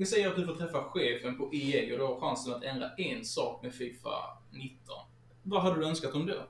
Vi 0.00 0.06
säger 0.06 0.28
att 0.28 0.36
du 0.36 0.46
får 0.46 0.54
träffa 0.54 0.84
chefen 0.84 1.36
på 1.36 1.54
EA 1.54 1.92
och 1.92 1.98
du 1.98 2.04
har 2.04 2.20
chansen 2.20 2.54
att 2.54 2.62
ändra 2.62 2.90
en 2.96 3.24
sak 3.24 3.62
med 3.62 3.74
Fifa 3.74 4.38
19. 4.50 4.94
Vad 5.42 5.62
hade 5.62 5.80
du 5.80 5.86
önskat 5.86 6.14
om 6.14 6.26
det? 6.26 6.42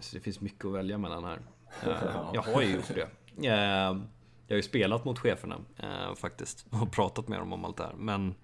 Så 0.00 0.16
det 0.16 0.22
finns 0.22 0.40
mycket 0.40 0.64
att 0.64 0.72
välja 0.72 0.98
mellan 0.98 1.24
här. 1.24 1.40
Eh, 1.82 2.30
jag 2.34 2.42
har 2.42 2.62
ju 2.62 2.74
gjort 2.74 2.94
det. 2.94 3.08
Eh, 3.48 3.52
jag 4.46 4.54
har 4.54 4.56
ju 4.56 4.62
spelat 4.62 5.04
mot 5.04 5.18
cheferna 5.18 5.60
eh, 5.76 6.14
faktiskt 6.14 6.66
och 6.82 6.92
pratat 6.92 7.28
med 7.28 7.38
dem 7.38 7.52
om 7.52 7.64
allt 7.64 7.76
det 7.76 7.84
här. 7.84 7.94
Men 7.98 8.34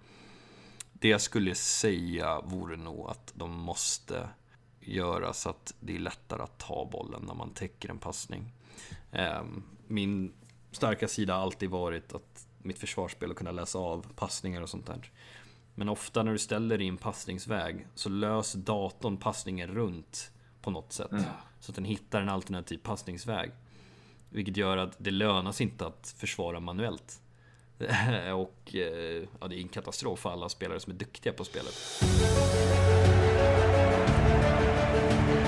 det 0.93 1.07
jag 1.07 1.21
skulle 1.21 1.55
säga 1.55 2.41
vore 2.41 2.77
nog 2.77 3.09
att 3.09 3.33
de 3.35 3.51
måste 3.51 4.29
göra 4.79 5.33
så 5.33 5.49
att 5.49 5.73
det 5.79 5.95
är 5.95 5.99
lättare 5.99 6.41
att 6.41 6.57
ta 6.57 6.89
bollen 6.91 7.23
när 7.27 7.33
man 7.33 7.49
täcker 7.49 7.89
en 7.89 7.97
passning. 7.97 8.53
Min 9.87 10.33
starka 10.71 11.07
sida 11.07 11.33
har 11.33 11.41
alltid 11.41 11.69
varit 11.69 12.13
att 12.13 12.34
mitt 12.65 12.79
försvarsspel 12.79 13.31
och 13.31 13.37
kunna 13.37 13.51
läsa 13.51 13.79
av 13.79 14.05
passningar 14.15 14.61
och 14.61 14.69
sånt 14.69 14.85
där. 14.85 15.11
Men 15.75 15.89
ofta 15.89 16.23
när 16.23 16.31
du 16.31 16.37
ställer 16.37 16.77
dig 16.77 16.87
i 16.87 16.89
en 16.89 16.97
passningsväg 16.97 17.87
så 17.95 18.09
lös 18.09 18.53
datorn 18.53 19.17
passningen 19.17 19.69
runt 19.69 20.31
på 20.61 20.71
något 20.71 20.93
sätt. 20.93 21.11
Mm. 21.11 21.23
Så 21.59 21.71
att 21.71 21.75
den 21.75 21.85
hittar 21.85 22.21
en 22.21 22.29
alternativ 22.29 22.77
passningsväg. 22.77 23.51
Vilket 24.29 24.57
gör 24.57 24.77
att 24.77 24.95
det 24.97 25.11
lönar 25.11 25.51
sig 25.51 25.65
inte 25.65 25.87
att 25.87 26.15
försvara 26.17 26.59
manuellt. 26.59 27.21
och 28.35 28.75
eh, 28.75 29.23
ja, 29.39 29.47
det 29.47 29.55
är 29.55 29.61
en 29.61 29.67
katastrof 29.67 30.19
för 30.19 30.29
alla 30.29 30.49
spelare 30.49 30.79
som 30.79 30.93
är 30.93 30.97
duktiga 30.97 31.33
på 31.33 31.43
spelet. 31.43 31.73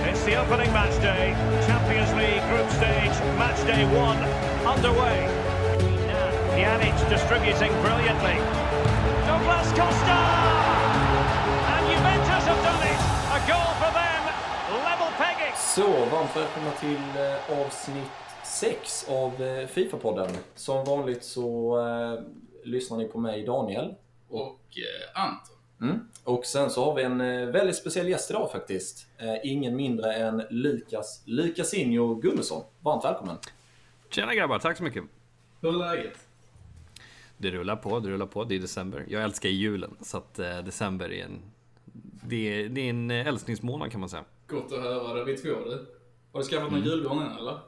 It's 0.07 0.25
the 0.25 0.39
opening 0.39 0.71
match 0.73 0.97
day. 1.01 1.35
Champions 1.67 2.15
League 2.15 2.49
group 2.49 2.69
stage, 2.71 3.37
match 3.37 3.63
day 3.65 3.85
one 3.85 4.19
underway. 4.75 5.36
Pjanic 6.57 7.09
distributing 7.09 7.71
brilliantly. 7.83 8.37
Douglas 9.27 9.69
Costa! 9.79 10.19
And 11.73 11.83
Juventus 11.91 12.43
have 12.49 12.63
done 12.63 12.83
it! 12.91 12.99
A 13.35 13.39
goal 13.47 13.73
for 13.81 13.91
them, 13.99 14.23
level 14.87 15.11
pegging! 15.17 15.53
Så, 15.55 15.87
varmt 15.87 16.35
välkomna 16.35 16.71
till 16.71 17.21
eh, 17.21 17.59
avsnitt 17.61 18.11
6 18.43 19.09
av 19.09 19.43
eh, 19.43 19.67
Fifa-podden. 19.67 20.29
Som 20.55 20.85
vanligt 20.85 21.23
så 21.23 21.77
eh, 21.79 22.23
lyssnar 22.63 22.97
ni 22.97 23.05
på 23.05 23.19
mig, 23.19 23.45
Daniel. 23.45 23.95
Och 24.29 24.61
eh, 24.77 25.23
Anton. 25.23 25.55
Mm. 25.81 26.07
Och 26.23 26.45
sen 26.45 26.69
så 26.69 26.85
har 26.85 26.95
vi 26.95 27.03
en 27.03 27.17
väldigt 27.51 27.75
speciell 27.75 28.09
gäst 28.09 28.29
idag 28.29 28.51
faktiskt. 28.51 29.07
Eh, 29.17 29.35
ingen 29.51 29.75
mindre 29.75 30.13
än 30.13 30.43
Lukas 30.49 31.21
Lukasinho 31.25 32.15
Gummesson. 32.15 32.63
Varmt 32.79 33.05
välkommen! 33.05 33.37
Tjena 34.09 34.35
grabbar, 34.35 34.59
tack 34.59 34.77
så 34.77 34.83
mycket! 34.83 35.03
Hur 35.61 35.69
är 35.69 35.95
läget? 35.95 36.26
Det 37.37 37.51
rullar 37.51 37.75
på, 37.75 37.99
det 37.99 38.09
rullar 38.09 38.25
på. 38.25 38.43
Det 38.43 38.55
är 38.55 38.59
december. 38.59 39.05
Jag 39.07 39.23
älskar 39.23 39.49
julen, 39.49 39.95
så 40.01 40.17
att 40.17 40.39
eh, 40.39 40.57
december 40.57 41.11
är 41.11 41.25
en... 41.25 41.41
Det 42.27 42.35
är, 42.35 42.69
det 42.69 42.81
är 42.81 42.89
en 42.89 43.11
älskningsmånad 43.11 43.91
kan 43.91 43.99
man 43.99 44.09
säga. 44.09 44.23
Gott 44.47 44.71
att 44.71 44.81
höra 44.81 45.13
det. 45.13 45.25
Vi 45.25 45.37
två 45.37 45.49
du. 45.49 45.87
Har 46.31 46.39
du 46.39 46.45
skaffat 46.45 46.71
någon 46.71 46.81
mm. 46.81 46.89
julgran 46.89 47.19
än 47.19 47.37
eller? 47.37 47.59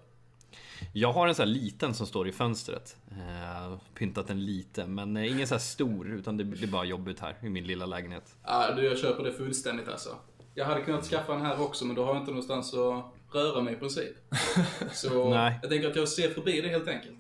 Jag 0.94 1.14
har 1.14 1.28
en 1.28 1.36
sån 1.36 1.48
här 1.48 1.54
liten 1.54 1.94
som 1.94 2.08
står 2.08 2.28
i 2.28 2.32
fönstret. 2.32 2.98
Eh, 3.12 3.78
pyntat 3.94 4.28
den 4.28 4.46
lite, 4.46 4.88
men 4.88 5.18
eh, 5.18 5.32
ingen 5.32 5.48
så 5.48 5.54
här 5.54 5.60
stor, 5.60 6.10
utan 6.10 6.38
det, 6.38 6.44
det 6.44 6.64
är 6.64 6.68
bara 6.68 6.86
jobbigt 6.86 7.20
här 7.20 7.36
i 7.42 7.50
min 7.50 7.68
lilla 7.68 7.86
lägenhet. 7.86 8.36
Ja, 8.44 8.72
du, 8.76 8.86
jag 8.86 8.98
köper 8.98 9.24
det 9.24 9.34
fullständigt 9.34 9.88
alltså. 9.88 10.16
Jag 10.56 10.66
hade 10.66 10.82
kunnat 10.82 11.06
skaffa 11.06 11.34
en 11.34 11.42
här 11.42 11.62
också, 11.62 11.86
men 11.86 11.96
då 11.96 12.06
har 12.06 12.14
jag 12.14 12.22
inte 12.22 12.32
någonstans 12.32 12.74
att 12.74 13.06
röra 13.32 13.62
mig 13.62 13.74
i 13.74 13.78
princip. 13.78 14.16
Så 14.92 15.30
Nej. 15.30 15.60
jag 15.62 15.72
tänker 15.72 15.90
att 15.90 15.96
jag 15.96 16.10
ser 16.10 16.30
förbi 16.30 16.62
det 16.62 16.68
helt 16.68 16.88
enkelt. 16.88 17.18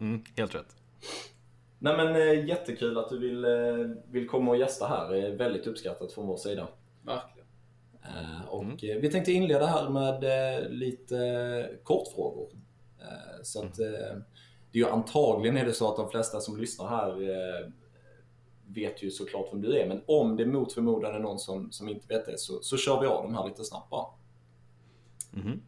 Mm, 0.00 0.24
helt 0.36 0.54
rätt. 0.54 0.76
Nej 1.78 1.96
men 1.96 2.16
eh, 2.16 2.46
jättekul 2.46 2.98
att 2.98 3.08
du 3.08 3.18
vill, 3.18 3.44
eh, 3.44 3.96
vill 4.10 4.28
komma 4.28 4.50
och 4.50 4.56
gästa 4.56 4.86
här. 4.86 5.10
Det 5.10 5.26
är 5.26 5.36
väldigt 5.36 5.66
uppskattat 5.66 6.12
från 6.12 6.26
vår 6.26 6.36
sida. 6.36 6.68
Verkligen. 7.02 7.48
Eh, 8.02 8.48
och 8.48 8.62
mm. 8.62 8.76
vi 9.00 9.10
tänkte 9.10 9.32
inleda 9.32 9.66
här 9.66 9.88
med 9.88 10.22
lite 10.72 11.70
kortfrågor. 11.82 12.48
Så 13.42 13.64
att 13.64 13.74
det 13.74 14.78
är 14.78 14.78
ju 14.78 14.88
antagligen 14.88 15.56
är 15.56 15.64
det 15.64 15.72
så 15.72 15.90
att 15.90 15.96
de 15.96 16.10
flesta 16.10 16.40
som 16.40 16.56
lyssnar 16.56 16.88
här 16.88 17.72
vet 18.66 19.02
ju 19.02 19.10
såklart 19.10 19.48
vem 19.52 19.60
du 19.60 19.80
är. 19.80 19.88
Men 19.88 20.02
om 20.06 20.36
det 20.36 20.46
mot 20.46 20.72
förmodan 20.72 21.14
är 21.14 21.18
någon 21.18 21.38
som, 21.38 21.72
som 21.72 21.88
inte 21.88 22.06
vet 22.14 22.26
det 22.26 22.38
så, 22.38 22.62
så 22.62 22.76
kör 22.76 23.00
vi 23.00 23.06
av 23.06 23.22
de 23.22 23.34
här 23.34 23.48
lite 23.48 23.64
snabbt 23.64 23.90
bara. 23.90 24.06
Mm. 25.34 25.62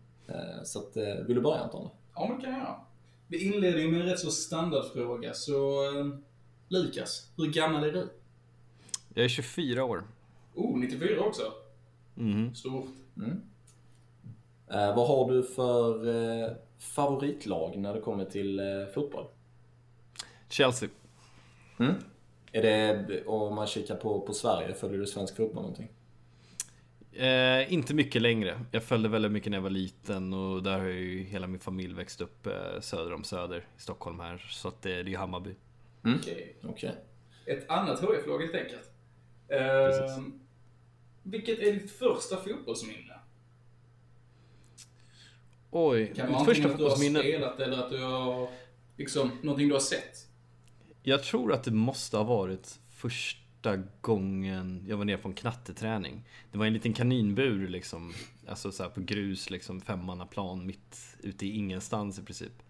Så 0.65 0.79
att, 0.79 0.97
vill 1.27 1.37
du 1.37 1.41
börja 1.41 1.61
Anton? 1.61 1.89
Ja, 2.15 2.27
men 2.29 2.39
det 2.39 2.45
kan 2.45 2.53
jag 2.53 2.61
göra. 2.61 2.81
Vi 3.31 3.45
inleder 3.45 3.79
ju 3.79 3.91
med 3.91 4.01
en 4.01 4.07
rätt 4.07 4.19
så 4.19 4.31
standardfråga, 4.31 5.35
så 5.35 5.85
eh, 5.85 6.07
Lukas, 6.69 7.33
hur 7.37 7.47
gammal 7.47 7.85
är 7.85 7.93
du? 7.93 8.09
Jag 9.15 9.25
är 9.25 9.29
24 9.29 9.85
år. 9.85 10.05
Oh, 10.55 10.79
94 10.79 11.21
också? 11.21 11.43
Mm. 12.17 12.55
Stort. 12.55 12.89
Mm. 13.17 13.43
Eh, 14.71 14.97
vad 14.97 15.09
har 15.09 15.33
du 15.33 15.43
för 15.43 16.09
eh, 16.09 16.51
favoritlag 16.79 17.79
när 17.79 17.95
det 17.95 18.01
kommer 18.01 18.25
till 18.25 18.59
eh, 18.59 18.87
fotboll? 18.95 19.27
Chelsea. 20.49 20.89
Mm. 21.79 21.95
Är 22.53 22.63
det, 22.63 23.25
om 23.27 23.55
man 23.55 23.67
kikar 23.67 23.97
på, 23.97 24.21
på 24.21 24.33
Sverige, 24.33 24.75
följer 24.75 24.99
du 24.99 25.07
svensk 25.07 25.37
fotboll 25.37 25.63
någonting? 25.63 25.89
Eh, 27.13 27.73
inte 27.73 27.95
mycket 27.95 28.23
längre. 28.23 28.61
Jag 28.71 28.85
följde 28.85 29.09
väldigt 29.09 29.33
mycket 29.33 29.51
när 29.51 29.59
jag 29.59 29.63
var 29.63 29.71
liten 29.71 30.35
och 30.35 30.63
där 30.63 30.79
har 30.79 30.87
ju 30.87 31.23
hela 31.23 31.47
min 31.47 31.61
familj 31.61 31.95
växt 31.95 32.21
upp 32.21 32.47
eh, 32.47 32.81
söder 32.81 33.13
om 33.13 33.25
Söder 33.25 33.67
i 33.79 33.81
Stockholm 33.81 34.21
här. 34.21 34.47
Så 34.51 34.69
att 34.69 34.83
det, 34.83 34.91
det 34.91 35.01
är 35.01 35.05
ju 35.05 35.17
Hammarby. 35.17 35.55
Mm. 36.05 36.19
Okej. 36.19 36.57
Okay. 36.63 36.71
okay. 36.71 36.91
Ett 37.47 37.71
annat 37.71 38.01
HF-lag 38.01 38.39
helt 38.39 38.55
enkelt. 38.55 38.91
Eh, 39.49 40.25
vilket 41.23 41.59
är 41.59 41.73
ditt 41.73 41.91
första 41.91 42.37
fotbollsminne? 42.37 43.15
Oj, 45.71 46.13
kan 46.17 46.33
mitt 46.33 46.45
första 46.45 46.69
fotbollsminne? 46.69 47.23
Kan 47.23 47.31
det 47.31 47.39
vara 47.39 47.51
att 47.51 47.59
du 47.59 47.67
har 47.67 47.77
spelat 47.77 47.81
eller 47.81 47.85
att 47.85 47.91
du 47.91 48.03
har, 48.03 48.49
liksom, 48.97 49.31
någonting 49.43 49.69
du 49.69 49.75
har 49.75 49.81
sett? 49.81 50.27
Jag 51.03 51.23
tror 51.23 51.53
att 51.53 51.65
det 51.65 51.71
måste 51.71 52.17
ha 52.17 52.25
varit 52.25 52.79
först 52.89 53.40
första 53.61 53.83
gången 54.01 54.85
jag 54.89 54.97
var 54.97 55.05
nere 55.05 55.17
på 55.17 55.29
en 55.29 55.35
knatteträning. 55.35 56.25
Det 56.53 56.59
var 56.59 56.67
en 56.67 56.73
liten 56.73 56.93
kaninbur 56.93 57.69
liksom, 57.69 58.13
alltså 58.49 58.73
så 58.73 58.91
på 58.91 59.01
grus, 59.01 59.51
liksom 59.51 59.81
femmannaplan 59.81 60.67
mitt 60.67 61.17
ute 61.23 61.47
i 61.47 61.57
ingenstans 61.57 62.19
i 62.19 62.23
princip. 62.23 62.63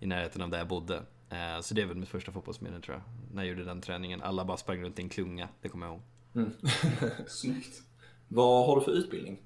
I 0.00 0.06
närheten 0.06 0.42
av 0.42 0.50
där 0.50 0.58
jag 0.58 0.68
bodde. 0.68 0.96
Eh, 1.30 1.60
så 1.60 1.74
det 1.74 1.82
är 1.82 1.86
väl 1.86 1.96
mitt 1.96 2.08
första 2.08 2.32
fotbollsminne 2.32 2.80
tror 2.80 2.96
jag. 2.96 3.34
När 3.34 3.42
jag 3.42 3.50
gjorde 3.50 3.64
den 3.64 3.80
träningen. 3.80 4.22
Alla 4.22 4.44
bara 4.44 4.56
sprang 4.56 4.82
runt 4.82 4.98
i 4.98 5.02
en 5.02 5.08
klunga, 5.08 5.48
det 5.62 5.68
kommer 5.68 5.86
jag 5.86 5.94
ihåg. 5.94 6.02
Mm. 6.34 6.50
Snyggt. 7.26 7.82
Vad 8.28 8.66
har 8.66 8.76
du 8.76 8.82
för 8.82 8.92
utbildning? 8.92 9.38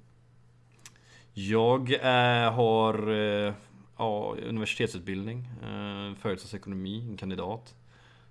Jag 1.33 1.93
äh, 1.93 2.53
har 2.53 3.11
äh, 3.11 3.53
ja, 3.97 4.35
universitetsutbildning, 4.47 5.39
äh, 5.39 6.15
företagsekonomi, 6.15 7.09
en 7.09 7.17
kandidat. 7.17 7.75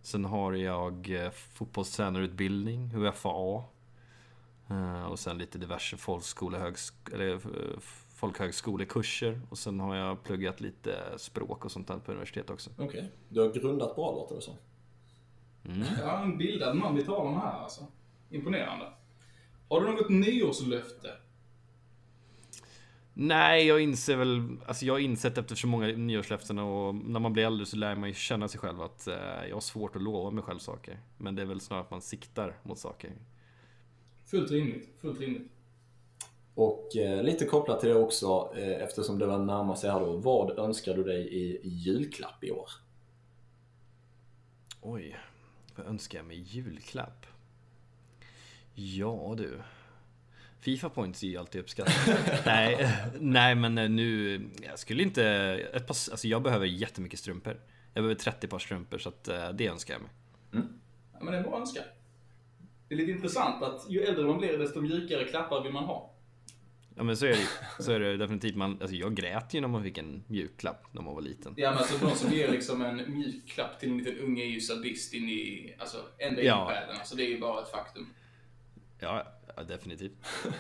Sen 0.03 0.25
har 0.25 0.53
jag 0.53 1.11
eh, 1.11 1.31
fotbollstränarutbildning, 1.31 2.95
UFA. 2.95 3.65
Eh, 4.71 5.05
och 5.05 5.19
sen 5.19 5.39
lite 5.39 5.59
diverse 5.59 5.97
folkskole, 5.97 6.75
folkhögskolekurser. 8.15 9.41
Och 9.51 9.59
sen 9.59 9.81
har 9.81 9.97
jag 9.97 10.23
pluggat 10.23 10.61
lite 10.61 11.19
språk 11.19 11.65
och 11.65 11.73
sånt 11.73 11.89
där 11.89 11.99
på 11.99 12.13
universitet 12.13 12.51
också. 12.51 12.71
Okej. 12.75 12.87
Okay. 12.87 13.05
Du 13.29 13.41
har 13.41 13.53
grundat 13.53 13.97
bra 13.97 14.13
låter 14.13 14.35
det 14.35 14.41
som. 14.41 14.55
Mm. 15.65 15.85
Ja, 16.01 16.23
en 16.23 16.39
bildad 16.39 16.77
man 16.77 16.95
vi 16.95 17.05
talar 17.05 17.31
om 17.31 17.35
här 17.35 17.63
alltså. 17.63 17.87
Imponerande. 18.31 18.93
Har 19.69 19.81
du 19.81 19.93
något 19.93 20.11
nyårslöfte? 20.11 21.11
Nej, 23.15 23.67
jag 23.67 23.81
inser 23.81 24.17
väl, 24.17 24.57
alltså 24.67 24.85
jag 24.85 24.95
har 24.95 24.99
insett 24.99 25.39
efter 25.39 25.55
så 25.55 25.67
många 25.67 25.87
nyårslöften 25.87 26.59
och 26.59 26.95
när 26.95 27.21
man 27.21 27.33
blir 27.33 27.47
äldre 27.47 27.67
så 27.67 27.77
lär 27.77 27.97
man 27.97 28.09
ju 28.09 28.15
känna 28.15 28.49
sig 28.49 28.61
själv 28.61 28.83
att 28.83 29.07
eh, 29.07 29.15
jag 29.49 29.57
har 29.57 29.61
svårt 29.61 29.97
att 29.97 30.03
lova 30.03 30.31
mig 30.31 30.45
själv 30.45 30.59
saker. 30.59 31.01
Men 31.19 31.35
det 31.35 31.43
är 31.43 31.47
väl 31.47 31.61
snarare 31.61 31.85
att 31.85 31.91
man 31.91 32.01
siktar 32.01 32.57
mot 32.63 32.79
saker. 32.79 33.13
Fullt 34.25 34.51
rimligt, 34.51 34.89
fullt 35.01 35.21
rimligt. 35.21 35.53
Och 36.55 36.97
eh, 36.97 37.23
lite 37.23 37.45
kopplat 37.45 37.81
till 37.81 37.89
det 37.89 37.95
också, 37.95 38.53
eh, 38.57 38.83
eftersom 38.83 39.19
det 39.19 39.27
var 39.27 39.39
närmast 39.39 39.81
sig 39.81 39.91
här 39.91 40.01
då. 40.01 40.17
Vad 40.17 40.59
önskar 40.59 40.95
du 40.95 41.05
dig 41.05 41.29
i, 41.29 41.57
i 41.63 41.69
julklapp 41.69 42.45
i 42.45 42.51
år? 42.51 42.69
Oj, 44.81 45.17
vad 45.77 45.87
önskar 45.87 46.19
jag 46.19 46.27
mig 46.27 46.37
i 46.37 46.43
julklapp? 46.43 47.27
Ja 48.75 49.35
du. 49.37 49.61
Fifa 50.63 50.89
points 50.89 51.23
är 51.23 51.27
ju 51.27 51.37
alltid 51.37 51.61
uppskattat. 51.61 51.95
nej, 52.47 52.89
nej, 53.21 53.55
men 53.55 53.79
eh, 53.79 53.91
nu, 53.91 54.41
jag 54.63 54.79
skulle 54.79 55.03
inte, 55.03 55.25
ett 55.75 55.87
par, 55.87 55.97
alltså 56.11 56.29
jag 56.29 56.43
behöver 56.43 56.67
jättemycket 56.67 57.19
strumpor. 57.19 57.61
Jag 57.95 58.03
behöver 58.03 58.15
30 58.15 58.49
par 58.49 58.59
strumpor 58.59 58.99
så 58.99 59.09
att 59.09 59.29
eh, 59.29 59.49
det 59.49 59.67
önskar 59.67 59.95
jag 59.95 60.03
mig. 60.03 60.11
Mm. 60.53 60.81
Ja, 61.13 61.19
men 61.21 61.27
det 61.27 61.39
är 61.39 61.43
en 61.45 61.51
bra 61.51 61.59
önskan. 61.61 61.85
Det 62.89 62.95
är 62.95 62.99
lite 62.99 63.11
intressant 63.11 63.63
att 63.63 63.91
ju 63.91 64.01
äldre 64.01 64.25
man 64.25 64.39
blir 64.39 64.59
desto 64.59 64.81
mjukare 64.81 65.25
klappar 65.25 65.63
vill 65.63 65.73
man 65.73 65.85
ha. 65.85 66.15
Ja 66.97 67.03
men 67.03 67.17
så 67.17 67.27
är 67.27 67.31
det 67.31 67.83
Så 67.83 67.93
är 67.93 68.01
det 68.01 68.17
definitivt. 68.17 68.57
Man, 68.57 68.79
alltså 68.81 68.97
jag 68.97 69.15
grät 69.15 69.55
ju 69.55 69.61
när 69.61 69.69
man 69.69 69.83
fick 69.83 69.99
en 69.99 70.25
mjukklapp 70.27 70.95
när 70.95 71.03
man 71.03 71.15
var 71.15 71.23
liten. 71.23 71.55
Ja 71.57 71.71
men 71.71 71.79
alltså 71.79 72.07
någon 72.07 72.17
som 72.17 72.33
ger 72.33 72.53
liksom 72.53 72.83
en 72.83 73.15
mjukklapp 73.17 73.81
till 73.81 73.91
en 73.91 73.99
liten 73.99 74.19
unge 74.19 74.43
är 74.43 74.49
ju 74.49 74.61
sadist 74.61 75.15
in 75.15 75.29
i, 75.29 75.75
alltså 75.79 75.97
ända 76.19 76.41
in 76.41 76.47
ja. 76.47 76.73
i 76.73 76.75
själen. 76.75 76.97
Alltså 76.97 77.17
det 77.17 77.23
är 77.23 77.29
ju 77.29 77.41
bara 77.41 77.63
ett 77.63 77.71
faktum. 77.71 78.07
Ja, 79.03 79.27
ja 79.57 79.63
definitivt. 79.63 80.13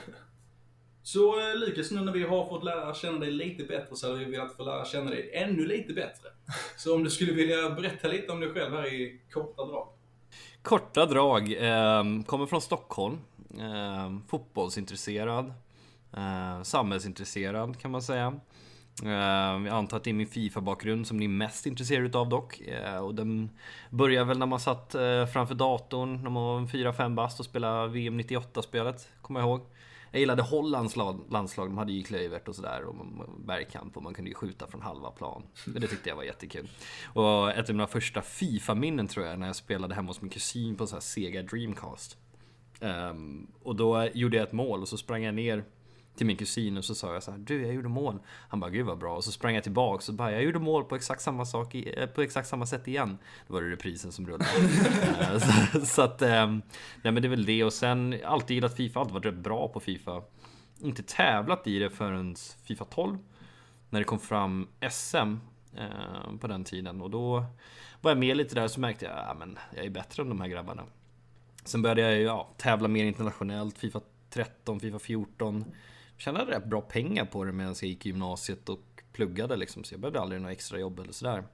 Så 1.02 1.40
eh, 1.40 1.56
Lukas, 1.56 1.90
nu 1.90 2.00
när 2.00 2.12
vi 2.12 2.22
har 2.22 2.46
fått 2.46 2.64
lära 2.64 2.94
känna 2.94 3.18
dig 3.18 3.30
lite 3.30 3.64
bättre 3.64 3.96
så 3.96 4.06
hade 4.06 4.24
vi 4.24 4.30
velat 4.30 4.56
få 4.56 4.64
lära 4.64 4.84
känna 4.84 5.10
dig 5.10 5.30
ännu 5.34 5.66
lite 5.66 5.92
bättre. 5.92 6.28
Så 6.76 6.94
om 6.94 7.04
du 7.04 7.10
skulle 7.10 7.32
vilja 7.32 7.70
berätta 7.70 8.08
lite 8.08 8.32
om 8.32 8.40
dig 8.40 8.50
själv 8.50 8.74
här 8.74 8.86
i 8.86 9.20
korta 9.32 9.64
drag. 9.64 9.88
Korta 10.62 11.06
drag. 11.06 11.52
Eh, 11.52 12.04
kommer 12.26 12.46
från 12.46 12.60
Stockholm. 12.60 13.18
Eh, 13.58 14.18
fotbollsintresserad. 14.28 15.52
Eh, 16.16 16.62
samhällsintresserad 16.62 17.80
kan 17.80 17.90
man 17.90 18.02
säga. 18.02 18.40
Uh, 19.04 19.10
jag 19.10 19.68
antar 19.68 19.96
att 19.96 20.04
det 20.04 20.10
är 20.10 20.14
min 20.14 20.26
Fifa-bakgrund 20.26 21.06
som 21.06 21.16
ni 21.16 21.24
är 21.24 21.28
mest 21.28 21.66
intresserade 21.66 22.18
av 22.18 22.28
dock. 22.28 22.62
Uh, 22.68 22.96
och 22.96 23.14
den 23.14 23.50
började 23.90 24.24
väl 24.24 24.38
när 24.38 24.46
man 24.46 24.60
satt 24.60 24.94
uh, 24.94 25.26
framför 25.26 25.54
datorn 25.54 26.22
när 26.22 26.30
man 26.30 26.44
var 26.44 26.60
4-5 26.60 27.14
bast 27.14 27.40
och 27.40 27.46
spelade 27.46 27.88
VM 27.88 28.20
98-spelet, 28.20 29.08
kommer 29.22 29.40
jag 29.40 29.48
ihåg. 29.48 29.60
Jag 30.10 30.20
gillade 30.20 30.42
Hollands 30.42 30.96
landslag, 30.96 31.68
de 31.68 31.78
hade 31.78 31.92
ju 31.92 32.02
Kluivert 32.02 32.48
och 32.48 32.54
sådär 32.54 32.84
och 32.84 32.94
bergkamp 33.46 33.96
och 33.96 34.02
man 34.02 34.14
kunde 34.14 34.30
ju 34.30 34.34
skjuta 34.34 34.66
från 34.66 34.82
halva 34.82 35.10
plan. 35.10 35.42
Det 35.66 35.88
tyckte 35.88 36.08
jag 36.08 36.16
var 36.16 36.22
jättekul. 36.22 36.68
Och 37.04 37.50
ett 37.50 37.68
av 37.68 37.74
mina 37.74 37.86
första 37.86 38.22
Fifa-minnen 38.22 39.08
tror 39.08 39.26
jag 39.26 39.38
när 39.38 39.46
jag 39.46 39.56
spelade 39.56 39.94
hemma 39.94 40.08
hos 40.08 40.20
min 40.20 40.30
kusin 40.30 40.76
på 40.76 40.84
en 40.84 40.88
sån 40.88 40.96
här 40.96 41.00
Sega 41.00 41.42
Dreamcast. 41.42 42.16
Um, 42.80 43.46
och 43.62 43.76
då 43.76 44.08
gjorde 44.14 44.36
jag 44.36 44.46
ett 44.46 44.52
mål 44.52 44.82
och 44.82 44.88
så 44.88 44.96
sprang 44.96 45.22
jag 45.22 45.34
ner 45.34 45.64
till 46.14 46.26
min 46.26 46.36
kusin 46.36 46.76
och 46.76 46.84
så 46.84 46.94
sa 46.94 47.12
jag 47.14 47.22
så 47.22 47.30
här, 47.30 47.38
du 47.38 47.62
jag 47.62 47.74
gjorde 47.74 47.88
mål. 47.88 48.18
Han 48.48 48.60
bara, 48.60 48.70
gud 48.70 48.86
vad 48.86 48.98
bra. 48.98 49.16
Och 49.16 49.24
så 49.24 49.32
sprang 49.32 49.54
jag 49.54 49.62
tillbaks 49.62 50.08
och 50.08 50.14
bara, 50.14 50.32
jag 50.32 50.42
gjorde 50.42 50.58
mål 50.58 50.84
på 50.84 50.96
exakt 50.96 51.22
samma 51.22 51.44
sak, 51.44 51.74
eh, 51.74 52.06
på 52.06 52.22
exakt 52.22 52.48
samma 52.48 52.66
sätt 52.66 52.88
igen. 52.88 53.18
Då 53.46 53.54
var 53.54 53.62
det 53.62 53.70
reprisen 53.70 54.12
som 54.12 54.26
rullade. 54.26 54.44
Eh, 55.20 55.38
så, 55.38 55.86
så, 55.86 56.02
att, 56.02 56.22
ehm, 56.22 56.62
nej 57.02 57.12
men 57.12 57.14
det 57.14 57.28
är 57.28 57.30
väl 57.30 57.44
det. 57.44 57.64
Och 57.64 57.72
sen 57.72 58.20
alltid 58.24 58.54
gillat 58.54 58.76
Fifa, 58.76 59.00
alltid 59.00 59.14
varit 59.14 59.24
rätt 59.24 59.34
bra 59.34 59.68
på 59.68 59.80
Fifa. 59.80 60.22
Inte 60.80 61.02
tävlat 61.02 61.66
i 61.66 61.78
det 61.78 61.90
förrän 61.90 62.36
Fifa 62.64 62.84
12. 62.84 63.18
När 63.90 64.00
det 64.00 64.04
kom 64.04 64.18
fram 64.18 64.68
SM 64.90 65.36
eh, 65.76 66.36
på 66.40 66.46
den 66.46 66.64
tiden. 66.64 67.00
Och 67.00 67.10
då 67.10 67.44
var 68.00 68.10
jag 68.10 68.18
med 68.18 68.36
lite 68.36 68.54
där 68.54 68.68
så 68.68 68.80
märkte 68.80 69.04
jag, 69.04 69.14
ja 69.14 69.34
men 69.38 69.58
jag 69.76 69.84
är 69.84 69.90
bättre 69.90 70.22
än 70.22 70.28
de 70.28 70.40
här 70.40 70.48
grabbarna. 70.48 70.82
Sen 71.64 71.82
började 71.82 72.00
jag 72.00 72.20
ja, 72.20 72.48
tävla 72.56 72.88
mer 72.88 73.04
internationellt, 73.04 73.78
Fifa 73.78 74.00
13, 74.30 74.80
Fifa 74.80 74.98
14 74.98 75.64
tjänade 76.22 76.52
rätt 76.52 76.64
bra 76.64 76.80
pengar 76.80 77.24
på 77.24 77.44
det 77.44 77.52
medan 77.52 77.74
jag 77.80 77.88
gick 77.88 78.06
i 78.06 78.08
gymnasiet 78.08 78.68
och 78.68 79.02
pluggade 79.12 79.56
liksom. 79.56 79.84
Så 79.84 79.94
jag 79.94 80.00
behövde 80.00 80.20
aldrig 80.20 80.40
några 80.40 80.52
extra 80.52 80.78
jobb 80.78 81.00
eller 81.00 81.12
sådär. 81.12 81.44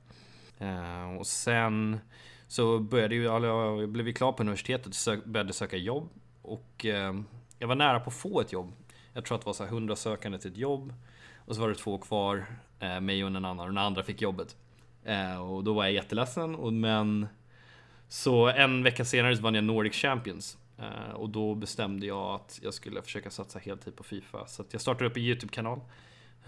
Eh, 0.59 1.17
och 1.19 1.27
sen 1.27 2.01
så 2.49 2.79
började 2.79 3.15
ju, 3.15 3.29
alltså, 3.29 3.47
jag 3.47 3.89
blev 3.89 4.07
ju 4.07 4.13
klar 4.13 4.33
på 4.33 4.43
universitetet 4.43 4.87
och 4.87 4.95
sök, 4.95 5.25
började 5.25 5.53
söka 5.53 5.77
jobb. 5.77 6.09
Och 6.43 6.87
eh, 6.87 7.15
jag 7.59 7.69
var 7.69 7.75
nära 7.75 8.01
på 8.01 8.11
att 8.11 8.17
få 8.17 8.41
ett 8.41 8.53
jobb. 8.53 8.73
Jag 9.13 9.25
tror 9.25 9.35
att 9.35 9.43
det 9.43 9.47
var 9.47 9.53
så 9.55 9.65
100 9.65 9.97
sökande 9.97 10.39
till 10.39 10.51
ett 10.51 10.57
jobb. 10.57 10.95
Och 11.37 11.55
så 11.55 11.61
var 11.61 11.69
det 11.69 11.75
två 11.75 11.99
kvar, 11.99 12.47
eh, 12.81 13.01
mig 13.01 13.25
och 13.25 13.31
en 13.31 13.37
annan. 13.37 13.61
Och 13.61 13.67
den 13.67 13.79
andra 13.79 14.03
fick 14.03 14.23
jobbet. 14.23 14.57
och 15.41 15.65
då 15.65 15.73
var 15.73 15.85
jag 15.85 15.93
jätteledsen. 15.93 16.81
Men 16.81 17.29
så 18.09 18.49
en 18.49 18.83
vecka 18.83 19.05
senare 19.05 19.37
så 19.37 19.43
vann 19.43 19.55
jag 19.55 19.65
Nordic 19.65 19.95
Champions. 19.95 20.59
Uh, 20.81 21.15
och 21.15 21.31
då 21.31 21.55
bestämde 21.55 22.07
jag 22.07 22.35
att 22.35 22.61
jag 22.63 22.75
skulle 22.75 23.03
försöka 23.03 23.31
satsa 23.31 23.59
heltid 23.59 23.97
på 23.97 24.03
Fifa. 24.03 24.47
Så 24.47 24.65
jag 24.71 24.81
startade 24.81 25.11
upp 25.11 25.17
en 25.17 25.23
YouTube-kanal. 25.23 25.81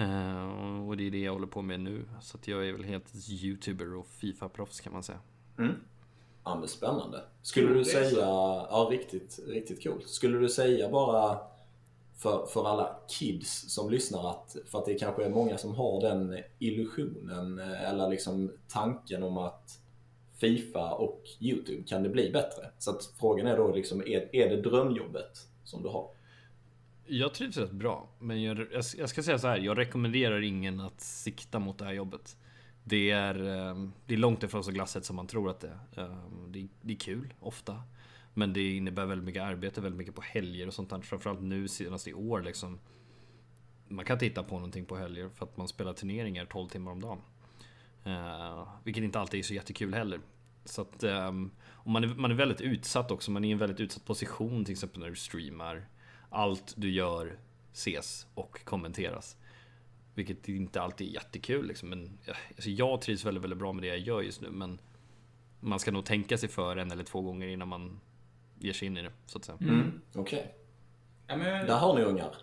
Uh, 0.00 0.88
och 0.88 0.96
det 0.96 1.06
är 1.06 1.10
det 1.10 1.20
jag 1.20 1.32
håller 1.32 1.46
på 1.46 1.62
med 1.62 1.80
nu. 1.80 2.04
Så 2.20 2.38
jag 2.44 2.68
är 2.68 2.72
väl 2.72 2.84
helt 2.84 3.30
YouTuber 3.30 3.94
och 3.94 4.06
Fifa-proffs 4.06 4.80
kan 4.80 4.92
man 4.92 5.02
säga. 5.02 5.18
Mm. 5.58 5.74
Ja 6.44 6.54
men 6.54 6.68
spännande. 6.68 7.24
Skulle 7.42 7.74
du 7.74 7.84
säga, 7.84 8.20
ja 8.20 8.88
riktigt, 8.90 9.40
riktigt 9.46 9.82
coolt. 9.82 10.08
Skulle 10.08 10.38
du 10.38 10.48
säga 10.48 10.88
bara 10.88 11.38
för, 12.16 12.46
för 12.46 12.68
alla 12.68 12.96
kids 13.08 13.74
som 13.74 13.90
lyssnar 13.90 14.30
att, 14.30 14.56
för 14.66 14.78
att 14.78 14.86
det 14.86 14.94
kanske 14.94 15.24
är 15.24 15.30
många 15.30 15.58
som 15.58 15.74
har 15.74 16.00
den 16.00 16.38
illusionen 16.58 17.58
eh, 17.58 17.90
eller 17.90 18.08
liksom 18.08 18.52
tanken 18.68 19.22
om 19.22 19.38
att 19.38 19.78
Fifa 20.40 20.94
och 20.94 21.22
YouTube 21.40 21.82
kan 21.82 22.02
det 22.02 22.08
bli 22.08 22.30
bättre? 22.30 22.70
Så 22.78 22.90
att 22.90 23.12
frågan 23.20 23.46
är 23.46 23.56
då 23.56 23.74
liksom, 23.74 24.00
är, 24.00 24.36
är 24.36 24.50
det 24.50 24.62
drömjobbet 24.62 25.48
som 25.64 25.82
du 25.82 25.88
har? 25.88 26.10
Jag 27.06 27.34
trivs 27.34 27.56
rätt 27.56 27.70
bra, 27.70 28.08
men 28.18 28.42
jag, 28.42 28.66
jag, 28.96 29.08
ska 29.08 29.22
säga 29.22 29.38
så 29.38 29.48
här. 29.48 29.58
Jag 29.58 29.78
rekommenderar 29.78 30.40
ingen 30.40 30.80
att 30.80 31.00
sikta 31.00 31.58
mot 31.58 31.78
det 31.78 31.84
här 31.84 31.92
jobbet. 31.92 32.36
Det 32.84 33.10
är, 33.10 33.34
eh, 33.34 33.88
det 34.06 34.14
är 34.14 34.18
långt 34.18 34.42
ifrån 34.42 34.64
så 34.64 34.70
glassigt 34.70 35.06
som 35.06 35.16
man 35.16 35.26
tror 35.26 35.50
att 35.50 35.60
det 35.60 35.68
är. 35.68 36.02
Eh, 36.02 36.16
det 36.48 36.60
det, 36.60 36.68
det 36.82 36.92
är 36.92 36.96
kul, 36.98 37.34
ofta. 37.40 37.82
Men 38.34 38.52
det 38.52 38.76
innebär 38.76 39.06
väldigt 39.06 39.24
mycket 39.24 39.42
arbete, 39.42 39.80
väldigt 39.80 39.98
mycket 39.98 40.14
på 40.14 40.22
helger 40.22 40.66
och 40.66 40.74
sånt 40.74 40.90
där. 40.90 41.00
Framförallt 41.00 41.40
nu 41.40 41.68
senast 41.68 42.08
i 42.08 42.14
år 42.14 42.42
liksom. 42.42 42.78
Man 43.88 44.04
kan 44.04 44.18
titta 44.18 44.42
på 44.42 44.54
någonting 44.54 44.84
på 44.84 44.96
helger 44.96 45.28
för 45.28 45.44
att 45.44 45.56
man 45.56 45.68
spelar 45.68 45.92
turneringar 45.92 46.44
12 46.44 46.68
timmar 46.68 46.92
om 46.92 47.00
dagen. 47.00 47.18
Uh, 48.06 48.68
vilket 48.84 49.04
inte 49.04 49.20
alltid 49.20 49.40
är 49.40 49.44
så 49.44 49.54
jättekul 49.54 49.94
heller. 49.94 50.20
Så 50.64 50.82
att 50.82 51.04
um, 51.04 51.50
och 51.82 51.90
man, 51.90 52.04
är, 52.04 52.08
man 52.08 52.30
är 52.30 52.34
väldigt 52.34 52.60
utsatt 52.60 53.10
också. 53.10 53.30
Man 53.30 53.44
är 53.44 53.48
i 53.48 53.52
en 53.52 53.58
väldigt 53.58 53.80
utsatt 53.80 54.04
position 54.04 54.64
till 54.64 54.72
exempel 54.72 55.00
när 55.00 55.10
du 55.10 55.16
streamar. 55.16 55.88
Allt 56.30 56.74
du 56.76 56.90
gör 56.90 57.38
ses 57.72 58.26
och 58.34 58.64
kommenteras. 58.64 59.36
Vilket 60.14 60.48
inte 60.48 60.82
alltid 60.82 61.08
är 61.08 61.12
jättekul 61.12 61.66
liksom. 61.66 61.88
Men 61.88 62.18
alltså, 62.56 62.70
jag 62.70 63.00
trivs 63.00 63.24
väldigt, 63.24 63.44
väldigt 63.44 63.58
bra 63.58 63.72
med 63.72 63.82
det 63.82 63.88
jag 63.88 63.98
gör 63.98 64.22
just 64.22 64.40
nu. 64.40 64.50
Men 64.50 64.78
man 65.60 65.78
ska 65.78 65.90
nog 65.90 66.04
tänka 66.04 66.38
sig 66.38 66.48
för 66.48 66.76
en 66.76 66.90
eller 66.90 67.04
två 67.04 67.20
gånger 67.20 67.48
innan 67.48 67.68
man 67.68 68.00
ger 68.58 68.72
sig 68.72 68.86
in 68.86 68.96
i 68.96 69.02
det. 69.02 69.12
Så 69.26 69.38
att 69.38 69.44
säga. 69.44 69.58
Mm. 69.60 70.00
Okej. 70.14 70.38
Okay. 70.38 70.52
Ja, 71.26 71.36
men... 71.36 71.66
Där 71.66 71.78
har 71.78 71.94
ni 71.94 72.02
ungar. 72.02 72.36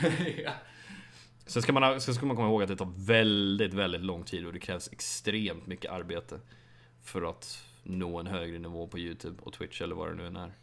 ja. 0.44 0.52
Sen 1.50 1.62
ska, 1.62 1.72
man, 1.72 2.00
sen 2.00 2.14
ska 2.14 2.26
man 2.26 2.36
komma 2.36 2.48
ihåg 2.48 2.62
att 2.62 2.68
det 2.68 2.76
tar 2.76 2.92
väldigt, 2.96 3.74
väldigt 3.74 4.00
lång 4.00 4.24
tid 4.24 4.46
och 4.46 4.52
det 4.52 4.58
krävs 4.58 4.88
extremt 4.92 5.66
mycket 5.66 5.90
arbete 5.90 6.40
för 7.02 7.22
att 7.22 7.64
nå 7.82 8.18
en 8.18 8.26
högre 8.26 8.58
nivå 8.58 8.86
på 8.86 8.98
YouTube 8.98 9.42
och 9.42 9.52
Twitch 9.52 9.80
eller 9.82 9.94
vad 9.94 10.08
det 10.08 10.14
nu 10.14 10.26
än 10.26 10.36
är. 10.36 10.54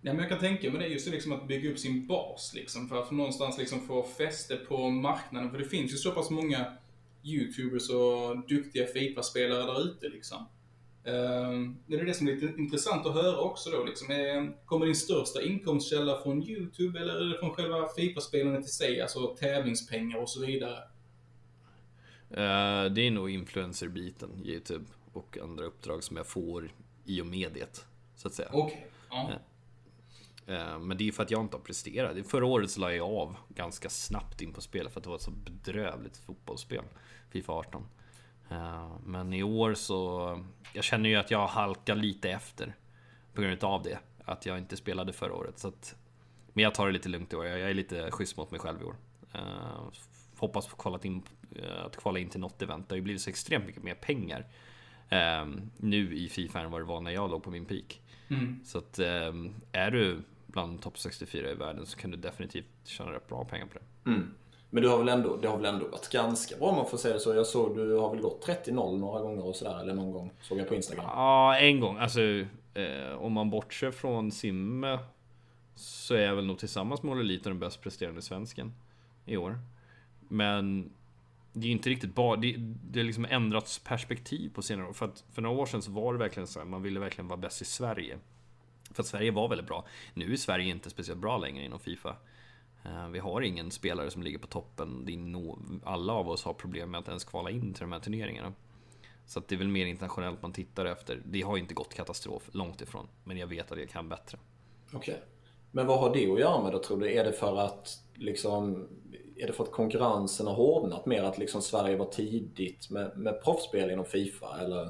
Ja, 0.00 0.12
men 0.12 0.18
jag 0.18 0.28
kan 0.28 0.38
tänka 0.38 0.70
mig 0.70 0.80
det 0.80 0.86
just 0.86 1.06
liksom 1.06 1.32
att 1.32 1.48
bygga 1.48 1.70
upp 1.70 1.78
sin 1.78 2.06
bas 2.06 2.52
liksom, 2.54 2.88
för 2.88 3.02
att 3.02 3.10
någonstans 3.10 3.58
liksom 3.58 3.80
få 3.80 4.02
fäste 4.02 4.56
på 4.56 4.90
marknaden. 4.90 5.50
För 5.50 5.58
det 5.58 5.64
finns 5.64 5.92
ju 5.92 5.96
så 5.96 6.10
pass 6.10 6.30
många 6.30 6.66
YouTubers 7.24 7.90
och 7.90 8.48
duktiga 8.48 8.86
Fifa-spelare 8.86 9.62
där 9.62 9.84
ute 9.84 10.08
liksom. 10.08 10.46
Uh, 11.06 11.70
det 11.86 11.96
är 11.96 12.04
det 12.04 12.14
som 12.14 12.28
är 12.28 12.32
lite 12.32 12.60
intressant 12.60 13.06
att 13.06 13.14
höra 13.14 13.38
också 13.38 13.70
då. 13.70 13.84
Liksom. 13.84 14.08
Kommer 14.64 14.86
din 14.86 14.96
största 14.96 15.42
inkomstkälla 15.42 16.22
från 16.22 16.42
YouTube 16.42 17.00
eller 17.00 17.14
är 17.14 17.24
det 17.24 17.38
från 17.38 17.50
själva 17.50 17.88
Fifa-spelandet 17.96 18.64
i 18.64 18.68
sig? 18.68 19.00
Alltså 19.00 19.26
tävlingspengar 19.26 20.18
och 20.18 20.30
så 20.30 20.46
vidare? 20.46 20.78
Uh, 22.30 22.92
det 22.92 23.06
är 23.06 23.10
nog 23.10 23.30
influencer-biten, 23.30 24.42
YouTube 24.44 24.84
och 25.12 25.38
andra 25.42 25.64
uppdrag 25.64 26.04
som 26.04 26.16
jag 26.16 26.26
får 26.26 26.72
i 27.04 27.22
och 27.22 27.26
med 27.26 27.52
det. 27.54 27.86
Så 28.16 28.28
att 28.28 28.34
säga. 28.34 28.56
Okay. 28.56 28.78
Ja. 29.10 29.30
Uh, 30.48 30.78
men 30.78 30.96
det 30.96 31.08
är 31.08 31.12
för 31.12 31.22
att 31.22 31.30
jag 31.30 31.40
inte 31.40 31.56
har 31.56 31.62
presterat. 31.62 32.26
Förra 32.26 32.46
året 32.46 32.70
så 32.70 32.80
la 32.80 32.92
jag 32.92 33.10
av 33.10 33.36
ganska 33.48 33.88
snabbt 33.90 34.42
in 34.42 34.52
på 34.52 34.60
spelet 34.60 34.92
för 34.92 35.00
att 35.00 35.04
det 35.04 35.10
var 35.10 35.16
ett 35.16 35.22
så 35.22 35.30
bedrövligt 35.30 36.16
fotbollsspel. 36.16 36.84
Fifa 37.30 37.52
18. 37.52 37.86
Men 39.04 39.32
i 39.32 39.42
år 39.42 39.74
så... 39.74 40.44
Jag 40.72 40.84
känner 40.84 41.08
ju 41.10 41.16
att 41.16 41.30
jag 41.30 41.46
halkar 41.46 41.94
lite 41.94 42.30
efter. 42.30 42.74
På 43.34 43.42
grund 43.42 43.64
av 43.64 43.82
det. 43.82 43.98
Att 44.24 44.46
jag 44.46 44.58
inte 44.58 44.76
spelade 44.76 45.12
förra 45.12 45.34
året. 45.34 45.58
Så 45.58 45.68
att, 45.68 45.96
men 46.52 46.64
jag 46.64 46.74
tar 46.74 46.86
det 46.86 46.92
lite 46.92 47.08
lugnt 47.08 47.32
i 47.32 47.36
år. 47.36 47.46
Jag 47.46 47.70
är 47.70 47.74
lite 47.74 48.10
schysst 48.10 48.36
mot 48.36 48.50
mig 48.50 48.60
själv 48.60 48.82
i 48.82 48.84
år. 48.84 48.96
Uh, 49.34 49.90
hoppas 50.36 50.66
få 50.66 50.76
kvala 50.76 50.98
in, 51.02 51.22
uh, 51.56 51.84
att 51.86 51.96
kvala 51.96 52.18
in 52.18 52.28
till 52.28 52.40
något 52.40 52.62
event. 52.62 52.88
Det 52.88 52.92
har 52.92 52.96
ju 52.96 53.02
blivit 53.02 53.22
så 53.22 53.30
extremt 53.30 53.66
mycket 53.66 53.82
mer 53.82 53.94
pengar. 53.94 54.46
Uh, 55.12 55.54
nu 55.76 56.16
i 56.16 56.28
Fifa 56.28 56.60
än 56.60 56.70
vad 56.70 56.80
det 56.80 56.84
var 56.84 57.00
när 57.00 57.10
jag 57.10 57.30
låg 57.30 57.42
på 57.42 57.50
min 57.50 57.64
peak. 57.64 58.00
Mm. 58.28 58.60
Så 58.64 58.78
att 58.78 58.98
är 59.72 59.90
du 59.90 60.22
bland 60.46 60.82
topp 60.82 60.98
64 60.98 61.50
i 61.50 61.54
världen 61.54 61.86
så 61.86 61.98
kan 61.98 62.10
du 62.10 62.16
definitivt 62.16 62.66
tjäna 62.84 63.12
rätt 63.12 63.28
bra 63.28 63.44
pengar 63.44 63.66
på 63.66 63.78
det. 63.78 64.10
Mm. 64.10 64.34
Men 64.70 64.82
du 64.82 64.88
har 64.88 64.98
väl 64.98 65.08
ändå, 65.08 65.36
det 65.36 65.48
har 65.48 65.56
väl 65.56 65.74
ändå 65.74 65.88
varit 65.88 66.08
ganska 66.08 66.56
bra 66.56 66.68
om 66.68 66.76
man 66.76 66.86
får 66.86 66.98
säga 66.98 67.14
det 67.14 67.20
så. 67.20 67.34
Jag 67.34 67.46
såg 67.46 67.76
du 67.76 67.96
har 67.96 68.10
väl 68.10 68.20
gått 68.20 68.46
30-0 68.46 68.98
några 68.98 69.20
gånger 69.20 69.46
och 69.46 69.56
sådär, 69.56 69.80
eller 69.80 69.94
någon 69.94 70.12
gång. 70.12 70.32
Såg 70.40 70.58
jag 70.58 70.68
på 70.68 70.74
Instagram. 70.74 71.04
Ja, 71.08 71.56
en 71.56 71.80
gång. 71.80 71.98
Alltså, 71.98 72.20
eh, 72.74 73.12
om 73.18 73.32
man 73.32 73.50
bortser 73.50 73.90
från 73.90 74.32
Simme 74.32 74.98
så 75.74 76.14
är 76.14 76.20
jag 76.20 76.36
väl 76.36 76.46
nog 76.46 76.58
tillsammans 76.58 77.02
med 77.02 77.12
Olle 77.12 77.38
den 77.42 77.58
bäst 77.58 77.80
presterande 77.80 78.22
svensken 78.22 78.72
i 79.26 79.36
år. 79.36 79.58
Men 80.28 80.92
det 81.52 81.68
är 81.68 81.72
inte 81.72 81.90
riktigt 81.90 82.14
bara, 82.14 82.36
det, 82.36 82.54
det 82.90 83.00
har 83.00 83.04
liksom 83.04 83.26
ändrats 83.30 83.78
perspektiv 83.78 84.50
på 84.54 84.62
senare 84.62 84.88
år. 84.88 84.92
För 84.92 85.06
att 85.06 85.24
för 85.32 85.42
några 85.42 85.60
år 85.60 85.66
sedan 85.66 85.82
så 85.82 85.90
var 85.90 86.12
det 86.12 86.18
verkligen 86.18 86.46
så 86.46 86.58
här, 86.58 86.66
man 86.66 86.82
ville 86.82 87.00
verkligen 87.00 87.28
vara 87.28 87.36
bäst 87.36 87.62
i 87.62 87.64
Sverige. 87.64 88.18
För 88.90 89.02
att 89.02 89.06
Sverige 89.06 89.30
var 89.30 89.48
väldigt 89.48 89.66
bra. 89.66 89.86
Nu 90.14 90.32
är 90.32 90.36
Sverige 90.36 90.70
inte 90.70 90.90
speciellt 90.90 91.20
bra 91.20 91.38
längre 91.38 91.64
inom 91.64 91.80
Fifa. 91.80 92.16
Eh, 92.84 93.08
vi 93.08 93.18
har 93.18 93.40
ingen 93.40 93.70
spelare 93.70 94.10
som 94.10 94.22
ligger 94.22 94.38
på 94.38 94.46
toppen. 94.46 95.80
Alla 95.84 96.12
av 96.12 96.28
oss 96.28 96.44
har 96.44 96.52
problem 96.52 96.90
med 96.90 97.00
att 97.00 97.08
ens 97.08 97.24
kvala 97.24 97.50
in 97.50 97.74
till 97.74 97.80
de 97.80 97.92
här 97.92 98.00
turneringarna. 98.00 98.52
Så 99.26 99.42
det 99.48 99.54
är 99.54 99.58
väl 99.58 99.68
mer 99.68 99.86
internationellt 99.86 100.42
man 100.42 100.52
tittar 100.52 100.84
efter. 100.84 101.22
Det 101.24 101.42
har 101.42 101.56
inte 101.56 101.74
gått 101.74 101.94
katastrof, 101.94 102.48
långt 102.52 102.80
ifrån. 102.80 103.08
Men 103.24 103.36
jag 103.36 103.46
vet 103.46 103.72
att 103.72 103.78
jag 103.78 103.88
kan 103.88 104.08
bättre. 104.08 104.38
Okej. 104.92 104.98
Okay. 104.98 105.26
Men 105.70 105.86
vad 105.86 106.00
har 106.00 106.14
det 106.14 106.32
att 106.32 106.40
göra 106.40 106.62
med 106.62 106.72
då 106.72 106.82
tror 106.82 107.00
du? 107.00 107.12
Är 107.12 107.24
det 107.24 107.32
för 107.32 107.56
att 107.56 107.98
liksom 108.14 108.88
är 109.36 109.46
det 109.46 109.52
för 109.52 109.64
att 109.64 109.72
konkurrensen 109.72 110.46
har 110.46 110.54
hårdnat 110.54 111.06
mer? 111.06 111.22
Att 111.22 111.38
liksom 111.38 111.62
Sverige 111.62 111.96
var 111.96 112.06
tidigt 112.06 112.90
med, 112.90 113.18
med 113.18 113.42
proffsspel 113.42 113.90
inom 113.90 114.04
Fifa? 114.04 114.60
Eller? 114.60 114.84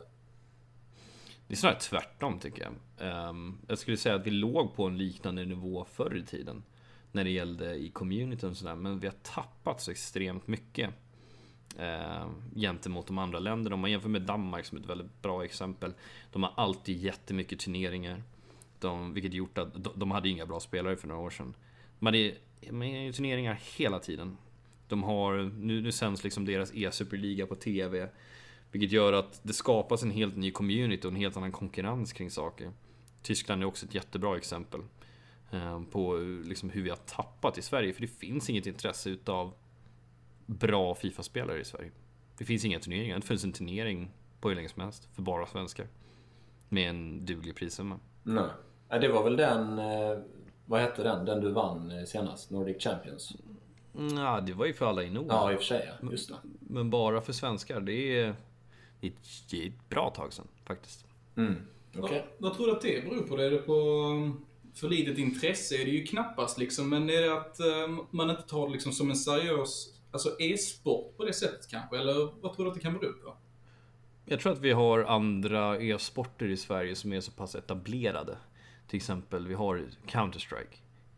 Det 1.46 1.54
är 1.54 1.56
snarare 1.56 1.78
tvärtom 1.78 2.38
tycker 2.38 2.62
jag. 2.62 3.28
Um, 3.28 3.58
jag 3.68 3.78
skulle 3.78 3.96
säga 3.96 4.14
att 4.14 4.26
vi 4.26 4.30
låg 4.30 4.74
på 4.74 4.84
en 4.84 4.98
liknande 4.98 5.44
nivå 5.44 5.86
förr 5.92 6.16
i 6.16 6.26
tiden. 6.26 6.62
När 7.12 7.24
det 7.24 7.30
gällde 7.30 7.74
i 7.74 7.90
communityn 7.90 8.50
och 8.50 8.56
sådär. 8.56 8.74
Men 8.74 9.00
vi 9.00 9.06
har 9.06 9.14
tappat 9.22 9.80
så 9.80 9.90
extremt 9.90 10.46
mycket. 10.46 10.90
eh, 11.78 12.28
gentemot 12.54 13.06
de 13.06 13.18
andra 13.18 13.38
länderna. 13.38 13.74
Om 13.74 13.80
man 13.80 13.90
jämför 13.90 14.08
med 14.08 14.22
Danmark 14.22 14.64
som 14.64 14.78
ett 14.78 14.86
väldigt 14.86 15.22
bra 15.22 15.44
exempel. 15.44 15.92
De 16.32 16.42
har 16.42 16.52
alltid 16.56 16.96
jättemycket 16.96 17.58
turneringar. 17.58 18.22
De, 18.78 19.14
vilket 19.14 19.34
gjort 19.34 19.58
att 19.58 19.84
de, 19.84 19.92
de 19.96 20.10
hade 20.10 20.28
inga 20.28 20.46
bra 20.46 20.60
spelare 20.60 20.96
för 20.96 21.08
några 21.08 21.20
år 21.20 21.30
sedan. 21.30 21.54
De 21.98 22.06
hade 22.06 22.18
ju 22.18 22.34
turneringar 23.12 23.60
hela 23.76 23.98
tiden. 23.98 24.36
De 24.88 25.02
har, 25.02 25.52
nu, 25.58 25.80
nu 25.82 25.92
sänds 25.92 26.24
liksom 26.24 26.44
deras 26.44 26.74
e-superliga 26.74 27.46
på 27.46 27.54
TV. 27.54 28.08
Vilket 28.72 28.92
gör 28.92 29.12
att 29.12 29.40
det 29.42 29.52
skapas 29.52 30.02
en 30.02 30.10
helt 30.10 30.36
ny 30.36 30.50
community 30.50 31.06
och 31.06 31.12
en 31.12 31.16
helt 31.16 31.36
annan 31.36 31.52
konkurrens 31.52 32.12
kring 32.12 32.30
saker. 32.30 32.72
Tyskland 33.22 33.62
är 33.62 33.66
också 33.66 33.86
ett 33.86 33.94
jättebra 33.94 34.36
exempel. 34.36 34.80
Eh, 35.50 35.82
på 35.90 36.16
liksom 36.44 36.70
hur 36.70 36.82
vi 36.82 36.90
har 36.90 36.96
tappat 36.96 37.58
i 37.58 37.62
Sverige. 37.62 37.92
För 37.92 38.00
det 38.00 38.06
finns 38.06 38.50
inget 38.50 38.66
intresse 38.66 39.10
utav 39.10 39.52
bra 40.46 40.94
Fifa-spelare 40.94 41.60
i 41.60 41.64
Sverige. 41.64 41.90
Det 42.38 42.44
finns 42.44 42.64
inga 42.64 42.78
turneringar. 42.78 43.16
Det 43.16 43.26
finns 43.26 43.44
en 43.44 43.52
turnering 43.52 44.10
på 44.40 44.48
hur 44.48 44.56
länge 44.56 44.68
som 44.68 44.82
helst. 44.82 45.08
För 45.14 45.22
bara 45.22 45.46
svenskar. 45.46 45.86
Med 46.68 46.90
en 46.90 47.26
duglig 47.26 47.56
prissumma. 47.56 47.98
Nej. 48.22 48.50
Det 48.88 49.08
var 49.08 49.24
väl 49.24 49.36
den 49.36 49.78
eh, 49.78 50.18
vad 50.70 50.80
hette 50.80 51.02
den? 51.02 51.24
Den 51.24 51.40
du 51.40 51.52
vann 51.52 51.90
eh, 51.90 52.04
senast? 52.04 52.50
Nordic 52.50 52.82
Champions? 52.82 53.36
Ja, 54.16 54.40
det 54.40 54.52
var 54.52 54.66
ju 54.66 54.72
för 54.72 54.86
alla 54.86 55.02
i 55.02 55.10
Norden. 55.10 55.30
Ja, 55.30 55.52
i 55.52 55.54
och 55.54 55.58
för 55.58 55.66
sig. 55.66 55.90
Ja. 56.02 56.10
Just 56.10 56.28
det. 56.28 56.34
Men 56.60 56.90
bara 56.90 57.20
för 57.20 57.32
svenskar. 57.32 57.80
Det 57.80 58.20
är, 58.20 58.34
det 59.00 59.06
är 59.52 59.66
ett 59.66 59.88
bra 59.88 60.10
tag 60.10 60.32
sedan 60.32 60.48
faktiskt. 60.64 61.06
Mm. 61.36 61.56
Okay. 61.98 62.18
Vad, 62.18 62.22
vad 62.38 62.54
tror 62.56 62.66
du 62.66 62.72
att 62.72 62.80
det 62.80 63.04
beror 63.04 63.22
på? 63.22 63.36
Är 63.36 63.50
det 63.50 63.58
på 63.58 63.72
um, 63.72 64.44
för 64.74 64.88
litet 64.88 65.18
intresse? 65.18 65.74
Är 65.74 65.84
det 65.84 65.90
ju 65.90 66.04
knappast 66.06 66.58
liksom. 66.58 66.88
Men 66.88 67.10
är 67.10 67.22
det 67.22 67.32
att 67.32 67.60
um, 67.60 68.06
man 68.10 68.30
inte 68.30 68.42
tar 68.42 68.66
det 68.66 68.72
liksom 68.72 68.92
som 68.92 69.10
en 69.10 69.16
seriös 69.16 69.94
alltså 70.10 70.40
e-sport 70.40 71.16
på 71.16 71.24
det 71.24 71.32
sättet 71.32 71.70
kanske? 71.70 71.98
Eller 71.98 72.40
vad 72.40 72.56
tror 72.56 72.64
du 72.64 72.70
att 72.70 72.74
det 72.74 72.80
kan 72.80 72.92
bero 72.92 73.12
på? 73.12 73.36
Jag 74.24 74.40
tror 74.40 74.52
att 74.52 74.60
vi 74.60 74.72
har 74.72 75.04
andra 75.04 75.80
e-sporter 75.80 76.48
i 76.48 76.56
Sverige 76.56 76.94
som 76.94 77.12
är 77.12 77.20
så 77.20 77.32
pass 77.32 77.54
etablerade. 77.54 78.36
Till 78.88 78.96
exempel, 78.96 79.46
vi 79.46 79.54
har 79.54 79.84
Counter-Strike 80.06 80.76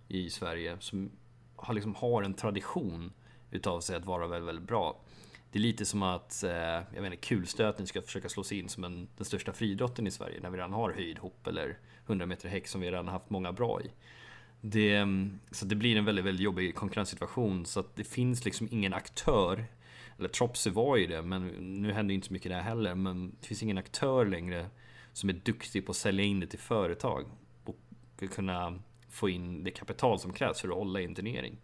i 0.09 0.31
Sverige 0.31 0.77
som 0.81 1.11
har, 1.57 1.75
liksom, 1.75 1.95
har 1.95 2.23
en 2.23 2.35
tradition 2.35 3.13
utav 3.51 3.81
sig 3.81 3.97
att 3.97 4.05
vara 4.05 4.27
väldigt, 4.27 4.49
väldigt 4.49 4.69
bra. 4.69 5.01
Det 5.53 5.59
är 5.59 5.61
lite 5.61 5.85
som 5.85 6.03
att, 6.03 6.43
eh, 6.43 6.51
jag 6.95 7.03
menar, 7.03 7.17
kulstötning 7.17 7.87
ska 7.87 8.03
försöka 8.03 8.29
slå 8.29 8.45
sig 8.45 8.59
in 8.59 8.69
som 8.69 8.85
en, 8.85 9.09
den 9.17 9.25
största 9.25 9.53
friidrotten 9.53 10.07
i 10.07 10.11
Sverige 10.11 10.41
när 10.41 10.51
vi 10.51 10.57
redan 10.57 10.73
har 10.73 10.93
höjdhopp 10.93 11.47
eller 11.47 11.79
100 12.07 12.27
meter 12.27 12.49
häck 12.49 12.69
som 12.69 12.81
vi 12.81 12.87
redan 12.87 13.09
haft 13.09 13.31
många 13.31 13.53
bra 13.53 13.81
i. 13.81 13.91
Det, 14.61 14.97
mm, 14.97 15.41
så 15.51 15.67
det 15.67 15.75
blir 15.75 15.97
en 15.97 16.05
väldigt, 16.05 16.25
väldigt 16.25 16.45
jobbig 16.45 16.75
konkurrenssituation 16.75 17.67
så 17.67 17.81
att 17.81 17.97
det 17.97 18.05
finns 18.05 18.45
liksom 18.45 18.69
ingen 18.71 18.95
aktör 18.95 19.65
eller 20.19 20.29
Tropsy 20.29 20.71
var 20.71 20.97
ju 20.97 21.07
det, 21.07 21.23
men 21.23 21.49
nu 21.83 21.93
händer 21.93 22.13
ju 22.13 22.15
inte 22.15 22.27
så 22.27 22.33
mycket 22.33 22.53
där 22.53 22.61
heller. 22.61 22.95
Men 22.95 23.37
det 23.41 23.47
finns 23.47 23.63
ingen 23.63 23.79
aktör 23.79 24.27
längre 24.27 24.67
som 25.13 25.29
är 25.29 25.33
duktig 25.33 25.87
på 25.87 25.91
att 25.91 25.97
sälja 25.97 26.25
in 26.25 26.41
det 26.41 26.47
till 26.47 26.59
företag 26.59 27.25
och 27.65 27.77
kunna 28.31 28.79
få 29.09 29.29
in 29.29 29.65
det 29.65 29.71
kapital 29.71 30.19
som 30.19 30.33
krävs 30.33 30.61
för 30.61 30.69
att 30.69 30.75
hålla 30.75 31.01
i 31.01 31.05
en 31.05 31.15
turnering. 31.15 31.57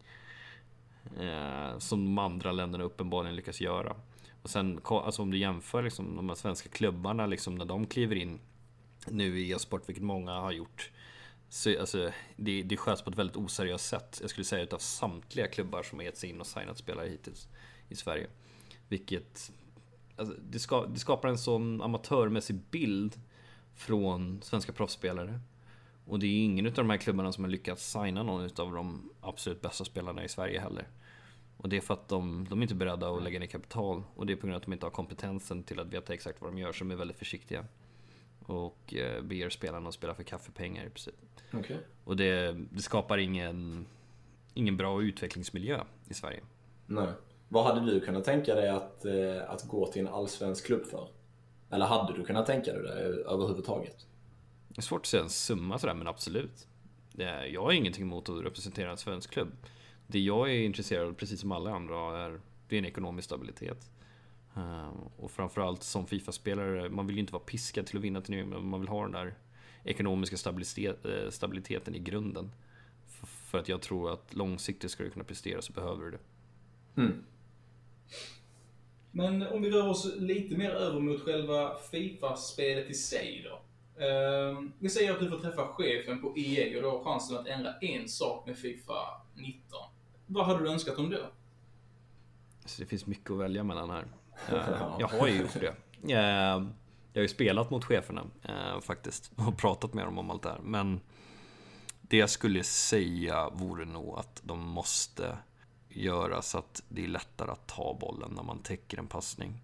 Eh, 1.20 1.78
som 1.78 2.04
de 2.04 2.18
andra 2.18 2.52
länderna 2.52 2.84
uppenbarligen 2.84 3.36
lyckas 3.36 3.60
göra. 3.60 3.96
Och 4.42 4.50
sen 4.50 4.80
alltså 4.84 5.22
om 5.22 5.30
du 5.30 5.38
jämför 5.38 5.82
liksom, 5.82 6.16
de 6.16 6.28
här 6.28 6.36
svenska 6.36 6.68
klubbarna 6.68 7.26
liksom, 7.26 7.54
när 7.54 7.64
de 7.64 7.86
kliver 7.86 8.16
in 8.16 8.40
nu 9.06 9.40
i 9.40 9.52
e-sport, 9.52 9.88
vilket 9.88 10.04
många 10.04 10.32
har 10.32 10.52
gjort. 10.52 10.90
Så, 11.48 11.80
alltså, 11.80 12.10
det, 12.36 12.62
det 12.62 12.76
sköts 12.76 13.02
på 13.02 13.10
ett 13.10 13.18
väldigt 13.18 13.36
oseriöst 13.36 13.86
sätt. 13.86 14.18
Jag 14.20 14.30
skulle 14.30 14.44
säga 14.44 14.62
utav 14.62 14.78
samtliga 14.78 15.46
klubbar 15.46 15.82
som 15.82 15.98
har 15.98 16.04
gett 16.04 16.18
sig 16.18 16.30
in 16.30 16.40
och 16.40 16.46
signat 16.46 16.78
spelare 16.78 17.08
hittills 17.08 17.48
i 17.88 17.96
Sverige. 17.96 18.26
Vilket 18.88 19.52
alltså, 20.16 20.34
det, 20.34 20.58
ska, 20.58 20.86
det 20.86 20.98
skapar 20.98 21.28
en 21.28 21.38
sån 21.38 21.82
amatörmässig 21.82 22.56
bild 22.70 23.20
från 23.74 24.42
svenska 24.42 24.72
proffsspelare. 24.72 25.40
Och 26.08 26.18
det 26.18 26.26
är 26.26 26.44
ingen 26.44 26.66
av 26.66 26.72
de 26.72 26.90
här 26.90 26.96
klubbarna 26.96 27.32
som 27.32 27.44
har 27.44 27.50
lyckats 27.50 27.92
signa 27.92 28.22
någon 28.22 28.44
av 28.44 28.72
de 28.72 29.10
absolut 29.20 29.60
bästa 29.60 29.84
spelarna 29.84 30.24
i 30.24 30.28
Sverige 30.28 30.60
heller. 30.60 30.88
Och 31.56 31.68
det 31.68 31.76
är 31.76 31.80
för 31.80 31.94
att 31.94 32.08
de, 32.08 32.46
de 32.50 32.58
är 32.58 32.62
inte 32.62 32.74
beredda 32.74 33.10
att 33.10 33.22
lägga 33.22 33.38
ner 33.38 33.46
kapital. 33.46 34.02
Och 34.14 34.26
det 34.26 34.32
är 34.32 34.36
på 34.36 34.46
grund 34.46 34.54
av 34.54 34.56
att 34.56 34.64
de 34.64 34.72
inte 34.72 34.86
har 34.86 34.90
kompetensen 34.90 35.62
till 35.62 35.80
att 35.80 35.86
veta 35.86 36.14
exakt 36.14 36.40
vad 36.40 36.52
de 36.52 36.58
gör, 36.58 36.72
så 36.72 36.78
de 36.78 36.90
är 36.90 36.96
väldigt 36.96 37.16
försiktiga. 37.16 37.64
Och 38.46 38.94
eh, 38.94 39.22
ber 39.22 39.48
spelarna 39.48 39.88
att 39.88 39.94
spela 39.94 40.14
för 40.14 40.22
kaffepengar 40.22 40.86
i 40.86 40.90
princip. 40.90 41.14
Okay. 41.52 41.76
Och 42.04 42.16
det, 42.16 42.56
det 42.70 42.82
skapar 42.82 43.18
ingen, 43.18 43.86
ingen 44.54 44.76
bra 44.76 45.02
utvecklingsmiljö 45.02 45.80
i 46.08 46.14
Sverige. 46.14 46.40
Nej. 46.86 47.08
Vad 47.48 47.64
hade 47.64 47.92
du 47.92 48.00
kunnat 48.00 48.24
tänka 48.24 48.54
dig 48.54 48.68
att, 48.68 49.04
eh, 49.04 49.50
att 49.50 49.68
gå 49.68 49.86
till 49.86 50.06
en 50.06 50.08
allsvensk 50.08 50.66
klubb 50.66 50.86
för? 50.86 51.08
Eller 51.70 51.86
hade 51.86 52.12
du 52.12 52.24
kunnat 52.24 52.46
tänka 52.46 52.72
dig 52.72 52.82
det 52.82 52.90
överhuvudtaget? 53.30 54.06
Det 54.68 54.80
är 54.80 54.82
svårt 54.82 55.00
att 55.00 55.06
säga 55.06 55.22
en 55.22 55.30
summa 55.30 55.78
sådär, 55.78 55.94
men 55.94 56.06
absolut. 56.06 56.66
Jag 57.50 57.62
har 57.62 57.72
ingenting 57.72 58.02
emot 58.02 58.28
att 58.28 58.44
representera 58.44 58.90
en 58.90 58.96
svensk 58.96 59.30
klubb. 59.30 59.52
Det 60.06 60.18
jag 60.18 60.50
är 60.50 60.60
intresserad 60.60 61.08
av, 61.08 61.12
precis 61.12 61.40
som 61.40 61.52
alla 61.52 61.70
andra, 61.70 62.24
är, 62.24 62.40
det 62.68 62.76
är 62.76 62.78
en 62.78 62.84
ekonomisk 62.84 63.26
stabilitet. 63.26 63.90
Ehm, 64.56 64.94
och 65.16 65.30
framförallt 65.30 65.82
som 65.82 66.06
Fifa-spelare, 66.06 66.88
man 66.88 67.06
vill 67.06 67.16
ju 67.16 67.20
inte 67.20 67.32
vara 67.32 67.42
piskad 67.42 67.86
till 67.86 67.96
att 67.96 68.04
vinna 68.04 68.20
turneringen, 68.20 68.50
men 68.50 68.68
man 68.68 68.80
vill 68.80 68.88
ha 68.88 69.02
den 69.02 69.12
där 69.12 69.34
ekonomiska 69.84 70.36
stabilitet, 70.36 71.04
eh, 71.04 71.30
stabiliteten 71.30 71.94
i 71.94 71.98
grunden. 71.98 72.50
För 73.24 73.58
att 73.58 73.68
jag 73.68 73.82
tror 73.82 74.12
att 74.12 74.34
långsiktigt 74.34 74.90
ska 74.90 75.04
du 75.04 75.10
kunna 75.10 75.24
prestera 75.24 75.62
så 75.62 75.72
behöver 75.72 76.04
du 76.04 76.10
det. 76.10 76.18
Mm. 77.02 77.24
Men 79.10 79.46
om 79.46 79.62
vi 79.62 79.70
rör 79.70 79.88
oss 79.88 80.14
lite 80.16 80.56
mer 80.56 80.70
över 80.70 81.00
mot 81.00 81.22
själva 81.22 81.76
Fifa-spelet 81.90 82.90
i 82.90 82.94
sig 82.94 83.46
då. 83.50 83.60
Uh, 83.98 84.60
vi 84.78 84.88
säger 84.88 85.12
att 85.12 85.20
du 85.20 85.30
får 85.30 85.38
träffa 85.38 85.66
chefen 85.66 86.20
på 86.20 86.34
EA 86.36 86.76
och 86.76 86.82
du 86.82 86.88
har 86.88 87.04
chansen 87.04 87.36
att 87.36 87.46
ändra 87.46 87.74
en 87.80 88.08
sak 88.08 88.46
med 88.46 88.58
Fifa 88.58 89.22
19. 89.34 89.60
Vad 90.26 90.46
hade 90.46 90.64
du 90.64 90.70
önskat 90.70 90.98
om 90.98 91.10
det? 91.10 91.26
Så 92.64 92.82
det 92.82 92.86
finns 92.86 93.06
mycket 93.06 93.30
att 93.30 93.38
välja 93.38 93.64
mellan 93.64 93.90
här. 93.90 94.04
Uh, 94.52 94.96
jag 94.98 95.08
har 95.08 95.26
ju 95.28 95.38
gjort 95.38 95.60
det. 95.60 95.74
Uh, 96.14 96.68
jag 97.18 97.20
har 97.20 97.24
ju 97.24 97.28
spelat 97.28 97.70
mot 97.70 97.84
cheferna 97.84 98.24
eh, 98.42 98.80
faktiskt 98.80 99.32
och 99.34 99.58
pratat 99.58 99.94
med 99.94 100.04
dem 100.04 100.18
om 100.18 100.30
allt 100.30 100.42
det 100.42 100.48
här. 100.48 100.60
Men 100.62 101.00
det 102.00 102.16
jag 102.16 102.30
skulle 102.30 102.64
säga 102.64 103.50
vore 103.50 103.84
nog 103.84 104.18
att 104.18 104.42
de 104.44 104.60
måste 104.60 105.38
göra 105.88 106.42
så 106.42 106.58
att 106.58 106.82
det 106.88 107.04
är 107.04 107.08
lättare 107.08 107.50
att 107.50 107.66
ta 107.66 107.96
bollen 108.00 108.32
när 108.36 108.42
man 108.42 108.58
täcker 108.58 108.98
en 108.98 109.06
passning. 109.06 109.60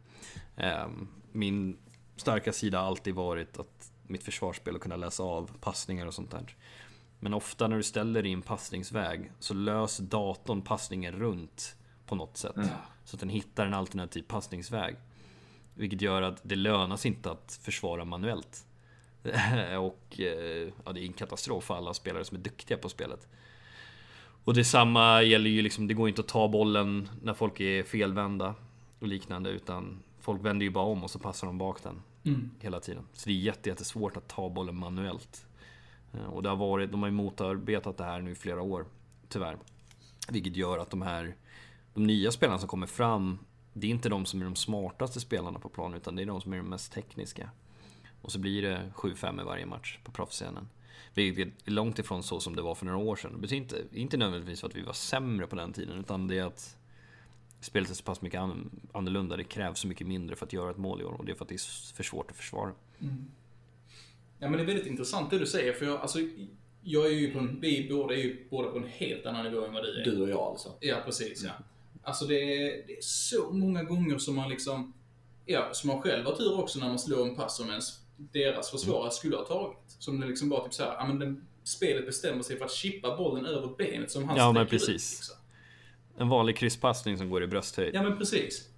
Ehm, 0.56 1.08
min 1.32 1.78
starka 2.16 2.52
sida 2.52 2.78
har 2.78 2.86
alltid 2.86 3.14
varit 3.14 3.58
att 3.58 3.92
mitt 4.06 4.22
försvarsspel 4.22 4.74
och 4.74 4.82
kunna 4.82 4.96
läsa 4.96 5.22
av 5.22 5.50
passningar 5.60 6.06
och 6.06 6.14
sånt 6.14 6.30
där. 6.30 6.56
Men 7.20 7.34
ofta 7.34 7.68
när 7.68 7.76
du 7.76 7.82
ställer 7.82 8.26
en 8.26 8.42
passningsväg 8.42 9.32
så 9.38 9.54
löser 9.54 10.04
datorn 10.04 10.62
passningen 10.62 11.14
runt 11.14 11.76
på 12.06 12.14
något 12.14 12.36
sätt. 12.36 12.56
Mm. 12.56 12.68
Så 13.04 13.16
att 13.16 13.20
den 13.20 13.28
hittar 13.28 13.66
en 13.66 13.74
alternativ 13.74 14.22
passningsväg. 14.22 14.96
Vilket 15.74 16.00
gör 16.00 16.22
att 16.22 16.40
det 16.42 16.56
lönas 16.56 17.06
inte 17.06 17.30
att 17.30 17.60
försvara 17.62 18.04
manuellt. 18.04 18.66
och 19.78 20.20
eh, 20.20 20.72
ja, 20.84 20.92
det 20.92 21.00
är 21.00 21.06
en 21.06 21.12
katastrof 21.12 21.64
för 21.64 21.74
alla 21.74 21.94
spelare 21.94 22.24
som 22.24 22.36
är 22.36 22.40
duktiga 22.40 22.76
på 22.76 22.88
spelet. 22.88 23.28
Och 24.44 24.54
detsamma 24.54 25.22
gäller 25.22 25.50
ju 25.50 25.62
liksom, 25.62 25.86
det 25.86 25.94
går 25.94 26.08
inte 26.08 26.20
att 26.20 26.28
ta 26.28 26.48
bollen 26.48 27.08
när 27.22 27.34
folk 27.34 27.60
är 27.60 27.82
felvända 27.82 28.54
och 29.00 29.08
liknande 29.08 29.50
utan 29.50 30.02
folk 30.20 30.44
vänder 30.44 30.64
ju 30.64 30.70
bara 30.70 30.84
om 30.84 31.04
och 31.04 31.10
så 31.10 31.18
passar 31.18 31.46
de 31.46 31.58
bak 31.58 31.82
den. 31.82 32.02
Mm. 32.24 32.50
Hela 32.60 32.80
tiden. 32.80 33.04
Så 33.12 33.28
det 33.28 33.32
är 33.32 33.66
jättesvårt 33.66 34.16
att 34.16 34.28
ta 34.28 34.48
bollen 34.48 34.76
manuellt. 34.76 35.46
Eh, 36.12 36.26
och 36.26 36.42
det 36.42 36.48
har 36.48 36.56
varit, 36.56 36.92
de 36.92 37.02
har 37.02 37.08
ju 37.08 37.14
motarbetat 37.14 37.96
det 37.96 38.04
här 38.04 38.20
nu 38.20 38.30
i 38.30 38.34
flera 38.34 38.62
år, 38.62 38.86
tyvärr. 39.28 39.56
Vilket 40.28 40.56
gör 40.56 40.78
att 40.78 40.90
de 40.90 41.02
här 41.02 41.36
de 41.94 42.04
nya 42.04 42.30
spelarna 42.30 42.58
som 42.58 42.68
kommer 42.68 42.86
fram, 42.86 43.38
det 43.72 43.86
är 43.86 43.90
inte 43.90 44.08
de 44.08 44.26
som 44.26 44.40
är 44.40 44.44
de 44.44 44.56
smartaste 44.56 45.20
spelarna 45.20 45.58
på 45.58 45.68
planen, 45.68 45.96
utan 45.96 46.16
det 46.16 46.22
är 46.22 46.26
de 46.26 46.40
som 46.40 46.52
är 46.52 46.56
de 46.56 46.68
mest 46.68 46.92
tekniska. 46.92 47.50
Och 48.22 48.32
så 48.32 48.38
blir 48.38 48.62
det 48.62 48.92
7-5 48.94 49.40
i 49.40 49.44
varje 49.44 49.66
match 49.66 49.98
på 50.04 50.12
proffsscenen. 50.12 50.68
Vilket 51.14 51.68
är 51.68 51.70
långt 51.70 51.98
ifrån 51.98 52.22
så 52.22 52.40
som 52.40 52.56
det 52.56 52.62
var 52.62 52.74
för 52.74 52.86
några 52.86 52.98
år 52.98 53.16
sedan. 53.16 53.32
Det 53.32 53.38
betyder 53.38 53.62
inte, 53.62 53.84
inte 53.92 54.16
nödvändigtvis 54.16 54.60
för 54.60 54.68
att 54.68 54.76
vi 54.76 54.82
var 54.82 54.92
sämre 54.92 55.46
på 55.46 55.56
den 55.56 55.72
tiden, 55.72 55.98
utan 55.98 56.26
det 56.26 56.38
är 56.38 56.44
att 56.44 56.76
spelet 57.64 57.90
är 57.90 57.94
så 57.94 58.02
pass 58.02 58.22
mycket 58.22 58.40
annorlunda. 58.92 59.36
Det 59.36 59.44
krävs 59.44 59.78
så 59.78 59.86
mycket 59.86 60.06
mindre 60.06 60.36
för 60.36 60.46
att 60.46 60.52
göra 60.52 60.70
ett 60.70 60.76
mål 60.76 61.00
i 61.00 61.04
år 61.04 61.12
och 61.12 61.24
det 61.24 61.32
är 61.32 61.36
för 61.36 61.44
att 61.44 61.48
det 61.48 61.54
är 61.54 61.94
för 61.94 62.02
svårt 62.02 62.30
att 62.30 62.36
försvara. 62.36 62.72
Mm. 63.00 63.24
Ja, 64.38 64.48
men 64.48 64.52
det 64.52 64.62
är 64.62 64.66
väldigt 64.66 64.86
intressant 64.86 65.30
det 65.30 65.38
du 65.38 65.46
säger, 65.46 65.72
för 65.72 65.86
jag, 65.86 66.00
alltså, 66.00 66.18
jag 66.82 67.06
är 67.06 67.10
ju 67.10 67.32
på 67.32 67.38
en, 67.38 67.60
vi 67.60 67.88
båda 67.90 68.14
är 68.14 68.18
ju 68.18 68.46
båda 68.50 68.70
på 68.70 68.78
en 68.78 68.86
helt 68.86 69.26
annan 69.26 69.44
nivå 69.44 69.64
än 69.64 69.72
vad 69.72 69.82
du 69.82 70.00
är. 70.00 70.04
Du 70.04 70.22
och 70.22 70.28
jag 70.28 70.38
alltså? 70.38 70.72
Ja, 70.80 70.96
precis. 71.04 71.44
Ja. 71.44 71.50
Alltså 72.02 72.24
det 72.24 72.34
är, 72.34 72.86
det 72.86 72.92
är 72.92 73.02
så 73.02 73.50
många 73.52 73.82
gånger 73.82 74.18
som 74.18 74.36
man 74.36 74.48
liksom, 74.48 74.92
ja, 75.46 75.68
som 75.72 75.88
man 75.88 76.02
själv 76.02 76.26
har 76.26 76.36
tur 76.36 76.60
också 76.60 76.78
när 76.78 76.88
man 76.88 76.98
slår 76.98 77.28
en 77.28 77.36
pass 77.36 77.56
som 77.56 77.70
ens 77.70 78.00
deras 78.16 78.70
försvarare 78.70 79.02
mm. 79.02 79.12
skulle 79.12 79.36
ha 79.36 79.44
tagit. 79.44 79.78
Som 79.98 80.20
det 80.20 80.26
liksom 80.26 80.48
bara 80.48 80.64
typ 80.64 80.74
såhär, 80.74 80.92
ja 80.92 81.06
men 81.06 81.18
den, 81.18 81.46
spelet 81.64 82.06
bestämmer 82.06 82.42
sig 82.42 82.58
för 82.58 82.64
att 82.64 82.72
chippa 82.72 83.16
bollen 83.16 83.46
över 83.46 83.76
benet 83.76 84.10
som 84.10 84.24
han 84.24 84.36
Ja 84.36 84.52
men 84.52 84.66
precis. 84.66 84.88
Ut, 84.88 85.18
liksom. 85.18 85.36
En 86.16 86.28
vanlig 86.28 86.56
krysspassning 86.56 87.18
som 87.18 87.30
går 87.30 87.42
i 87.42 87.46
brösthöjd. 87.46 87.94
Ja 87.94 88.02
men 88.02 88.18
precis. 88.18 88.68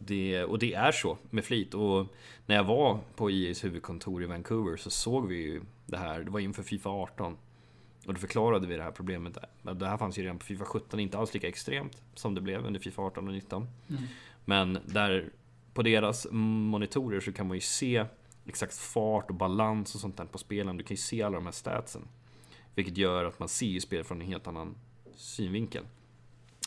Det, 0.00 0.44
och 0.44 0.58
det 0.58 0.74
är 0.74 0.92
så 0.92 1.18
med 1.30 1.44
flit. 1.44 1.74
Och 1.74 2.06
när 2.46 2.56
jag 2.56 2.64
var 2.64 3.00
på 3.16 3.30
EA's 3.30 3.62
huvudkontor 3.62 4.22
i 4.22 4.26
Vancouver 4.26 4.76
så 4.76 4.90
såg 4.90 5.28
vi 5.28 5.36
ju 5.36 5.62
det 5.86 5.96
här. 5.96 6.20
Det 6.20 6.30
var 6.30 6.40
inför 6.40 6.62
Fifa 6.62 6.90
18. 6.90 7.36
Och 8.06 8.14
då 8.14 8.20
förklarade 8.20 8.66
vi 8.66 8.76
det 8.76 8.82
här 8.82 8.90
problemet. 8.90 9.38
Det 9.62 9.86
här 9.86 9.96
fanns 9.96 10.18
ju 10.18 10.22
redan 10.22 10.38
på 10.38 10.44
Fifa 10.44 10.64
17, 10.64 11.00
inte 11.00 11.18
alls 11.18 11.34
lika 11.34 11.48
extremt 11.48 12.02
som 12.14 12.34
det 12.34 12.40
blev 12.40 12.66
under 12.66 12.80
Fifa 12.80 13.02
18 13.02 13.28
och 13.28 13.34
19. 13.34 13.68
Mm. 13.88 14.02
Men 14.44 14.78
där 14.84 15.30
på 15.74 15.82
deras 15.82 16.26
monitorer 16.30 17.20
så 17.20 17.32
kan 17.32 17.48
man 17.48 17.56
ju 17.56 17.60
se 17.60 18.04
exakt 18.46 18.78
fart 18.78 19.30
och 19.30 19.36
balans 19.36 19.94
och 19.94 20.00
sånt 20.00 20.16
där 20.16 20.24
på 20.24 20.38
spelen. 20.38 20.76
Du 20.76 20.84
kan 20.84 20.94
ju 20.94 21.02
se 21.02 21.22
alla 21.22 21.34
de 21.34 21.44
här 21.44 21.52
statsen. 21.52 22.08
Vilket 22.74 22.96
gör 22.96 23.24
att 23.24 23.38
man 23.38 23.48
ser 23.48 23.66
ju 23.66 23.80
spelet 23.80 24.06
från 24.06 24.20
en 24.20 24.26
helt 24.26 24.46
annan 24.46 24.74
synvinkel. 25.16 25.84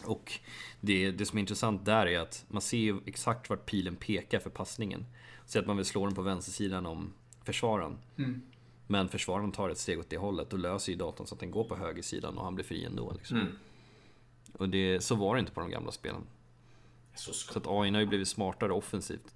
Och 0.06 0.40
det, 0.82 1.12
det 1.12 1.26
som 1.26 1.38
är 1.38 1.40
intressant 1.40 1.86
där 1.86 2.06
är 2.06 2.20
att 2.20 2.46
man 2.48 2.62
ser 2.62 2.78
ju 2.78 3.00
exakt 3.06 3.50
vart 3.50 3.66
pilen 3.66 3.96
pekar 3.96 4.40
för 4.40 4.50
passningen. 4.50 5.06
Säg 5.46 5.60
att 5.60 5.68
man 5.68 5.78
vill 5.78 5.86
slå 5.86 6.06
den 6.06 6.16
på 6.16 6.22
vänstersidan 6.22 6.86
om 6.86 7.14
försvararen. 7.44 7.98
Mm. 8.18 8.42
Men 8.88 9.10
försvararen 9.10 9.52
tar 9.52 9.70
ett 9.70 9.78
steg 9.78 10.00
åt 10.00 10.10
det 10.10 10.18
hållet, 10.18 10.50
då 10.50 10.58
löser 10.58 10.92
ju 10.92 10.98
datorn 10.98 11.28
så 11.28 11.36
att 11.36 11.40
den 11.40 11.52
går 11.52 11.64
på 11.64 11.76
högersidan 11.76 12.38
och 12.38 12.44
han 12.44 12.56
blir 12.56 12.66
fri 12.66 12.86
ändå. 12.86 13.14
Liksom. 13.14 13.38
Mm. 13.38 13.58
Och 14.54 14.70
det, 14.70 15.04
så 15.04 15.16
var 15.16 15.36
det 15.36 15.40
inte 15.40 15.52
på 15.52 15.60
de 15.60 15.70
gamla 15.70 15.92
spelen. 15.92 16.22
Så, 17.16 17.34
så 17.34 17.60
att 17.60 17.68
AI 17.68 17.92
har 17.92 18.00
ju 18.00 18.06
blivit 18.06 18.28
smartare 18.28 18.74
offensivt 18.74 19.34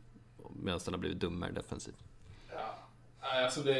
medan 0.55 0.79
den 0.85 0.93
har 0.93 0.99
blivit 0.99 1.19
dummare 1.19 1.51
defensivt. 1.51 2.03
Ja, 2.49 3.43
alltså 3.43 3.63
det, 3.63 3.73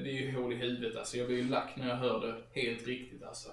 det 0.00 0.10
är 0.10 0.22
ju 0.22 0.36
hål 0.36 0.52
i 0.52 0.56
huvudet 0.56 0.96
alltså. 0.96 1.16
Jag 1.16 1.26
blir 1.26 1.36
ju 1.36 1.48
lack 1.48 1.76
när 1.76 1.88
jag 1.88 1.96
hör 1.96 2.20
det 2.20 2.60
helt 2.60 2.86
riktigt 2.86 3.22
alltså. 3.22 3.48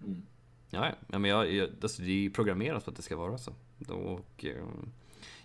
Mm. 0.00 0.22
Ja, 0.70 0.92
ja, 1.12 1.18
men 1.18 1.30
jag, 1.30 1.52
jag, 1.52 1.68
alltså 1.82 2.02
det 2.02 2.10
är 2.10 2.16
ju 2.16 2.30
programmerat 2.30 2.84
för 2.84 2.90
att 2.90 2.96
det 2.96 3.02
ska 3.02 3.16
vara 3.16 3.38
så. 3.38 3.52
Och, 3.88 4.44
eh, 4.44 4.64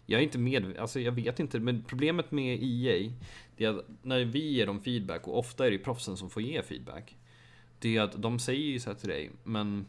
jag 0.05 0.19
är 0.19 0.23
inte 0.23 0.37
med, 0.37 0.77
alltså 0.77 0.99
jag 0.99 1.11
vet 1.11 1.39
inte, 1.39 1.59
men 1.59 1.83
problemet 1.83 2.31
med 2.31 2.59
EA, 2.61 3.11
det 3.57 3.65
är 3.65 3.69
att 3.69 3.85
när 4.01 4.25
vi 4.25 4.51
ger 4.51 4.65
dem 4.65 4.81
feedback, 4.81 5.27
och 5.27 5.39
ofta 5.39 5.67
är 5.67 5.71
det 5.71 5.77
proffsen 5.77 6.17
som 6.17 6.29
får 6.29 6.41
ge 6.41 6.63
feedback, 6.63 7.17
det 7.79 7.97
är 7.97 8.01
att 8.01 8.21
de 8.21 8.39
säger 8.39 8.65
ju 8.65 8.79
så 8.79 8.89
här 8.89 8.97
till 8.97 9.09
dig, 9.09 9.31
men 9.43 9.85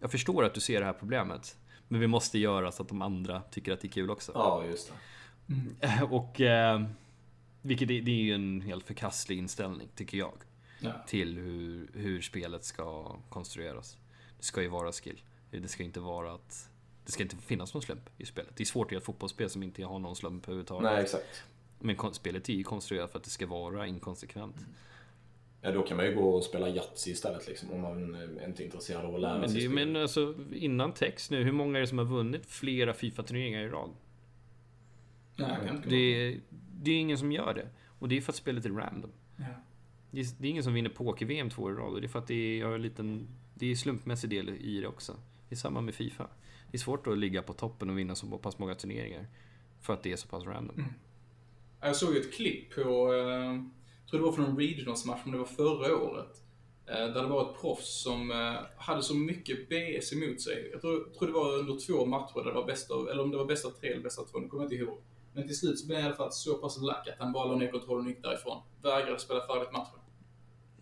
jag 0.00 0.10
förstår 0.10 0.44
att 0.44 0.54
du 0.54 0.60
ser 0.60 0.80
det 0.80 0.86
här 0.86 0.92
problemet, 0.92 1.56
men 1.88 2.00
vi 2.00 2.06
måste 2.06 2.38
göra 2.38 2.72
så 2.72 2.82
att 2.82 2.88
de 2.88 3.02
andra 3.02 3.40
tycker 3.40 3.72
att 3.72 3.80
det 3.80 3.88
är 3.88 3.92
kul 3.92 4.10
också. 4.10 4.32
Ja, 4.34 4.64
just 4.64 4.92
det. 5.46 5.54
Mm. 5.54 6.04
Och 6.12 6.40
eh, 6.40 6.82
vilket 7.62 7.88
det, 7.88 8.00
det 8.00 8.10
är 8.10 8.22
ju 8.22 8.34
en 8.34 8.60
helt 8.60 8.86
förkastlig 8.86 9.38
inställning, 9.38 9.88
tycker 9.94 10.18
jag. 10.18 10.34
Ja. 10.80 10.92
Till 11.06 11.38
hur, 11.38 11.90
hur 11.94 12.20
spelet 12.20 12.64
ska 12.64 13.16
konstrueras. 13.28 13.98
Det 14.44 14.48
ska 14.48 14.62
ju 14.62 14.68
vara 14.68 14.92
skill. 14.92 15.22
Det 15.50 15.68
ska 15.68 15.82
inte 15.82 16.00
vara 16.00 16.32
att 16.32 16.70
det 17.04 17.12
ska 17.12 17.22
inte 17.22 17.36
finnas 17.36 17.74
någon 17.74 17.82
slump 17.82 18.10
i 18.18 18.26
spelet. 18.26 18.52
Det 18.56 18.62
är 18.62 18.64
svårt 18.64 18.86
att 18.86 18.92
göra 18.92 18.98
ett 18.98 19.04
fotbollsspel 19.04 19.50
som 19.50 19.62
inte 19.62 19.84
har 19.84 19.98
någon 19.98 20.16
slump 20.16 20.44
överhuvudtaget. 20.44 20.92
Nej, 20.92 21.02
exakt. 21.02 21.44
Men 21.78 22.14
spelet 22.14 22.48
är 22.48 22.52
ju 22.52 22.62
konstruerat 22.62 23.12
för 23.12 23.18
att 23.18 23.24
det 23.24 23.30
ska 23.30 23.46
vara 23.46 23.86
inkonsekvent. 23.86 24.56
Mm. 24.56 24.70
Ja, 25.60 25.72
då 25.72 25.82
kan 25.82 25.96
man 25.96 26.06
ju 26.06 26.14
gå 26.14 26.30
och 26.30 26.44
spela 26.44 26.68
Yatzy 26.68 27.10
istället 27.10 27.48
liksom, 27.48 27.70
om 27.72 27.80
man 27.80 28.16
inte 28.46 28.62
är 28.62 28.64
intresserad 28.64 29.04
av 29.04 29.14
att 29.14 29.20
lära 29.20 29.38
men 29.38 29.50
sig 29.50 29.60
spel. 29.60 29.74
Men 29.74 29.96
alltså, 29.96 30.34
innan 30.52 30.92
text 30.92 31.30
nu, 31.30 31.44
hur 31.44 31.52
många 31.52 31.78
är 31.78 31.80
det 31.80 31.86
som 31.86 31.98
har 31.98 32.04
vunnit 32.04 32.46
flera 32.46 32.94
Fifa-turneringar 32.94 33.62
i 33.62 33.68
rad? 33.68 33.90
Nej, 35.36 35.58
det, 35.88 35.96
är, 35.96 36.40
det 36.72 36.90
är 36.90 36.96
ingen 36.96 37.18
som 37.18 37.32
gör 37.32 37.54
det. 37.54 37.68
Och 37.98 38.08
det 38.08 38.16
är 38.16 38.20
för 38.20 38.32
att 38.32 38.36
spelet 38.36 38.66
är 38.66 38.70
random. 38.70 39.12
Ja. 39.36 39.44
Det, 40.10 40.20
är, 40.20 40.26
det 40.38 40.46
är 40.46 40.50
ingen 40.50 40.64
som 40.64 40.74
vinner 40.74 40.90
poker-VM 40.90 41.50
två 41.50 41.70
i 41.70 41.74
rad. 41.74 41.92
Och 41.92 42.00
det 42.00 42.06
är 42.06 42.08
för 42.08 42.18
att 42.18 42.26
det 42.26 42.60
är 42.60 42.74
en 42.74 42.82
liten... 42.82 43.28
Det 43.54 43.70
är 43.70 43.76
slumpmässig 43.76 44.30
del 44.30 44.48
i 44.48 44.80
det 44.80 44.88
också. 44.88 45.16
Det 45.48 45.54
är 45.54 45.56
samma 45.56 45.80
med 45.80 45.94
Fifa. 45.94 46.28
Det 46.70 46.76
är 46.76 46.80
svårt 46.80 47.06
att 47.06 47.18
ligga 47.18 47.42
på 47.42 47.52
toppen 47.52 47.90
och 47.90 47.98
vinna 47.98 48.14
så 48.14 48.38
pass 48.38 48.58
många 48.58 48.74
turneringar. 48.74 49.26
För 49.80 49.92
att 49.92 50.02
det 50.02 50.12
är 50.12 50.16
så 50.16 50.28
pass 50.28 50.44
random. 50.44 50.76
Mm. 50.78 50.90
Jag 51.80 51.96
såg 51.96 52.14
ju 52.14 52.20
ett 52.20 52.34
klipp 52.34 52.74
på, 52.74 53.14
eh, 53.14 53.54
jag 54.00 54.10
tror 54.10 54.20
det 54.20 54.26
var 54.26 54.32
från 54.32 54.44
en 54.44 54.56
Regionals-match, 54.56 55.20
men 55.24 55.32
det 55.32 55.38
var 55.38 55.44
förra 55.44 55.96
året. 55.96 56.42
Eh, 56.86 56.94
där 56.94 57.22
det 57.22 57.28
var 57.28 57.50
ett 57.50 57.60
proffs 57.60 58.02
som 58.02 58.30
eh, 58.30 58.54
hade 58.76 59.02
så 59.02 59.14
mycket 59.14 59.68
BS 59.68 60.12
emot 60.12 60.40
sig. 60.40 60.68
Jag 60.72 60.80
tror, 60.80 61.04
tror 61.18 61.26
det 61.26 61.32
var 61.32 61.58
under 61.58 61.86
två 61.86 62.06
matcher, 62.06 62.34
där 62.34 62.44
det 62.44 62.52
var 62.52 62.66
bästa, 62.66 62.94
eller 62.94 63.22
om 63.22 63.30
det 63.30 63.36
var 63.36 63.44
bästa 63.44 63.70
tre 63.70 63.88
eller 63.88 64.02
bästa 64.02 64.22
två, 64.24 64.38
nu 64.38 64.48
kommer 64.48 64.64
jag 64.64 64.72
inte 64.72 64.84
ihåg. 64.84 64.98
Men 65.32 65.46
till 65.46 65.58
slut 65.58 65.78
så 65.78 65.86
blev 65.86 65.98
han 65.98 66.04
i 66.04 66.06
alla 66.06 66.16
fall 66.16 66.32
så 66.32 66.54
pass 66.54 66.80
lack 66.80 67.08
att 67.08 67.18
han 67.18 67.32
bara 67.32 67.44
la 67.44 67.56
ner 67.56 67.70
kontrollen 67.70 68.04
och 68.04 68.10
gick 68.10 68.22
därifrån. 68.22 68.62
Vägrade 68.82 69.18
spela 69.18 69.46
färdigt 69.46 69.72
matchen. 69.72 70.00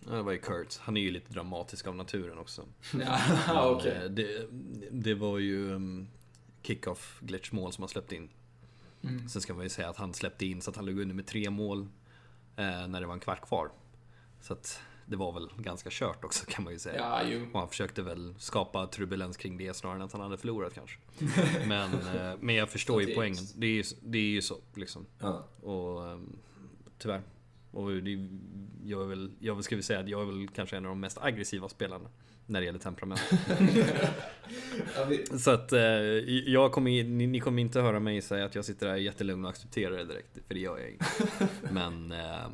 Ja, 0.07 0.13
det 0.15 0.23
var 0.23 0.33
ju 0.33 0.39
Kurt. 0.39 0.79
Han 0.81 0.97
är 0.97 1.01
ju 1.01 1.11
lite 1.11 1.33
dramatisk 1.33 1.87
av 1.87 1.97
naturen 1.97 2.39
också. 2.39 2.65
ja. 3.47 3.71
Okay. 3.77 4.09
Det, 4.09 4.47
det 4.91 5.15
var 5.15 5.39
ju 5.39 5.73
um, 5.73 6.09
kick-off 6.63 7.21
glitch-mål 7.21 7.73
som 7.73 7.83
han 7.83 7.89
släppte 7.89 8.17
in. 8.17 8.31
Mm. 9.03 9.29
Sen 9.29 9.43
ska 9.43 9.55
man 9.55 9.63
ju 9.63 9.69
säga 9.69 9.89
att 9.89 9.97
han 9.97 10.15
släppte 10.15 10.47
in 10.47 10.63
så 10.63 10.71
att 10.71 10.77
han 10.77 10.87
låg 10.87 10.99
under 10.99 11.15
med 11.15 11.27
tre 11.27 11.51
mål 11.51 11.89
eh, 12.57 12.89
när 12.89 13.01
det 13.01 13.07
var 13.07 13.15
en 13.15 13.21
kvart 13.21 13.49
kvar. 13.49 13.71
Så 14.41 14.53
att 14.53 14.83
det 15.07 15.17
var 15.17 15.33
väl 15.33 15.49
ganska 15.57 15.89
kört 15.93 16.25
också 16.25 16.47
kan 16.49 16.65
man 16.65 16.73
ju 16.73 16.79
säga. 16.79 16.97
Ja, 16.97 17.29
ju. 17.29 17.51
Och 17.53 17.59
han 17.59 17.69
försökte 17.69 18.03
väl 18.03 18.35
skapa 18.39 18.87
turbulens 18.87 19.37
kring 19.37 19.57
det 19.57 19.77
snarare 19.77 19.97
än 19.97 20.03
att 20.03 20.13
han 20.13 20.21
hade 20.21 20.37
förlorat 20.37 20.75
kanske. 20.75 20.99
men, 21.67 21.93
eh, 21.95 22.37
men 22.41 22.55
jag 22.55 22.71
förstår 22.71 23.03
ju 23.03 23.15
poängen. 23.15 23.45
Det 23.57 23.67
är 23.67 23.71
ju, 23.71 23.83
det 24.01 24.19
är 24.19 24.23
ju 24.31 24.43
så 24.43 24.59
liksom. 24.75 25.07
Ja. 25.19 25.45
Och 25.63 26.01
um, 26.01 26.39
tyvärr. 26.99 27.23
Och 27.73 27.93
det, 27.93 28.29
jag, 28.85 29.03
är 29.03 29.07
väl, 29.07 29.33
jag 29.39 29.65
ska 29.65 29.77
väl 29.77 29.83
säga 29.83 30.01
att 30.01 30.09
jag 30.09 30.23
är 30.23 30.27
väl 30.27 30.49
kanske 30.49 30.77
en 30.77 30.85
av 30.85 30.89
de 30.89 31.01
mest 31.01 31.19
aggressiva 31.21 31.69
spelarna 31.69 32.09
när 32.47 32.61
det 32.61 32.67
gäller 32.67 32.79
temperament. 32.79 33.21
Så 35.41 35.51
att 35.51 35.73
eh, 35.73 35.83
jag 36.47 36.73
kommer, 36.73 36.91
ni, 36.91 37.27
ni, 37.27 37.41
kommer 37.41 37.63
inte 37.63 37.81
höra 37.81 38.01
mig 38.01 38.23
säga 38.23 38.45
att 38.45 38.55
jag 38.55 38.65
sitter 38.65 38.87
där 38.87 38.97
jättelugn 38.97 39.45
och 39.45 39.51
accepterar 39.51 39.97
det 39.97 40.05
direkt, 40.05 40.39
för 40.47 40.55
det 40.55 40.61
gör 40.61 40.79
jag 40.79 40.91
inte. 40.91 41.05
Men 41.73 42.13
eh, 42.13 42.49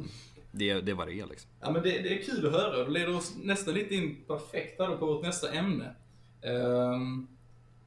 det, 0.51 0.81
det 0.81 0.95
vad 0.95 1.09
det 1.09 1.13
liksom. 1.13 1.51
Ja 1.61 1.71
men 1.71 1.83
det, 1.83 1.91
det 1.91 2.19
är 2.19 2.23
kul 2.23 2.47
att 2.47 2.53
höra, 2.53 2.85
det 2.85 2.91
leder 2.91 3.17
oss 3.17 3.37
nästan 3.43 3.75
lite 3.75 3.95
in 3.95 4.25
perfekt 4.27 4.81
här 4.81 4.97
på 4.97 5.07
vårt 5.07 5.23
nästa 5.23 5.53
ämne. 5.53 5.95
Um, 6.43 7.29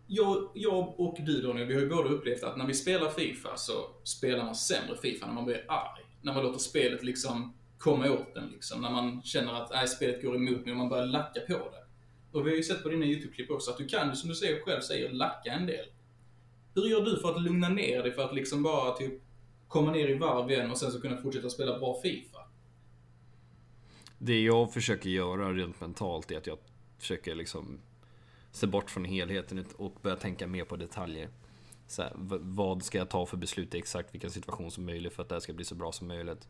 jag, 0.08 0.50
jag 0.54 1.00
och 1.00 1.18
du 1.26 1.42
Daniel, 1.42 1.68
vi 1.68 1.74
har 1.74 1.82
ju 1.82 1.90
båda 1.90 2.10
upplevt 2.10 2.44
att 2.44 2.58
när 2.58 2.68
vi 2.68 2.74
spelar 2.74 3.10
Fifa 3.10 3.58
så 3.58 3.74
spelar 4.04 4.46
man 4.46 4.56
sämre 4.56 4.98
Fifa 5.02 5.28
när 5.28 5.34
man 5.34 5.46
blir 5.46 5.66
arg. 5.68 6.04
När 6.22 6.34
man 6.34 6.44
låter 6.44 6.60
spelet 6.60 7.04
liksom 7.04 7.54
komma 7.78 8.12
åt 8.12 8.34
den 8.34 8.50
liksom. 8.50 8.82
När 8.82 8.92
man 8.92 9.22
känner 9.22 9.54
att 9.54 9.72
nej, 9.72 9.88
spelet 9.88 10.22
går 10.22 10.36
emot 10.36 10.66
mig 10.66 10.72
och 10.72 10.78
man 10.78 10.90
börjar 10.90 11.06
lacka 11.06 11.40
på 11.40 11.54
det. 11.54 11.86
Och 12.32 12.48
vi 12.48 12.50
har 12.50 12.58
ju 12.58 12.64
sett 12.64 12.84
på 12.84 12.90
dina 12.90 13.06
YouTube-klipp 13.06 13.52
också 13.52 13.72
att 13.72 13.78
du 13.78 13.88
kan, 13.88 14.16
som 14.16 14.30
du 14.30 14.36
säger, 14.36 14.62
själv 14.62 14.82
säger, 14.82 15.10
lacka 15.10 15.52
en 15.52 15.66
del. 15.66 15.86
Hur 16.76 16.88
gör 16.88 17.06
du 17.06 17.20
för 17.20 17.36
att 17.36 17.42
lugna 17.42 17.70
ner 17.70 18.04
dig 18.04 18.12
för 18.12 18.24
att 18.26 18.36
liksom 18.36 18.64
bara 18.64 18.98
typ 18.98 19.14
komma 19.68 19.92
ner 19.92 20.08
i 20.08 20.14
varv 20.14 20.52
igen 20.52 20.72
och 20.72 20.78
sen 20.78 20.92
så 20.92 21.02
kunna 21.02 21.18
fortsätta 21.18 21.50
spela 21.50 21.80
bra 21.80 22.02
Fifa? 22.02 22.38
Det 24.18 24.42
jag 24.42 24.74
försöker 24.74 25.10
göra 25.10 25.54
rent 25.54 25.82
mentalt 25.82 26.32
är 26.32 26.38
att 26.38 26.48
jag 26.48 26.58
försöker 27.00 27.36
liksom 27.36 27.80
se 28.52 28.68
bort 28.68 28.90
från 28.90 29.06
helheten 29.06 29.66
och 29.76 29.96
börja 30.02 30.16
tänka 30.16 30.48
mer 30.48 30.66
på 30.66 30.76
detaljer. 30.76 31.30
Så 31.92 32.02
här, 32.02 32.12
vad 32.42 32.84
ska 32.84 32.98
jag 32.98 33.10
ta 33.10 33.26
för 33.26 33.38
beslut 33.38 33.76
i 33.76 33.78
exakt 33.78 34.14
vilken 34.14 34.32
situation 34.32 34.72
som 34.72 34.86
möjligt 34.86 35.14
för 35.14 35.24
att 35.24 35.30
det 35.30 35.36
här 35.36 35.40
ska 35.40 35.54
bli 35.54 35.66
så 35.66 35.76
bra 35.76 35.92
som 35.92 36.08
möjligt? 36.08 36.48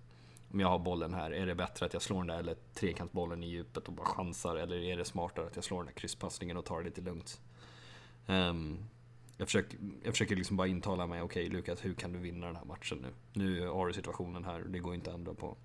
Om 0.52 0.60
jag 0.60 0.68
har 0.68 0.80
bollen 0.80 1.14
här, 1.14 1.32
är 1.32 1.46
det 1.46 1.56
bättre 1.56 1.86
att 1.86 1.94
jag 1.94 2.02
slår 2.02 2.18
den 2.18 2.28
där 2.28 2.40
eller 2.40 2.56
trekantsbollen 2.74 3.44
i 3.44 3.48
djupet 3.48 3.88
och 3.88 3.94
bara 3.94 4.06
chansar? 4.06 4.56
Eller 4.56 4.76
är 4.76 4.98
det 4.98 5.06
smartare 5.06 5.48
att 5.48 5.56
jag 5.56 5.64
slår 5.64 5.78
den 5.78 5.86
där 5.86 5.94
krysspassningen 5.94 6.58
och 6.58 6.66
tar 6.66 6.78
det 6.78 6.84
lite 6.84 7.02
lugnt? 7.02 7.42
Um, 8.28 8.80
jag 9.38 9.48
försöker, 9.48 9.80
jag 10.04 10.14
försöker 10.14 10.36
liksom 10.36 10.58
bara 10.58 10.68
intala 10.68 11.08
mig, 11.08 11.22
okej 11.22 11.46
okay, 11.48 11.58
Lukas, 11.58 11.86
hur 11.86 11.94
kan 11.94 12.14
du 12.14 12.20
vinna 12.20 12.46
den 12.46 12.56
här 12.56 12.66
matchen 12.66 12.98
nu? 12.98 13.10
Nu 13.34 13.68
har 13.68 13.88
du 13.88 13.94
situationen 13.94 14.46
här, 14.46 14.60
det 14.60 14.80
går 14.80 14.94
inte 14.94 15.10
att 15.10 15.16
ändra 15.16 15.34
på. 15.34 15.58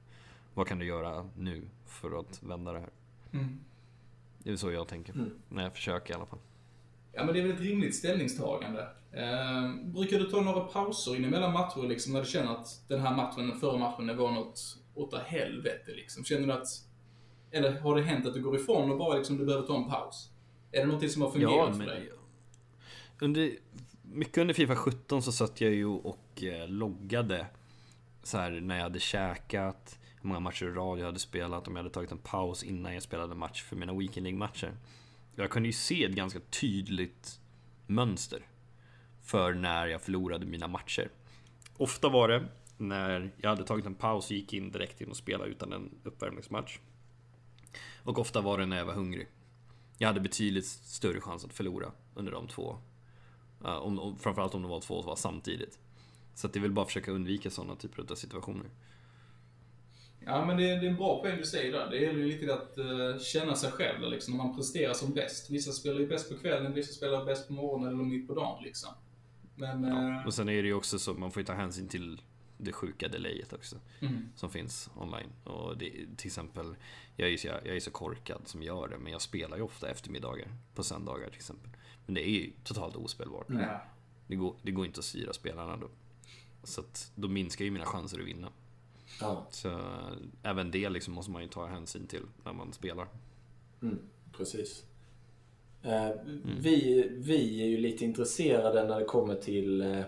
Vad 0.54 0.66
kan 0.66 0.78
du 0.78 0.86
göra 0.86 1.30
nu 1.36 1.68
för 1.86 2.20
att 2.20 2.42
vända 2.42 2.72
det 2.72 2.80
här? 2.80 2.90
Mm. 3.32 3.60
Det 4.38 4.50
är 4.50 4.56
så 4.56 4.70
jag 4.70 4.88
tänker. 4.88 5.12
Mm. 5.12 5.30
När 5.48 5.62
jag 5.62 5.72
försöker 5.72 6.14
i 6.14 6.16
alla 6.16 6.26
fall. 6.26 6.38
Ja, 7.16 7.24
men 7.24 7.34
det 7.34 7.40
är 7.40 7.42
väl 7.46 7.54
ett 7.56 7.60
rimligt 7.60 7.94
ställningstagande. 7.96 8.88
Eh, 9.12 9.74
brukar 9.84 10.18
du 10.18 10.24
ta 10.24 10.40
några 10.40 10.60
pauser 10.60 11.16
in 11.16 11.24
emellan 11.24 11.52
matcher 11.52 11.88
liksom, 11.88 12.12
när 12.12 12.20
du 12.20 12.26
känner 12.26 12.52
att 12.52 12.82
den 12.88 13.00
här 13.00 13.16
matchen, 13.16 13.48
den 13.48 13.60
förra 13.60 13.78
matchen, 13.78 14.16
var 14.16 14.30
något 14.30 14.60
åt 14.94 15.14
helvete 15.18 15.92
liksom? 15.96 16.24
Känner 16.24 16.46
du 16.46 16.52
att 16.52 16.66
Eller 17.50 17.80
har 17.80 17.96
det 17.96 18.02
hänt 18.02 18.26
att 18.26 18.34
du 18.34 18.42
går 18.42 18.56
ifrån 18.56 18.90
och 18.90 18.98
bara 18.98 19.16
liksom 19.16 19.38
du 19.38 19.44
behöver 19.44 19.66
ta 19.66 19.76
en 19.76 19.88
paus? 19.88 20.30
Är 20.72 20.80
det 20.80 20.86
någonting 20.86 21.10
som 21.10 21.22
har 21.22 21.30
fungerat 21.30 21.52
Ja, 21.54 21.70
för 21.70 21.78
men 21.78 21.86
dig? 21.86 22.12
under, 23.20 23.50
mycket 24.02 24.38
under 24.38 24.54
Fifa 24.54 24.76
17 24.76 25.22
så 25.22 25.32
satt 25.32 25.60
jag 25.60 25.72
ju 25.72 25.86
och 25.86 26.42
eh, 26.42 26.68
loggade 26.68 27.46
så 28.22 28.38
här 28.38 28.50
när 28.50 28.76
jag 28.76 28.82
hade 28.82 29.00
käkat, 29.00 29.98
hur 30.20 30.28
många 30.28 30.40
matcher 30.40 30.66
i 30.66 30.70
rad 30.70 30.98
jag 30.98 31.06
hade 31.06 31.18
spelat, 31.18 31.68
om 31.68 31.76
jag 31.76 31.82
hade 31.82 31.94
tagit 31.94 32.12
en 32.12 32.18
paus 32.18 32.62
innan 32.62 32.94
jag 32.94 33.02
spelade 33.02 33.34
match 33.34 33.62
för 33.62 33.76
mina 33.76 33.94
Weekend 33.94 34.24
League-matcher. 34.24 34.72
Jag 35.38 35.50
kunde 35.50 35.68
ju 35.68 35.72
se 35.72 36.04
ett 36.04 36.12
ganska 36.12 36.40
tydligt 36.40 37.40
mönster 37.86 38.46
för 39.22 39.54
när 39.54 39.86
jag 39.86 40.02
förlorade 40.02 40.46
mina 40.46 40.68
matcher. 40.68 41.10
Ofta 41.76 42.08
var 42.08 42.28
det 42.28 42.44
när 42.78 43.30
jag 43.36 43.50
hade 43.50 43.64
tagit 43.64 43.86
en 43.86 43.94
paus 43.94 44.30
och 44.30 44.36
gick 44.36 44.52
in 44.52 44.70
direkt 44.70 45.00
in 45.00 45.08
och 45.08 45.16
spelade 45.16 45.50
utan 45.50 45.72
en 45.72 45.90
uppvärmningsmatch. 46.04 46.78
Och 48.02 48.18
ofta 48.18 48.40
var 48.40 48.58
det 48.58 48.66
när 48.66 48.76
jag 48.76 48.84
var 48.84 48.94
hungrig. 48.94 49.28
Jag 49.98 50.08
hade 50.08 50.20
betydligt 50.20 50.66
större 50.66 51.20
chans 51.20 51.44
att 51.44 51.52
förlora 51.52 51.92
under 52.14 52.32
de 52.32 52.48
två. 52.48 52.78
Uh, 53.64 53.76
om, 53.76 53.98
om, 53.98 54.18
framförallt 54.18 54.54
om 54.54 54.62
de 54.62 54.70
var 54.70 54.80
två 54.80 55.02
som 55.02 55.08
var 55.08 55.16
samtidigt. 55.16 55.78
Så 56.34 56.46
att 56.46 56.52
det 56.52 56.60
väl 56.60 56.72
bara 56.72 56.82
att 56.82 56.88
försöka 56.88 57.10
undvika 57.10 57.50
sådana 57.50 57.76
typer 57.76 58.12
av 58.12 58.14
situationer. 58.14 58.66
Ja, 60.26 60.44
men 60.46 60.56
det 60.56 60.70
är, 60.70 60.80
det 60.80 60.86
är 60.86 60.90
en 60.90 60.96
bra 60.96 61.20
poäng 61.22 61.36
du 61.38 61.44
säger 61.44 61.72
där. 61.72 61.90
Det 61.90 61.96
gäller 61.98 62.18
ju 62.18 62.26
lite 62.26 62.54
att 62.54 62.78
eh, 62.78 63.18
känna 63.18 63.54
sig 63.54 63.70
själv 63.70 64.00
där, 64.00 64.08
liksom, 64.08 64.36
när 64.36 64.44
man 64.44 64.56
presterar 64.56 64.92
som 64.94 65.12
bäst. 65.14 65.50
Vissa 65.50 65.72
spelar 65.72 66.00
ju 66.00 66.06
bäst 66.06 66.28
på 66.30 66.38
kvällen, 66.38 66.74
vissa 66.74 66.92
spelar 66.92 67.24
bäst 67.24 67.46
på 67.48 67.52
morgonen 67.52 67.88
eller 67.94 68.04
mitt 68.04 68.28
på 68.28 68.34
dagen. 68.34 68.62
Liksom. 68.64 68.90
Men... 69.54 69.84
eh, 69.84 70.26
Och 70.26 70.34
sen 70.34 70.48
är 70.48 70.62
det 70.62 70.68
ju 70.68 70.74
också 70.74 70.98
så, 70.98 71.14
man 71.14 71.30
får 71.30 71.40
ju 71.40 71.46
ta 71.46 71.52
hänsyn 71.52 71.88
till 71.88 72.20
det 72.58 72.72
sjuka 72.72 73.08
delayet 73.08 73.52
också. 73.52 73.76
mm. 74.00 74.28
Som 74.34 74.50
finns 74.50 74.90
online. 74.96 75.32
Och 75.44 75.78
det, 75.78 75.90
till 76.16 76.26
exempel, 76.26 76.74
jag 77.16 77.28
är, 77.32 77.36
så, 77.36 77.46
jag 77.46 77.66
är 77.76 77.80
så 77.80 77.90
korkad 77.90 78.40
som 78.44 78.62
gör 78.62 78.88
det, 78.88 78.98
men 78.98 79.12
jag 79.12 79.22
spelar 79.22 79.56
ju 79.56 79.62
ofta 79.62 79.90
eftermiddagar 79.90 80.48
på 80.74 80.82
söndagar 80.84 81.26
till 81.26 81.36
exempel. 81.36 81.70
Men 82.06 82.14
det 82.14 82.28
är 82.28 82.30
ju 82.30 82.52
totalt 82.64 82.96
ospelbart. 82.96 83.46
Ja. 83.48 83.82
Det, 84.26 84.36
går, 84.36 84.56
det 84.62 84.70
går 84.72 84.86
inte 84.86 84.98
att 84.98 85.04
styra 85.04 85.32
spelarna 85.32 85.76
då. 85.76 85.88
Så 86.62 86.80
att 86.80 87.12
då 87.14 87.28
minskar 87.28 87.64
ju 87.64 87.70
mina 87.70 87.84
chanser 87.84 88.20
att 88.20 88.26
vinna. 88.26 88.48
Ja, 89.20 89.46
Så 89.50 89.68
äh, 89.68 90.12
även 90.42 90.70
det 90.70 90.88
liksom 90.88 91.14
måste 91.14 91.30
man 91.30 91.42
ju 91.42 91.48
ta 91.48 91.66
hänsyn 91.66 92.06
till 92.06 92.22
när 92.44 92.52
man 92.52 92.72
spelar. 92.72 93.08
mm, 93.82 93.98
precis. 94.36 94.84
Eh, 95.82 96.10
vi, 96.58 97.08
vi 97.16 97.62
är 97.62 97.66
ju 97.66 97.76
lite 97.76 98.04
intresserade 98.04 98.84
när 98.84 99.00
det 99.00 99.04
kommer 99.04 99.34
till 99.34 99.80
eh, 99.80 100.04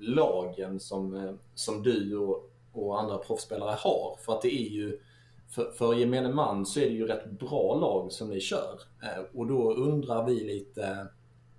lagen 0.00 0.80
som, 0.80 1.14
eh, 1.14 1.34
som 1.54 1.82
du 1.82 2.16
och, 2.16 2.50
och 2.72 3.00
andra 3.00 3.18
proffsspelare 3.18 3.76
har. 3.78 4.16
För 4.20 4.32
att 4.32 4.42
det 4.42 4.54
är 4.54 4.70
ju, 4.70 5.00
för, 5.48 5.70
för 5.70 5.94
gemene 5.94 6.32
man 6.32 6.66
så 6.66 6.80
är 6.80 6.84
det 6.84 6.94
ju 6.94 7.06
rätt 7.06 7.30
bra 7.30 7.74
lag 7.80 8.12
som 8.12 8.30
ni 8.30 8.40
kör. 8.40 8.80
Eh, 9.02 9.24
och 9.34 9.46
då 9.46 9.74
undrar 9.74 10.26
vi 10.26 10.44
lite 10.44 11.06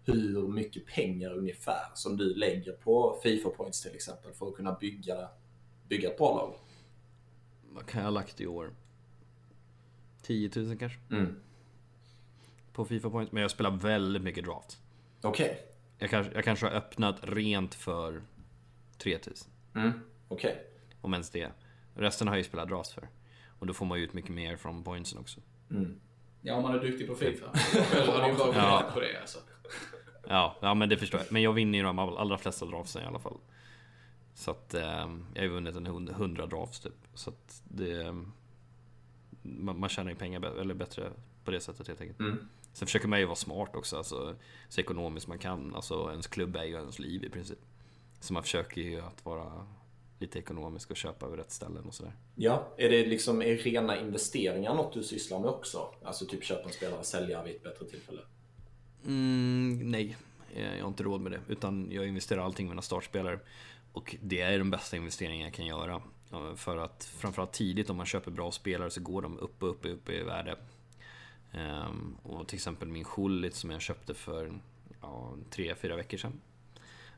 hur 0.06 0.48
mycket 0.48 0.86
pengar 0.86 1.38
ungefär 1.38 1.92
som 1.94 2.18
du 2.18 2.36
lägger 2.36 2.72
på 2.72 3.20
Fifa 3.24 3.50
Points 3.50 3.82
till 3.82 3.96
exempel 3.96 4.34
för 4.34 4.48
att 4.48 4.56
kunna 4.56 4.74
bygga, 4.74 5.30
bygga 5.92 6.10
ett 6.10 6.18
bra 6.18 6.36
lag. 6.36 6.54
Vad 7.70 7.86
kan 7.86 8.00
jag 8.02 8.06
ha 8.06 8.12
lagt 8.12 8.42
i 8.42 8.48
år? 8.48 8.74
10 10.22 10.52
000 10.56 10.78
kanske? 10.78 11.00
Mm. 11.12 11.36
På 12.74 12.86
Fifa 12.86 13.10
Points. 13.10 13.32
Men 13.32 13.42
jag 13.42 13.52
spelar 13.52 13.72
väldigt 13.72 14.22
mycket 14.22 14.46
draft. 14.46 14.82
Okej. 15.22 15.66
Jag 15.98 16.10
kanske, 16.10 16.34
jag 16.34 16.44
kanske 16.44 16.66
har 16.66 16.74
öppnat 16.74 17.20
rent 17.22 17.76
för 17.76 18.22
3 18.98 19.20
000. 19.74 19.86
Mm. 19.86 20.00
Okej. 20.28 20.64
Om 21.02 21.14
ens 21.14 21.30
det. 21.30 21.52
Resten 21.96 22.28
har 22.28 22.36
jag 22.36 22.40
ju 22.40 22.44
spelat 22.50 22.70
draft 22.70 22.92
för. 22.92 23.08
Och 23.60 23.68
då 23.68 23.74
får 23.74 23.86
man 23.86 23.98
ju 23.98 24.04
ut 24.04 24.14
mycket 24.14 24.32
mer 24.32 24.58
från 24.58 24.84
pointsen 24.84 25.20
också. 25.20 25.40
Mm. 25.72 26.00
ja, 26.42 26.56
om 26.56 26.64
man 26.64 26.76
är 26.76 26.80
duktig 26.80 27.08
på 27.08 27.16
Fifa. 27.16 27.46
Jag 27.74 27.86
själv 27.86 28.12
hade 28.12 28.28
ju 28.32 28.38
bara 28.38 28.56
Ja. 28.56 28.92
på 28.94 29.00
det 29.00 29.22
alltså. 29.22 29.40
Ja, 30.28 30.56
ja 30.62 30.74
men 30.74 30.90
det 30.90 30.98
förstår 30.98 31.20
jag. 31.20 31.32
Men 31.32 31.42
jag 31.42 31.54
vinner 31.54 31.78
ju 31.78 31.84
de 31.84 32.00
allra 32.00 32.38
flesta 32.38 32.66
draftsen 32.66 33.04
i 33.04 33.06
alla 33.06 33.20
fall. 33.20 33.38
Så 34.34 34.52
att 34.52 34.74
eh, 34.74 34.82
jag 35.34 35.42
har 35.42 35.44
ju 35.44 35.48
vunnit 35.48 35.76
en 35.76 35.88
hund- 35.88 36.10
100 36.10 36.46
drafts 36.46 36.80
typ. 36.80 37.08
Så 37.14 37.30
att 37.30 37.62
det... 37.64 38.16
Man, 39.42 39.80
man 39.80 39.90
tjänar 39.90 40.12
ju 40.12 40.16
pengar 40.18 40.60
eller 40.60 40.74
bättre 40.74 41.12
på 41.44 41.52
det 41.52 41.60
sättet 41.60 41.88
helt 41.88 42.02
enkelt. 42.02 42.20
Mm. 42.20 42.48
Sen 42.74 42.86
försöker 42.86 43.08
man 43.08 43.20
ju 43.20 43.26
vara 43.26 43.36
smart 43.36 43.76
också, 43.76 43.98
alltså, 43.98 44.36
så 44.70 44.82
ekonomiskt 44.82 45.28
man 45.28 45.40
kan. 45.40 45.76
Alltså 45.76 46.10
ens 46.12 46.28
klubb 46.28 46.56
är 46.56 46.64
ju 46.64 46.74
ens 46.74 47.00
liv 47.00 47.24
i 47.24 47.30
princip. 47.30 47.60
Så 48.20 48.34
man 48.34 48.44
försöker 48.44 48.82
ju 48.82 49.02
att 49.02 49.26
vara 49.26 49.68
lite 50.20 50.40
ekonomisk 50.40 50.92
och 50.92 50.98
köpa 50.98 51.26
över 51.26 51.38
rätt 51.38 51.52
ställen 51.52 51.86
och 51.86 51.94
sådär. 51.94 52.14
Ja, 52.36 52.74
är 52.78 52.90
det 52.90 53.06
liksom 53.06 53.42
är 53.42 53.56
rena 53.58 54.00
investeringar 54.00 54.76
något 54.76 54.94
du 54.94 55.04
sysslar 55.04 55.40
med 55.40 55.50
också? 55.50 55.94
Alltså 56.04 56.26
typ 56.26 56.44
köpa 56.44 56.64
en 56.64 56.74
spelare, 56.74 57.04
sälja 57.04 57.44
vid 57.44 57.56
ett 57.56 57.64
bättre 57.64 57.86
tillfälle? 57.86 58.22
Mm, 59.06 59.92
nej, 59.92 60.18
jag 60.56 60.82
har 60.82 60.88
inte 60.88 61.04
råd 61.04 61.22
med 61.22 61.32
det. 61.32 61.40
Utan 61.48 61.92
jag 61.92 62.08
investerar 62.08 62.42
allting 62.42 62.66
i 62.66 62.70
mina 62.70 62.82
startspelare. 62.82 63.40
Och 63.92 64.16
det 64.22 64.42
är 64.42 64.58
den 64.58 64.72
bästa 64.72 64.98
investeringen 64.98 65.46
jag 65.46 65.54
kan 65.54 65.66
göra. 65.66 66.02
För 66.56 66.78
att 66.78 67.04
framförallt 67.04 67.54
tidigt 67.54 67.90
om 67.90 67.98
man 67.98 68.06
köper 68.06 68.32
bra 68.32 68.52
spelare 68.52 68.90
så 68.90 69.02
går 69.02 69.22
de 69.22 69.38
upp 69.40 69.64
och 69.64 69.70
upp 69.70 69.86
och 69.86 69.92
upp 69.92 70.10
i 70.10 70.24
värde. 70.24 70.58
Ehm, 71.52 72.18
och 72.24 72.48
till 72.48 72.56
exempel 72.56 72.88
min 72.88 73.04
Schullit 73.04 73.56
som 73.56 73.70
jag 73.72 73.82
köpte 73.82 74.14
för 74.14 74.60
ja, 75.02 75.36
tre, 75.50 75.76
fyra 75.76 75.96
veckor 75.96 76.18
sedan. 76.18 76.42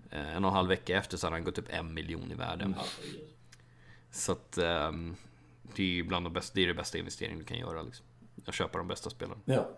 Eh, 0.09 0.35
En 0.35 0.45
och 0.45 0.49
en 0.49 0.55
halv 0.55 0.69
vecka 0.69 0.97
efter 0.97 1.17
så 1.17 1.27
hade 1.27 1.35
han 1.35 1.43
gått 1.43 1.57
upp 1.57 1.69
en 1.69 1.93
miljon 1.93 2.31
i 2.31 2.35
värde. 2.35 2.63
Herregud. 2.63 3.29
Så 4.11 4.31
att 4.31 4.57
ehm, 4.57 5.15
det 5.75 5.83
är 5.83 5.87
ju 5.87 6.03
bland 6.03 6.25
de 6.25 6.33
bästa, 6.33 6.51
det 6.55 6.63
är 6.63 6.67
det 6.67 6.73
bästa 6.73 6.97
investeringen 6.97 7.39
du 7.39 7.45
kan 7.45 7.57
göra 7.57 7.81
liksom. 7.81 8.05
Att 8.45 8.53
köpa 8.55 8.77
de 8.77 8.87
bästa 8.87 9.09
spelarna. 9.09 9.41
Ja. 9.45 9.69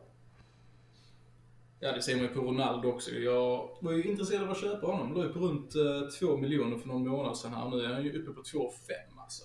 Ja, 1.86 1.92
det 1.92 2.02
ser 2.02 2.16
man 2.16 2.24
ju 2.24 2.30
på 2.30 2.40
Ronaldo 2.40 2.90
också. 2.90 3.12
Jag 3.12 3.70
var 3.82 3.92
ju 3.92 4.04
intresserad 4.04 4.44
av 4.44 4.52
att 4.52 4.62
köpa 4.62 4.88
honom. 4.88 5.14
Låg 5.14 5.24
ju 5.26 5.34
på 5.34 5.40
runt 5.40 5.76
eh, 5.76 6.10
2 6.20 6.38
miljoner 6.38 6.78
för 6.78 6.88
någon 6.88 7.08
månad 7.08 7.38
sedan 7.38 7.54
här. 7.54 7.70
Nu 7.70 7.82
är 7.82 7.94
han 7.94 8.04
ju 8.04 8.22
uppe 8.22 8.32
på 8.32 8.42
2,5 8.42 8.72
alltså. 9.18 9.44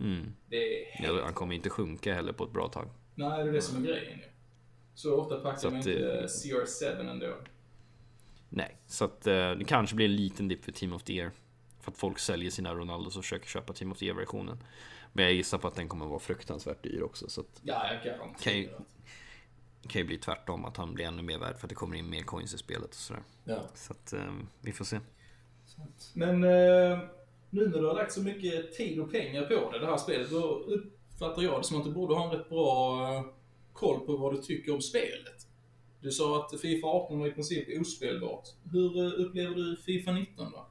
Mm. 0.00 0.34
Helt... 0.92 1.22
Han 1.22 1.32
kommer 1.32 1.54
inte 1.54 1.70
sjunka 1.70 2.14
heller 2.14 2.32
på 2.32 2.44
ett 2.44 2.52
bra 2.52 2.68
tag. 2.68 2.88
Nej, 3.14 3.44
det 3.44 3.50
är 3.50 3.52
det 3.52 3.62
som 3.62 3.82
är 3.82 3.86
grejen 3.86 4.18
ju. 4.18 4.24
Så 4.94 5.16
ofta 5.16 5.40
packar 5.40 5.70
man 5.70 5.76
inte 5.76 5.92
eh, 5.92 6.18
eh, 6.18 6.24
CR7 6.24 7.10
ändå. 7.10 7.34
Nej, 8.48 8.76
så 8.86 9.04
att 9.04 9.26
eh, 9.26 9.50
det 9.50 9.64
kanske 9.66 9.96
blir 9.96 10.06
en 10.06 10.16
liten 10.16 10.48
dipp 10.48 10.64
för 10.64 10.72
Team 10.72 10.92
of 10.92 11.02
the 11.02 11.12
Year. 11.12 11.30
För 11.80 11.90
att 11.90 11.98
folk 11.98 12.18
säljer 12.18 12.50
sina 12.50 12.74
Ronaldos 12.74 13.16
och 13.16 13.24
försöker 13.24 13.46
köpa 13.46 13.72
Team 13.72 13.92
of 13.92 13.98
the 13.98 14.06
Year-versionen. 14.06 14.58
Men 15.12 15.24
jag 15.24 15.34
gissar 15.34 15.58
på 15.58 15.68
att 15.68 15.74
den 15.74 15.88
kommer 15.88 16.06
vara 16.06 16.18
fruktansvärt 16.18 16.82
dyr 16.82 17.02
också. 17.02 17.28
Så 17.28 17.40
att 17.40 17.60
Ja, 17.62 17.86
jag 17.92 18.04
garanterar. 18.04 18.34
Okej. 18.38 18.74
Det 19.84 19.88
kan 19.88 20.00
ju 20.00 20.06
bli 20.06 20.18
tvärtom, 20.18 20.64
att 20.64 20.76
han 20.76 20.94
blir 20.94 21.04
ännu 21.04 21.22
mer 21.22 21.38
värd 21.38 21.56
för 21.58 21.66
att 21.66 21.68
det 21.68 21.74
kommer 21.74 21.96
in 21.96 22.10
mer 22.10 22.22
coins 22.22 22.54
i 22.54 22.58
spelet 22.58 22.88
och 22.88 22.94
sådär. 22.94 23.22
ja. 23.44 23.62
Så 23.74 23.92
att 23.92 24.12
eh, 24.12 24.32
vi 24.60 24.72
får 24.72 24.84
se. 24.84 25.00
Men 26.12 26.44
eh, 26.44 26.98
nu 27.50 27.68
när 27.68 27.78
du 27.78 27.86
har 27.86 27.94
lagt 27.94 28.12
så 28.12 28.22
mycket 28.22 28.76
tid 28.76 29.00
och 29.00 29.12
pengar 29.12 29.42
på 29.42 29.70
det, 29.72 29.78
det 29.78 29.86
här 29.86 29.96
spelet, 29.96 30.30
då 30.30 30.42
uppfattar 30.42 31.42
jag 31.42 31.60
det 31.60 31.64
som 31.64 31.78
att 31.78 31.84
du 31.84 31.92
borde 31.92 32.14
ha 32.14 32.24
en 32.24 32.38
rätt 32.38 32.48
bra 32.48 33.02
eh, 33.14 33.24
koll 33.72 34.06
på 34.06 34.16
vad 34.16 34.34
du 34.34 34.42
tycker 34.42 34.74
om 34.74 34.80
spelet. 34.80 35.46
Du 36.00 36.10
sa 36.10 36.44
att 36.44 36.60
Fifa 36.60 36.86
18 36.86 37.18
var 37.18 37.26
i 37.26 37.32
princip 37.32 37.80
ospelbart. 37.80 38.48
Hur 38.72 38.98
eh, 38.98 39.26
upplever 39.26 39.54
du 39.54 39.76
Fifa 39.76 40.12
19 40.12 40.52
då? 40.52 40.66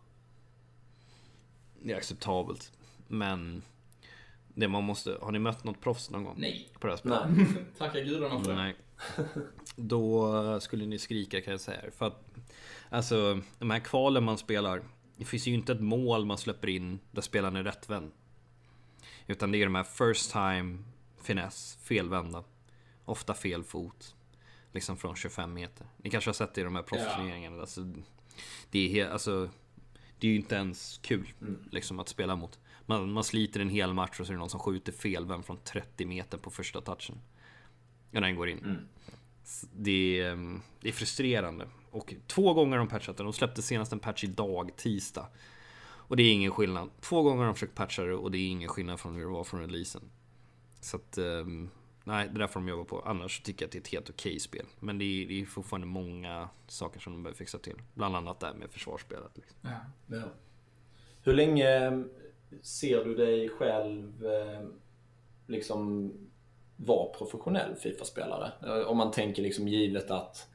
Det 1.81 1.93
är 1.93 1.97
acceptabelt. 1.97 2.71
Men 3.07 3.61
det 4.47 4.67
man 4.67 4.83
måste... 4.83 5.17
Har 5.21 5.31
ni 5.31 5.39
mött 5.39 5.63
något 5.63 5.81
proffs 5.81 6.09
någon 6.09 6.23
gång? 6.23 6.35
Nej. 6.37 6.69
På 6.79 6.87
det 6.87 6.93
här 6.93 6.97
spelet? 6.97 7.19
Nej. 7.29 7.45
Tacka 7.77 7.99
gudarna 7.99 8.43
för 8.43 8.51
det. 8.51 8.55
Nej. 8.55 8.75
Då 9.75 10.59
skulle 10.59 10.85
ni 10.85 10.99
skrika 10.99 11.41
kan 11.41 11.51
jag 11.51 11.61
säga. 11.61 11.91
För 11.91 12.07
att 12.07 12.25
alltså, 12.89 13.41
de 13.59 13.69
här 13.69 13.79
kvalen 13.79 14.23
man 14.23 14.37
spelar. 14.37 14.81
Det 15.17 15.25
finns 15.25 15.47
ju 15.47 15.53
inte 15.53 15.71
ett 15.71 15.81
mål 15.81 16.25
man 16.25 16.37
släpper 16.37 16.67
in 16.67 16.99
där 17.11 17.21
spelaren 17.21 17.55
är 17.55 17.63
rättvänd. 17.63 18.11
Utan 19.27 19.51
det 19.51 19.57
är 19.57 19.65
de 19.65 19.75
här 19.75 19.83
first 19.83 20.31
time 20.31 20.77
finess, 21.21 21.77
felvända. 21.81 22.43
Ofta 23.05 23.33
fel 23.33 23.63
fot. 23.63 24.15
Liksom 24.71 24.97
från 24.97 25.15
25 25.15 25.53
meter. 25.53 25.87
Ni 25.97 26.09
kanske 26.09 26.29
har 26.29 26.33
sett 26.33 26.53
det 26.53 26.61
i 26.61 26.63
de 26.63 26.75
här 26.75 26.83
proffsturneringarna. 26.83 27.61
Alltså, 27.61 27.93
det, 28.71 28.99
är 28.99 29.09
alltså, 29.09 29.49
det 30.19 30.27
är 30.27 30.31
ju 30.31 30.37
inte 30.37 30.55
ens 30.55 30.99
kul 31.03 31.33
liksom, 31.71 31.99
att 31.99 32.09
spela 32.09 32.35
mot. 32.35 32.59
Man, 32.85 33.11
man 33.11 33.23
sliter 33.23 33.59
en 33.59 33.69
hel 33.69 33.93
match 33.93 34.19
och 34.19 34.25
så 34.25 34.31
är 34.31 34.35
det 34.35 34.39
någon 34.39 34.49
som 34.49 34.59
skjuter 34.59 34.91
felvänd 34.91 35.45
från 35.45 35.57
30 35.57 36.05
meter 36.05 36.37
på 36.37 36.49
första 36.49 36.81
touchen. 36.81 37.21
Ja, 38.13 38.19
den 38.21 38.35
går 38.35 38.49
in. 38.49 38.87
S- 39.43 39.65
Det, 39.73 40.19
är, 40.19 40.31
ehm, 40.31 40.61
det 40.81 40.87
är 40.89 40.91
frustrerande. 40.93 41.67
Och 41.91 42.13
två 42.27 42.53
gånger 42.53 42.71
har 42.77 42.85
de 42.85 42.87
patchat 42.89 43.17
den. 43.17 43.25
De 43.25 43.33
släppte 43.33 43.61
senast 43.61 43.93
en 43.93 43.99
patch 43.99 44.23
idag, 44.23 44.71
tisdag. 44.77 45.27
Och 45.85 46.17
det 46.17 46.23
är 46.23 46.33
ingen 46.33 46.51
skillnad. 46.51 46.89
Två 47.01 47.21
gånger 47.23 47.37
har 47.37 47.45
de 47.45 47.53
försökt 47.53 47.75
patcha 47.75 48.03
det 48.03 48.13
och 48.15 48.31
det 48.31 48.37
är 48.37 48.47
ingen 48.49 48.69
skillnad 48.69 48.99
från 48.99 49.15
hur 49.15 49.21
det 49.21 49.27
var 49.31 49.43
från 49.43 49.59
releasen. 49.61 50.01
Så 50.79 50.97
att, 50.97 51.17
ehm, 51.17 51.69
nej, 52.03 52.29
det 52.33 52.39
där 52.39 52.47
får 52.47 52.59
de 52.59 52.67
jobba 52.69 52.83
på. 52.83 52.99
Annars 53.01 53.41
tycker 53.41 53.63
jag 53.63 53.67
att 53.67 53.71
det 53.71 53.77
är 53.77 53.81
ett 53.81 53.87
helt 53.87 54.09
okej 54.09 54.39
spel. 54.39 54.65
Men 54.79 54.97
det 54.97 55.05
är, 55.05 55.27
det 55.27 55.41
är 55.41 55.45
fortfarande 55.45 55.87
många 55.87 56.49
saker 56.67 56.99
som 56.99 57.13
de 57.13 57.23
behöver 57.23 57.37
fixa 57.37 57.57
till. 57.57 57.81
Bland 57.93 58.15
annat 58.15 58.39
det 58.39 58.45
här 58.47 58.53
med 58.53 58.71
försvarsspelet. 58.71 59.31
Liksom. 59.35 59.57
Ja. 59.61 59.69
Ja. 60.17 60.23
Hur 61.23 61.33
länge 61.33 62.03
ser 62.61 63.05
du 63.05 63.15
dig 63.15 63.49
själv 63.49 64.23
liksom 65.47 66.11
vara 66.75 67.13
professionell 67.13 67.75
Fifa-spelare. 67.75 68.51
Eh, 68.65 68.87
om 68.87 68.97
man 68.97 69.11
tänker 69.11 69.43
liksom 69.43 69.67
givet 69.67 70.11
att 70.11 70.47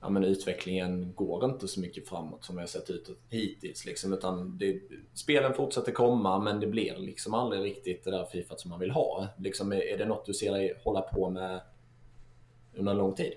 ja, 0.00 0.08
men 0.08 0.24
utvecklingen 0.24 1.12
går 1.14 1.44
inte 1.44 1.68
så 1.68 1.80
mycket 1.80 2.08
framåt 2.08 2.44
som 2.44 2.56
vi 2.56 2.62
har 2.62 2.66
sett 2.66 2.90
ut 2.90 3.18
hittills. 3.28 3.86
Liksom, 3.86 4.12
utan 4.12 4.58
det, 4.58 4.82
spelen 5.14 5.54
fortsätter 5.54 5.92
komma 5.92 6.38
men 6.38 6.60
det 6.60 6.66
blir 6.66 6.96
liksom 6.96 7.34
aldrig 7.34 7.62
riktigt 7.62 8.04
det 8.04 8.10
där 8.10 8.24
Fifa 8.24 8.56
som 8.56 8.70
man 8.70 8.80
vill 8.80 8.90
ha. 8.90 9.28
Liksom, 9.38 9.72
är 9.72 9.98
det 9.98 10.06
något 10.06 10.26
du 10.26 10.34
ser 10.34 10.52
dig 10.52 10.80
hålla 10.84 11.00
på 11.00 11.30
med 11.30 11.60
under 12.74 12.92
en 12.92 12.98
lång 12.98 13.14
tid? 13.14 13.32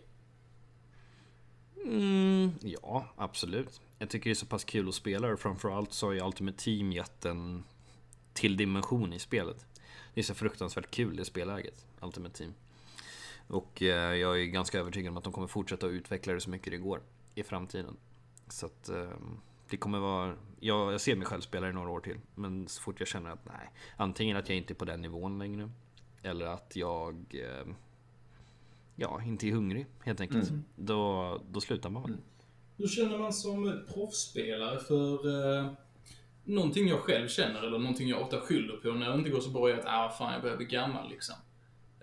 Mm, 1.85 2.51
ja, 2.61 3.05
absolut. 3.15 3.81
Jag 3.99 4.09
tycker 4.09 4.29
det 4.29 4.33
är 4.33 4.35
så 4.35 4.45
pass 4.45 4.63
kul 4.63 4.87
att 4.89 4.95
spela 4.95 5.27
och 5.27 5.39
framförallt 5.39 5.93
så 5.93 6.05
har 6.05 6.13
ju 6.13 6.25
Ultimate 6.25 6.57
Team 6.57 6.91
gett 6.91 7.25
en 7.25 7.63
till 8.33 8.57
dimension 8.57 9.13
i 9.13 9.19
spelet. 9.19 9.65
Det 10.13 10.21
är 10.21 10.23
så 10.23 10.33
fruktansvärt 10.33 10.91
kul 10.91 11.15
det 11.15 11.25
spelläget, 11.25 11.85
Ultimate 12.05 12.37
Team. 12.37 12.53
Och 13.47 13.81
eh, 13.81 14.15
jag 14.15 14.41
är 14.41 14.45
ganska 14.45 14.79
övertygad 14.79 15.11
om 15.11 15.17
att 15.17 15.23
de 15.23 15.33
kommer 15.33 15.47
fortsätta 15.47 15.85
att 15.85 15.91
utveckla 15.91 16.33
det 16.33 16.41
så 16.41 16.49
mycket 16.49 16.71
det 16.71 16.77
går 16.77 17.01
i 17.35 17.43
framtiden. 17.43 17.97
Så 18.47 18.65
att 18.65 18.89
eh, 18.89 19.09
det 19.69 19.77
kommer 19.77 19.99
vara... 19.99 20.35
Ja, 20.59 20.91
jag 20.91 21.01
ser 21.01 21.15
mig 21.15 21.27
själv 21.27 21.41
spela 21.41 21.69
i 21.69 21.73
några 21.73 21.89
år 21.89 21.99
till. 21.99 22.17
Men 22.35 22.67
så 22.67 22.81
fort 22.81 22.99
jag 22.99 23.07
känner 23.07 23.29
att 23.29 23.45
nej, 23.45 23.71
antingen 23.97 24.37
att 24.37 24.49
jag 24.49 24.57
inte 24.57 24.73
är 24.73 24.75
på 24.75 24.85
den 24.85 25.01
nivån 25.01 25.39
längre. 25.39 25.71
Eller 26.21 26.45
att 26.45 26.75
jag... 26.75 27.15
Eh, 27.29 27.73
ja, 28.95 29.21
inte 29.23 29.47
är 29.47 29.51
hungrig 29.51 29.85
helt 29.99 30.21
enkelt. 30.21 30.49
Mm. 30.49 30.63
Då, 30.75 31.41
då 31.51 31.61
slutar 31.61 31.89
man. 31.89 32.05
Mm. 32.05 32.19
Hur 32.77 32.87
känner 32.87 33.17
man 33.17 33.33
som 33.33 33.85
proffsspelare 33.93 34.79
för... 34.79 35.59
Eh, 35.59 35.71
någonting 36.43 36.87
jag 36.87 36.99
själv 36.99 37.27
känner, 37.27 37.59
eller 37.59 37.79
någonting 37.79 38.09
jag 38.09 38.21
ofta 38.21 38.41
skyller 38.41 38.77
på 38.77 38.91
när 38.91 39.09
det 39.09 39.17
inte 39.17 39.29
går 39.29 39.39
så 39.39 39.49
bra, 39.49 39.69
är 39.69 39.73
att 39.73 39.85
ah, 39.85 40.09
fan, 40.09 40.33
jag 40.33 40.41
börjar 40.41 40.57
bli 40.57 40.65
gammal 40.65 41.09
liksom. 41.09 41.35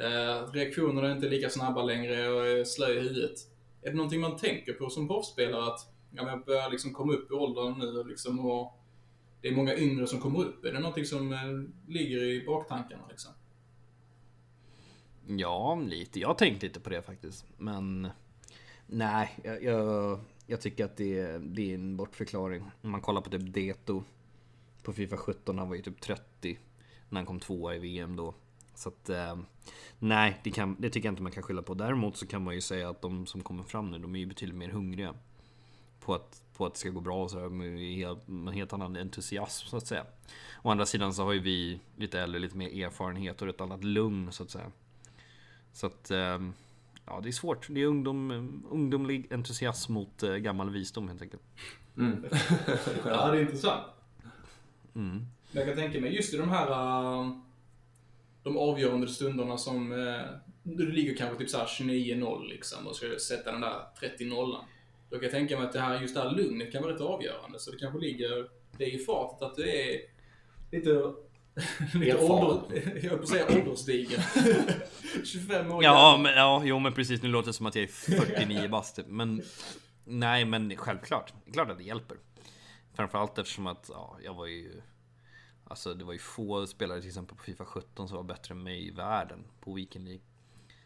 Eh, 0.02 0.52
reaktionerna 0.52 1.08
är 1.08 1.12
inte 1.12 1.28
lika 1.28 1.50
snabba 1.50 1.82
längre 1.82 2.28
och 2.28 2.46
är 2.46 2.64
slö 2.64 2.92
i 2.92 3.00
huvudet. 3.00 3.38
Är 3.82 3.90
det 3.90 3.96
någonting 3.96 4.20
man 4.20 4.36
tänker 4.36 4.72
på 4.72 4.90
som 4.90 5.08
proffsspelare 5.08 5.64
att 5.64 5.80
ja, 6.10 6.28
jag 6.28 6.44
börjar 6.44 6.70
liksom 6.70 6.92
komma 6.92 7.12
upp 7.12 7.30
i 7.30 7.34
åldern 7.34 7.78
nu 7.78 8.04
liksom 8.04 8.46
och 8.46 8.78
det 9.40 9.48
är 9.48 9.56
många 9.56 9.76
yngre 9.76 10.06
som 10.06 10.20
kommer 10.20 10.40
upp. 10.40 10.64
Är 10.64 10.72
det 10.72 10.78
någonting 10.78 11.04
som 11.04 11.32
eh, 11.32 11.92
ligger 11.92 12.22
i 12.22 12.44
baktankarna 12.46 13.02
liksom? 13.10 13.32
Ja, 15.26 15.74
lite. 15.74 16.20
Jag 16.20 16.28
har 16.28 16.34
tänkt 16.34 16.62
lite 16.62 16.80
på 16.80 16.90
det 16.90 17.02
faktiskt. 17.02 17.44
Men 17.58 18.08
nej, 18.86 19.38
jag, 19.44 19.62
jag, 19.62 20.20
jag 20.46 20.60
tycker 20.60 20.84
att 20.84 20.96
det, 20.96 21.38
det 21.38 21.70
är 21.70 21.74
en 21.74 21.96
bortförklaring. 21.96 22.64
Om 22.82 22.90
man 22.90 23.00
kollar 23.00 23.20
på 23.20 23.30
typ 23.30 23.54
Deto 23.54 24.02
på 24.82 24.92
Fifa 24.92 25.16
17, 25.16 25.58
han 25.58 25.68
var 25.68 25.76
ju 25.76 25.82
typ 25.82 26.00
30 26.00 26.58
när 27.08 27.18
han 27.20 27.26
kom 27.26 27.40
tvåa 27.40 27.74
i 27.74 27.78
VM 27.78 28.16
då. 28.16 28.34
Så 28.74 28.88
att, 28.88 29.08
eh, 29.08 29.36
nej, 29.98 30.40
det, 30.44 30.50
kan, 30.50 30.76
det, 30.78 30.90
tycker 30.90 31.08
jag 31.08 31.12
inte 31.12 31.22
man 31.22 31.32
kan 31.32 31.42
skylla 31.42 31.62
på. 31.62 31.74
Däremot 31.74 32.16
så 32.16 32.26
kan 32.26 32.44
man 32.44 32.54
ju 32.54 32.60
säga 32.60 32.90
att 32.90 33.02
de 33.02 33.26
som 33.26 33.40
kommer 33.40 33.62
fram 33.62 33.90
nu, 33.90 33.98
de 33.98 34.14
är 34.14 34.18
ju 34.18 34.26
betydligt 34.26 34.56
mer 34.56 34.68
hungriga. 34.68 35.14
På 36.00 36.14
att, 36.14 36.42
på 36.56 36.66
att 36.66 36.74
det 36.74 36.80
ska 36.80 36.90
gå 36.90 37.00
bra 37.00 37.22
och 37.22 37.30
sådär, 37.30 37.48
med 37.48 38.18
med 38.26 38.54
helt 38.54 38.72
annan 38.72 38.96
entusiasm 38.96 39.66
så 39.66 39.76
att 39.76 39.86
säga. 39.86 40.06
Å 40.62 40.70
andra 40.70 40.86
sidan 40.86 41.14
så 41.14 41.24
har 41.24 41.32
ju 41.32 41.40
vi 41.40 41.80
lite 41.96 42.20
äldre, 42.20 42.40
lite 42.40 42.56
mer 42.56 42.84
erfarenhet 42.86 43.42
och 43.42 43.48
ett 43.48 43.60
annat 43.60 43.84
lugn 43.84 44.32
så 44.32 44.42
att 44.42 44.50
säga. 44.50 44.70
Så 45.72 45.86
att, 45.86 46.10
eh, 46.10 46.38
ja 47.06 47.20
det 47.22 47.28
är 47.28 47.32
svårt. 47.32 47.66
Det 47.70 47.80
är 47.80 47.86
ungdom, 47.86 48.30
ungdomlig 48.70 49.32
entusiasm 49.32 49.92
mot 49.92 50.22
eh, 50.22 50.34
gammal 50.34 50.70
visdom 50.70 51.08
helt 51.08 51.22
enkelt. 51.22 51.42
Mm. 51.96 52.24
ja, 53.04 53.30
det 53.30 53.38
är 53.38 53.40
intressant. 53.40 53.86
Mm. 54.94 55.26
Jag 55.52 55.66
kan 55.66 55.76
tänka 55.76 56.00
mig 56.00 56.14
just 56.16 56.34
i 56.34 56.36
de 56.36 56.48
här 56.48 56.70
uh 56.70 57.28
de 58.42 58.56
avgörande 58.56 59.08
stunderna 59.08 59.58
som, 59.58 59.92
eh, 59.92 60.20
du 60.62 60.92
ligger 60.92 61.16
kanske 61.16 61.38
typ 61.38 61.50
såhär 61.50 61.66
29-0 61.66 62.48
liksom 62.48 62.86
och 62.86 62.96
ska 62.96 63.18
sätta 63.18 63.52
den 63.52 63.60
där 63.60 63.80
30-nollan. 64.00 64.64
Då 65.10 65.16
kan 65.16 65.22
jag 65.22 65.32
tänka 65.32 65.56
mig 65.56 65.66
att 65.66 65.72
det 65.72 65.80
här, 65.80 66.00
just 66.00 66.14
det 66.14 66.20
här 66.20 66.30
lugnet 66.30 66.72
kan 66.72 66.82
vara 66.82 66.94
rätt 66.94 67.00
avgörande. 67.00 67.58
Så 67.58 67.70
det 67.70 67.78
kanske 67.78 67.98
ligger 67.98 68.48
det 68.78 68.86
i 68.94 68.98
fatet 68.98 69.42
att 69.42 69.56
du 69.56 69.70
är 69.70 70.00
lite 70.72 71.12
Lite 71.94 72.16
ålder, 72.16 72.92
jag 73.02 73.10
höll 73.10 73.18
på 73.18 73.22
att 73.22 73.28
säga 73.28 73.46
ålderstigen. 73.46 74.20
25 75.24 75.72
år 75.72 75.84
Ja, 75.84 76.20
men, 76.22 76.32
ja, 76.34 76.62
jo 76.64 76.78
men 76.78 76.92
precis. 76.92 77.22
Nu 77.22 77.28
låter 77.28 77.46
det 77.46 77.52
som 77.52 77.66
att 77.66 77.74
jag 77.74 77.84
är 77.84 77.88
49 77.88 78.68
bast. 78.68 78.96
Typ. 78.96 79.06
Men 79.08 79.42
nej, 80.04 80.44
men 80.44 80.76
självklart. 80.76 81.32
Klart 81.52 81.70
att 81.70 81.78
det 81.78 81.84
hjälper. 81.84 82.16
Framförallt 82.94 83.38
eftersom 83.38 83.66
att 83.66 83.90
ja, 83.92 84.16
jag 84.24 84.34
var 84.34 84.46
ju 84.46 84.82
Alltså 85.64 85.94
det 85.94 86.04
var 86.04 86.12
ju 86.12 86.18
få 86.18 86.66
spelare 86.66 87.00
till 87.00 87.08
exempel 87.08 87.36
på 87.36 87.42
Fifa 87.44 87.64
17 87.64 88.08
som 88.08 88.16
var 88.16 88.24
bättre 88.24 88.52
än 88.52 88.62
mig 88.62 88.86
i 88.86 88.90
världen 88.90 89.44
på 89.60 89.72
Weekend 89.72 90.04
League. 90.04 90.22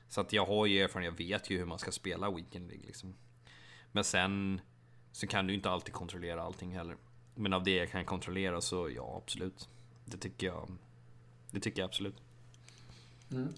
Så 0.08 0.20
att 0.20 0.32
jag 0.32 0.46
har 0.46 0.66
ju 0.66 0.80
erfarenhet, 0.80 1.20
jag 1.20 1.26
vet 1.26 1.50
ju 1.50 1.58
hur 1.58 1.64
man 1.64 1.78
ska 1.78 1.90
spela 1.90 2.30
Weekend 2.30 2.68
League 2.68 2.86
liksom. 2.86 3.14
Men 3.92 4.04
sen 4.04 4.60
så 5.12 5.26
kan 5.26 5.46
du 5.46 5.54
inte 5.54 5.70
alltid 5.70 5.94
kontrollera 5.94 6.42
allting 6.42 6.76
heller. 6.76 6.96
Men 7.34 7.52
av 7.52 7.64
det 7.64 7.76
jag 7.76 7.90
kan 7.90 8.04
kontrollera 8.04 8.60
så 8.60 8.90
ja, 8.90 9.20
absolut. 9.24 9.68
Det 10.04 10.16
tycker 10.16 10.46
jag. 10.46 10.70
Det 11.50 11.60
tycker 11.60 11.82
jag 11.82 11.88
absolut. 11.88 12.16
Mm. 13.30 13.54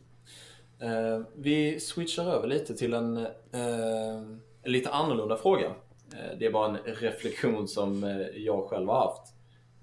Eh, 0.78 1.26
vi 1.34 1.80
switchar 1.80 2.24
över 2.24 2.48
lite 2.48 2.76
till 2.76 2.94
en, 2.94 3.16
eh, 3.52 4.16
en 4.62 4.72
lite 4.72 4.90
annorlunda 4.90 5.36
fråga. 5.36 5.66
Eh, 6.12 6.38
det 6.38 6.46
är 6.46 6.50
bara 6.50 6.68
en 6.68 6.94
reflektion 6.94 7.68
som 7.68 8.04
eh, 8.04 8.26
jag 8.36 8.68
själv 8.68 8.88
har 8.88 9.00
haft. 9.00 9.34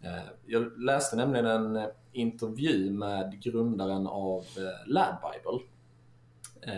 Eh, 0.05 0.23
jag 0.45 0.79
läste 0.81 1.15
nämligen 1.15 1.45
en 1.45 1.75
eh, 1.75 1.87
intervju 2.11 2.91
med 2.91 3.41
grundaren 3.41 4.07
av 4.07 4.45
eh, 4.57 4.87
Lad 4.91 5.17
Bible. 5.21 5.65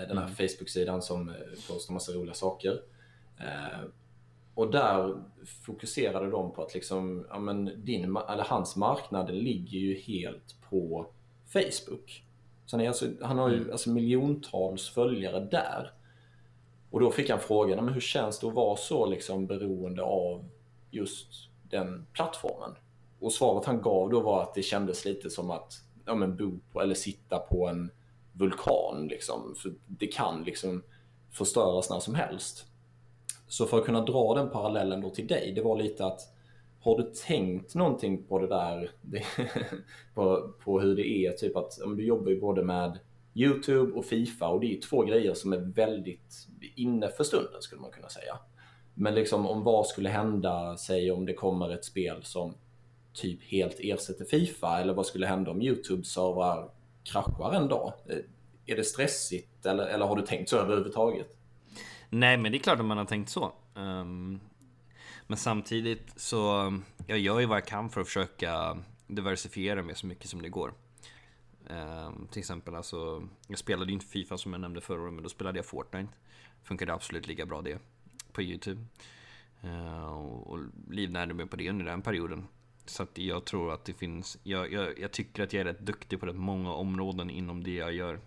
Den 0.07 0.17
här 0.17 0.25
mm. 0.25 0.35
Facebook-sidan 0.35 1.01
som 1.01 1.33
postar 1.67 1.93
massa 1.93 2.11
roliga 2.11 2.33
saker. 2.33 2.81
Och 4.53 4.71
där 4.71 5.23
fokuserade 5.65 6.29
de 6.31 6.51
på 6.51 6.63
att 6.63 6.73
liksom, 6.73 7.25
ja 7.29 7.39
men 7.39 7.85
din, 7.85 8.03
eller 8.03 8.43
hans 8.43 8.75
marknad 8.75 9.31
ligger 9.31 9.77
ju 9.79 9.95
helt 9.95 10.55
på 10.69 11.07
Facebook. 11.45 12.23
Så 12.65 12.77
han, 12.77 12.87
alltså, 12.87 13.05
han 13.21 13.37
har 13.37 13.49
ju 13.49 13.57
mm. 13.57 13.71
alltså 13.71 13.89
miljontals 13.89 14.89
följare 14.89 15.39
där. 15.39 15.91
Och 16.89 16.99
då 16.99 17.11
fick 17.11 17.29
han 17.29 17.39
frågan, 17.39 17.85
men 17.85 17.93
hur 17.93 18.01
känns 18.01 18.39
det 18.39 18.47
att 18.47 18.53
vara 18.53 18.77
så 18.77 19.05
liksom 19.05 19.47
beroende 19.47 20.01
av 20.01 20.45
just 20.91 21.49
den 21.69 22.05
plattformen? 22.13 22.75
Och 23.19 23.33
svaret 23.33 23.65
han 23.65 23.81
gav 23.81 24.09
då 24.09 24.19
var 24.19 24.43
att 24.43 24.53
det 24.53 24.61
kändes 24.61 25.05
lite 25.05 25.29
som 25.29 25.51
att 25.51 25.73
ja, 26.05 26.15
men 26.15 26.37
bo 26.37 26.59
på, 26.71 26.81
eller 26.81 26.95
sitta 26.95 27.39
på 27.39 27.67
en 27.67 27.91
vulkan. 28.33 29.07
Liksom. 29.07 29.55
För 29.57 29.73
det 29.87 30.07
kan 30.07 30.43
liksom 30.43 30.83
förstöras 31.31 31.89
när 31.89 31.99
som 31.99 32.15
helst. 32.15 32.65
Så 33.47 33.65
för 33.65 33.77
att 33.77 33.85
kunna 33.85 34.01
dra 34.01 34.33
den 34.33 34.49
parallellen 34.49 35.01
då 35.01 35.09
till 35.09 35.27
dig, 35.27 35.53
det 35.55 35.61
var 35.61 35.77
lite 35.77 36.05
att 36.05 36.21
har 36.79 36.97
du 36.97 37.11
tänkt 37.27 37.75
någonting 37.75 38.23
på 38.23 38.39
det 38.39 38.47
där, 38.47 38.91
det, 39.01 39.23
på, 40.13 40.53
på 40.63 40.79
hur 40.79 40.95
det 40.95 41.07
är? 41.07 41.31
Typ 41.31 41.55
att 41.55 41.81
om 41.81 41.97
du 41.97 42.05
jobbar 42.05 42.31
ju 42.31 42.39
både 42.39 42.63
med 42.63 42.99
YouTube 43.33 43.93
och 43.93 44.05
Fifa 44.05 44.47
och 44.47 44.59
det 44.59 44.67
är 44.67 44.69
ju 44.69 44.81
två 44.81 45.01
grejer 45.01 45.33
som 45.33 45.53
är 45.53 45.57
väldigt 45.57 46.47
inne 46.75 47.09
för 47.09 47.23
stunden 47.23 47.61
skulle 47.61 47.81
man 47.81 47.91
kunna 47.91 48.09
säga. 48.09 48.39
Men 48.93 49.15
liksom 49.15 49.47
om 49.47 49.63
vad 49.63 49.87
skulle 49.87 50.09
hända, 50.09 50.77
säg 50.77 51.11
om 51.11 51.25
det 51.25 51.33
kommer 51.33 51.69
ett 51.69 51.85
spel 51.85 52.23
som 52.23 52.53
typ 53.17 53.43
helt 53.43 53.75
ersätter 53.79 54.25
Fifa? 54.25 54.79
Eller 54.79 54.93
vad 54.93 55.05
skulle 55.05 55.27
hända 55.27 55.51
om 55.51 55.61
YouTube-servrar 55.61 56.69
kraschar 57.03 57.53
en 57.53 57.67
dag? 57.67 57.93
Eh, 58.09 58.17
är 58.65 58.75
det 58.75 58.83
stressigt 58.83 59.65
eller, 59.65 59.87
eller 59.87 60.05
har 60.05 60.15
du 60.15 60.21
tänkt 60.21 60.49
så 60.49 60.57
överhuvudtaget? 60.57 61.37
Nej, 62.09 62.37
men 62.37 62.51
det 62.51 62.57
är 62.57 62.59
klart 62.59 62.79
att 62.79 62.85
man 62.85 62.97
har 62.97 63.05
tänkt 63.05 63.29
så. 63.29 63.53
Um, 63.75 64.39
men 65.27 65.37
samtidigt 65.37 66.13
så, 66.15 66.73
jag 67.07 67.19
gör 67.19 67.39
ju 67.39 67.45
vad 67.45 67.57
jag 67.57 67.65
kan 67.65 67.89
för 67.89 68.01
att 68.01 68.07
försöka 68.07 68.77
diversifiera 69.07 69.83
mig 69.83 69.95
så 69.95 70.07
mycket 70.07 70.29
som 70.29 70.41
det 70.41 70.49
går. 70.49 70.73
Um, 71.69 72.27
till 72.31 72.39
exempel, 72.39 72.75
alltså, 72.75 73.27
jag 73.47 73.59
spelade 73.59 73.91
ju 73.91 73.93
inte 73.93 74.05
Fifa 74.05 74.37
som 74.37 74.53
jag 74.53 74.61
nämnde 74.61 74.81
förra 74.81 75.01
året, 75.01 75.13
men 75.13 75.23
då 75.23 75.29
spelade 75.29 75.59
jag 75.59 75.65
Fortnite. 75.65 76.13
Funkade 76.63 76.93
absolut 76.93 77.27
lika 77.27 77.45
bra 77.45 77.61
det 77.61 77.79
på 78.31 78.41
YouTube. 78.41 78.81
Uh, 79.63 80.05
och 80.07 80.59
livnärde 80.89 81.33
mig 81.33 81.47
på 81.47 81.55
det 81.55 81.69
under 81.69 81.85
den 81.85 82.01
perioden. 82.01 82.47
Så 82.89 83.03
att 83.03 83.17
jag 83.17 83.45
tror 83.45 83.73
att 83.73 83.85
det 83.85 83.93
finns, 83.93 84.37
jag, 84.43 84.73
jag, 84.73 84.99
jag, 84.99 85.11
tycker 85.11 85.43
att 85.43 85.53
jag 85.53 85.61
är 85.61 85.65
rätt 85.65 85.79
duktig 85.79 86.19
på 86.19 86.25
rätt 86.25 86.35
många 86.35 86.73
områden 86.73 87.29
inom 87.29 87.63
det 87.63 87.73
jag 87.73 87.93
gör. 87.93 88.19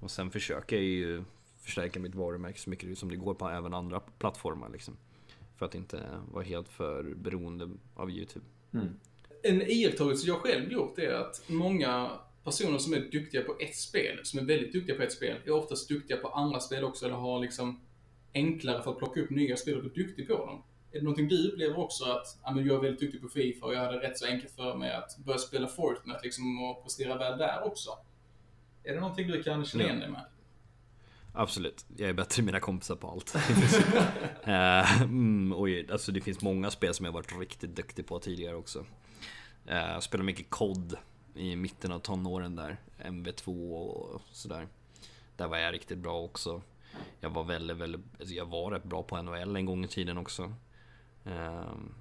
Och 0.00 0.10
sen 0.10 0.30
försöker 0.30 0.76
jag 0.76 0.84
ju 0.84 1.24
förstärka 1.60 2.00
mitt 2.00 2.14
varumärke 2.14 2.60
så 2.60 2.70
mycket 2.70 2.98
som 2.98 3.08
det 3.08 3.16
går 3.16 3.34
på 3.34 3.48
även 3.48 3.74
andra 3.74 4.00
plattformar 4.00 4.68
liksom. 4.68 4.96
För 5.56 5.66
att 5.66 5.74
inte 5.74 6.02
vara 6.32 6.44
helt 6.44 6.68
för 6.68 7.14
beroende 7.14 7.70
av 7.94 8.10
YouTube. 8.10 8.44
Mm. 8.74 9.00
En 9.42 9.62
iakttagelse 9.62 10.26
jag 10.26 10.36
själv 10.36 10.72
gjort 10.72 10.98
är 10.98 11.12
att 11.12 11.42
många 11.46 12.10
personer 12.44 12.78
som 12.78 12.94
är 12.94 13.00
duktiga 13.00 13.42
på 13.42 13.56
ett 13.60 13.76
spel, 13.76 14.20
som 14.22 14.38
är 14.38 14.44
väldigt 14.44 14.72
duktiga 14.72 14.96
på 14.96 15.02
ett 15.02 15.12
spel, 15.12 15.36
är 15.44 15.50
oftast 15.50 15.88
duktiga 15.88 16.16
på 16.16 16.28
andra 16.28 16.60
spel 16.60 16.84
också, 16.84 17.06
eller 17.06 17.16
har 17.16 17.40
liksom 17.40 17.80
enklare 18.34 18.82
för 18.82 18.90
att 18.90 18.98
plocka 18.98 19.20
upp 19.20 19.30
nya 19.30 19.56
spel 19.56 19.76
och 19.76 19.82
bli 19.82 20.04
duktig 20.04 20.28
på 20.28 20.46
dem. 20.46 20.62
Är 20.94 20.98
det 20.98 21.04
någonting 21.04 21.28
du 21.28 21.48
upplever 21.48 21.78
också 21.78 22.04
att, 22.04 22.38
ja 22.44 22.50
men 22.50 22.66
jag 22.66 22.76
är 22.76 22.80
väldigt 22.80 23.00
duktig 23.00 23.22
på 23.22 23.28
Fifa 23.28 23.66
och 23.66 23.74
jag 23.74 23.80
hade 23.80 23.98
rätt 24.00 24.18
så 24.18 24.26
enkelt 24.26 24.52
för 24.56 24.76
mig 24.76 24.92
att 24.92 25.18
börja 25.18 25.38
spela 25.38 25.66
Fortnite 25.68 26.20
liksom 26.22 26.64
och 26.64 26.82
prestera 26.82 27.18
väl 27.18 27.38
där 27.38 27.66
också? 27.66 27.90
Är 28.84 28.94
det 28.94 29.00
någonting 29.00 29.28
du 29.28 29.42
kan 29.42 29.64
känna 29.64 29.84
igen 29.84 30.00
dig 30.00 30.08
med? 30.10 30.24
Absolut, 31.32 31.86
jag 31.96 32.08
är 32.08 32.12
bättre 32.12 32.40
än 32.40 32.46
mina 32.46 32.60
kompisar 32.60 32.96
på 32.96 33.08
allt. 33.10 33.34
Eh, 34.46 35.02
mm, 35.02 35.52
oj, 35.56 35.86
alltså 35.90 36.12
det 36.12 36.20
finns 36.20 36.40
många 36.42 36.70
spel 36.70 36.94
som 36.94 37.06
jag 37.06 37.12
varit 37.12 37.38
riktigt 37.38 37.76
duktig 37.76 38.06
på 38.06 38.18
tidigare 38.18 38.56
också. 38.56 38.84
Eh, 39.66 39.76
Jag 39.76 40.02
spelade 40.02 40.26
mycket 40.26 40.50
COD 40.50 40.96
i 41.34 41.56
mitten 41.56 41.92
av 41.92 41.98
tonåren 41.98 42.56
där, 42.56 42.76
MV2 42.98 43.72
och 43.72 44.22
sådär. 44.32 44.68
Där 45.36 45.48
var 45.48 45.58
jag 45.58 45.74
riktigt 45.74 45.98
bra 45.98 46.20
också. 46.20 46.62
Jag 47.20 47.30
var 47.30 47.44
väldigt, 47.44 47.76
väldigt, 47.76 48.00
alltså 48.18 48.34
jag 48.34 48.46
var 48.46 48.70
rätt 48.70 48.84
bra 48.84 49.02
på 49.02 49.22
NHL 49.22 49.56
en 49.56 49.66
gång 49.66 49.84
i 49.84 49.88
tiden 49.88 50.18
också. 50.18 50.52
Um, 51.24 51.94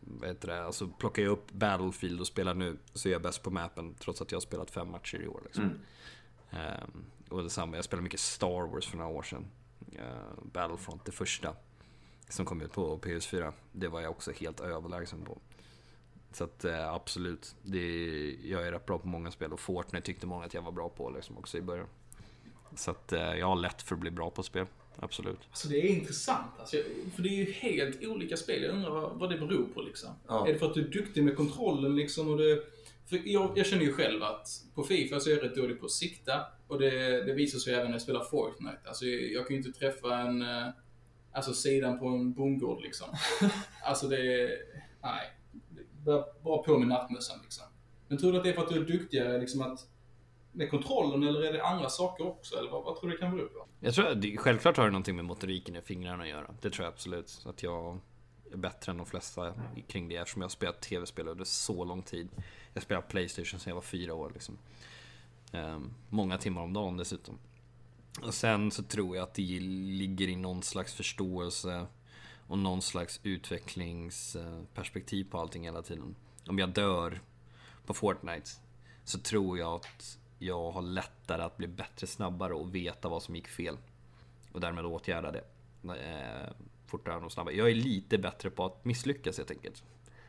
vad 0.00 0.28
heter 0.28 0.48
det, 0.48 0.64
alltså 0.64 0.88
plockar 0.88 1.22
jag 1.22 1.30
upp 1.32 1.52
Battlefield 1.52 2.20
och 2.20 2.26
spelar 2.26 2.54
nu 2.54 2.78
så 2.92 3.08
är 3.08 3.12
jag 3.12 3.22
bäst 3.22 3.42
på 3.42 3.50
mappen 3.50 3.94
trots 3.94 4.22
att 4.22 4.32
jag 4.32 4.36
har 4.36 4.40
spelat 4.40 4.70
fem 4.70 4.90
matcher 4.90 5.22
i 5.22 5.28
år. 5.28 5.40
Liksom. 5.44 5.64
Mm. 5.64 5.78
Ehm, 6.50 7.04
och 7.28 7.42
detsamma, 7.42 7.76
jag 7.76 7.84
spelade 7.84 8.02
mycket 8.02 8.20
Star 8.20 8.66
Wars 8.72 8.86
för 8.86 8.96
några 8.96 9.10
år 9.10 9.22
sedan. 9.22 9.46
Ehm, 9.92 10.50
Battlefront, 10.52 11.04
det 11.04 11.12
första. 11.12 11.54
Som 12.28 12.46
kom 12.46 12.60
ut 12.60 12.72
på 12.72 12.98
PS4. 12.98 13.52
Det 13.72 13.88
var 13.88 14.00
jag 14.00 14.10
också 14.10 14.32
helt 14.32 14.60
överlägsen 14.60 15.24
på. 15.24 15.38
Så 16.32 16.44
att 16.44 16.64
eh, 16.64 16.92
absolut, 16.92 17.54
det, 17.62 18.30
jag 18.42 18.66
är 18.66 18.72
rätt 18.72 18.86
bra 18.86 18.98
på 18.98 19.08
många 19.08 19.30
spel 19.30 19.52
och 19.52 19.60
Fortnite 19.60 20.06
tyckte 20.06 20.26
många 20.26 20.44
att 20.44 20.54
jag 20.54 20.62
var 20.62 20.72
bra 20.72 20.88
på 20.88 21.10
liksom 21.10 21.38
också 21.38 21.58
i 21.58 21.62
början. 21.62 21.86
Så 22.74 22.90
att 22.90 23.12
eh, 23.12 23.34
jag 23.34 23.46
har 23.46 23.56
lätt 23.56 23.82
för 23.82 23.94
att 23.94 24.00
bli 24.00 24.10
bra 24.10 24.30
på 24.30 24.42
spel, 24.42 24.66
absolut. 24.98 25.38
Alltså 25.50 25.68
det 25.68 25.76
är 25.76 25.88
intressant. 25.88 26.52
Alltså, 26.58 26.76
för 27.14 27.22
det 27.22 27.28
är 27.28 27.36
ju 27.46 27.52
helt 27.52 28.04
olika 28.04 28.36
spel. 28.36 28.62
Jag 28.62 28.74
undrar 28.74 28.90
vad, 29.14 29.30
det 29.30 29.38
beror 29.38 29.64
på 29.74 29.82
liksom. 29.82 30.10
Ja. 30.28 30.48
Är 30.48 30.52
det 30.52 30.58
för 30.58 30.66
att 30.66 30.74
du 30.74 30.80
är 30.80 30.88
duktig 30.88 31.24
med 31.24 31.36
kontrollen 31.36 31.96
liksom? 31.96 32.28
Och 32.30 32.38
det, 32.38 32.62
för 33.06 33.20
jag, 33.24 33.58
jag 33.58 33.66
känner 33.66 33.82
ju 33.84 33.92
själv 33.92 34.22
att 34.22 34.48
på 34.74 34.82
Fifa 34.82 35.20
så 35.20 35.30
är 35.30 35.34
jag 35.34 35.44
rätt 35.44 35.56
dålig 35.56 35.80
på 35.80 35.86
att 35.86 35.92
sikta. 35.92 36.40
Och 36.68 36.78
det, 36.78 37.24
det 37.24 37.32
visar 37.32 37.58
sig 37.58 37.74
även 37.74 37.84
när 37.86 37.92
jag 37.92 38.02
spelar 38.02 38.24
Fortnite. 38.24 38.78
Alltså 38.84 39.04
jag 39.06 39.46
kan 39.46 39.56
ju 39.56 39.62
inte 39.62 39.78
träffa 39.78 40.18
en... 40.18 40.42
eh, 40.42 40.68
Alltså 41.34 41.54
sidan 41.54 41.98
på 41.98 42.06
en 42.06 42.32
bondgård 42.32 42.82
liksom. 42.82 43.08
Alltså 43.84 44.08
det... 44.08 44.50
Nej. 45.02 45.32
Bara 46.42 46.58
på 46.62 46.78
med 46.78 46.88
nattmössan 46.88 47.38
liksom. 47.42 47.64
Men 48.08 48.18
tror 48.18 48.32
du 48.32 48.38
att 48.38 48.44
det 48.44 48.50
är 48.50 48.54
för 48.54 48.62
att 48.62 48.68
du 48.68 48.76
är 48.80 48.84
duktigare 48.84 49.38
liksom 49.40 49.62
att... 49.62 49.86
Med 50.52 50.70
kontrollen 50.70 51.22
eller 51.22 51.42
är 51.42 51.52
det 51.52 51.64
andra 51.64 51.88
saker 51.88 52.26
också? 52.26 52.56
Eller 52.56 52.70
vad, 52.70 52.84
vad 52.84 53.00
tror 53.00 53.10
du 53.10 53.16
det 53.16 53.22
kan 53.22 53.36
bero 53.36 53.48
på? 53.48 53.66
Jag 53.80 53.94
tror 53.94 54.14
det, 54.14 54.36
självklart 54.36 54.76
har 54.76 54.84
det 54.84 54.90
någonting 54.90 55.16
med 55.16 55.24
motoriken 55.24 55.76
i 55.76 55.82
fingrarna 55.82 56.22
att 56.22 56.28
göra. 56.28 56.54
Det 56.60 56.70
tror 56.70 56.84
jag 56.84 56.92
absolut. 56.92 57.28
Så 57.28 57.48
att 57.48 57.62
jag 57.62 57.98
är 58.52 58.56
bättre 58.56 58.92
än 58.92 58.96
de 58.96 59.06
flesta 59.06 59.54
kring 59.88 60.08
det 60.08 60.16
eftersom 60.16 60.42
jag 60.42 60.48
har 60.48 60.50
spelat 60.50 60.80
tv-spel 60.80 61.28
under 61.28 61.44
så 61.44 61.84
lång 61.84 62.02
tid. 62.02 62.28
Jag 62.74 62.82
spelade 62.82 63.06
Playstation 63.06 63.60
sedan 63.60 63.70
jag 63.70 63.74
var 63.74 63.82
fyra 63.82 64.14
år. 64.14 64.30
Liksom. 64.34 64.58
Ehm, 65.52 65.94
många 66.08 66.38
timmar 66.38 66.62
om 66.62 66.72
dagen 66.72 66.96
dessutom. 66.96 67.38
Och 68.22 68.34
sen 68.34 68.70
så 68.70 68.82
tror 68.82 69.16
jag 69.16 69.22
att 69.22 69.34
det 69.34 69.60
ligger 69.60 70.28
i 70.28 70.36
någon 70.36 70.62
slags 70.62 70.94
förståelse 70.94 71.86
och 72.46 72.58
någon 72.58 72.82
slags 72.82 73.20
utvecklingsperspektiv 73.22 75.30
på 75.30 75.38
allting 75.38 75.64
hela 75.64 75.82
tiden. 75.82 76.14
Om 76.46 76.58
jag 76.58 76.68
dör 76.68 77.20
på 77.86 77.94
Fortnite 77.94 78.50
så 79.04 79.18
tror 79.18 79.58
jag 79.58 79.74
att 79.74 80.18
jag 80.46 80.70
har 80.70 80.82
lättare 80.82 81.42
att 81.42 81.56
bli 81.56 81.66
bättre 81.66 82.06
snabbare 82.06 82.54
och 82.54 82.74
veta 82.74 83.08
vad 83.08 83.22
som 83.22 83.36
gick 83.36 83.48
fel. 83.48 83.76
Och 84.52 84.60
därmed 84.60 84.86
åtgärda 84.86 85.32
det. 85.32 85.44
Eh, 85.84 86.52
fortare 86.86 87.16
och 87.24 87.32
snabbare. 87.32 87.54
Jag 87.54 87.70
är 87.70 87.74
lite 87.74 88.18
bättre 88.18 88.50
på 88.50 88.64
att 88.64 88.84
misslyckas 88.84 89.38
helt 89.38 89.50
enkelt. 89.50 89.82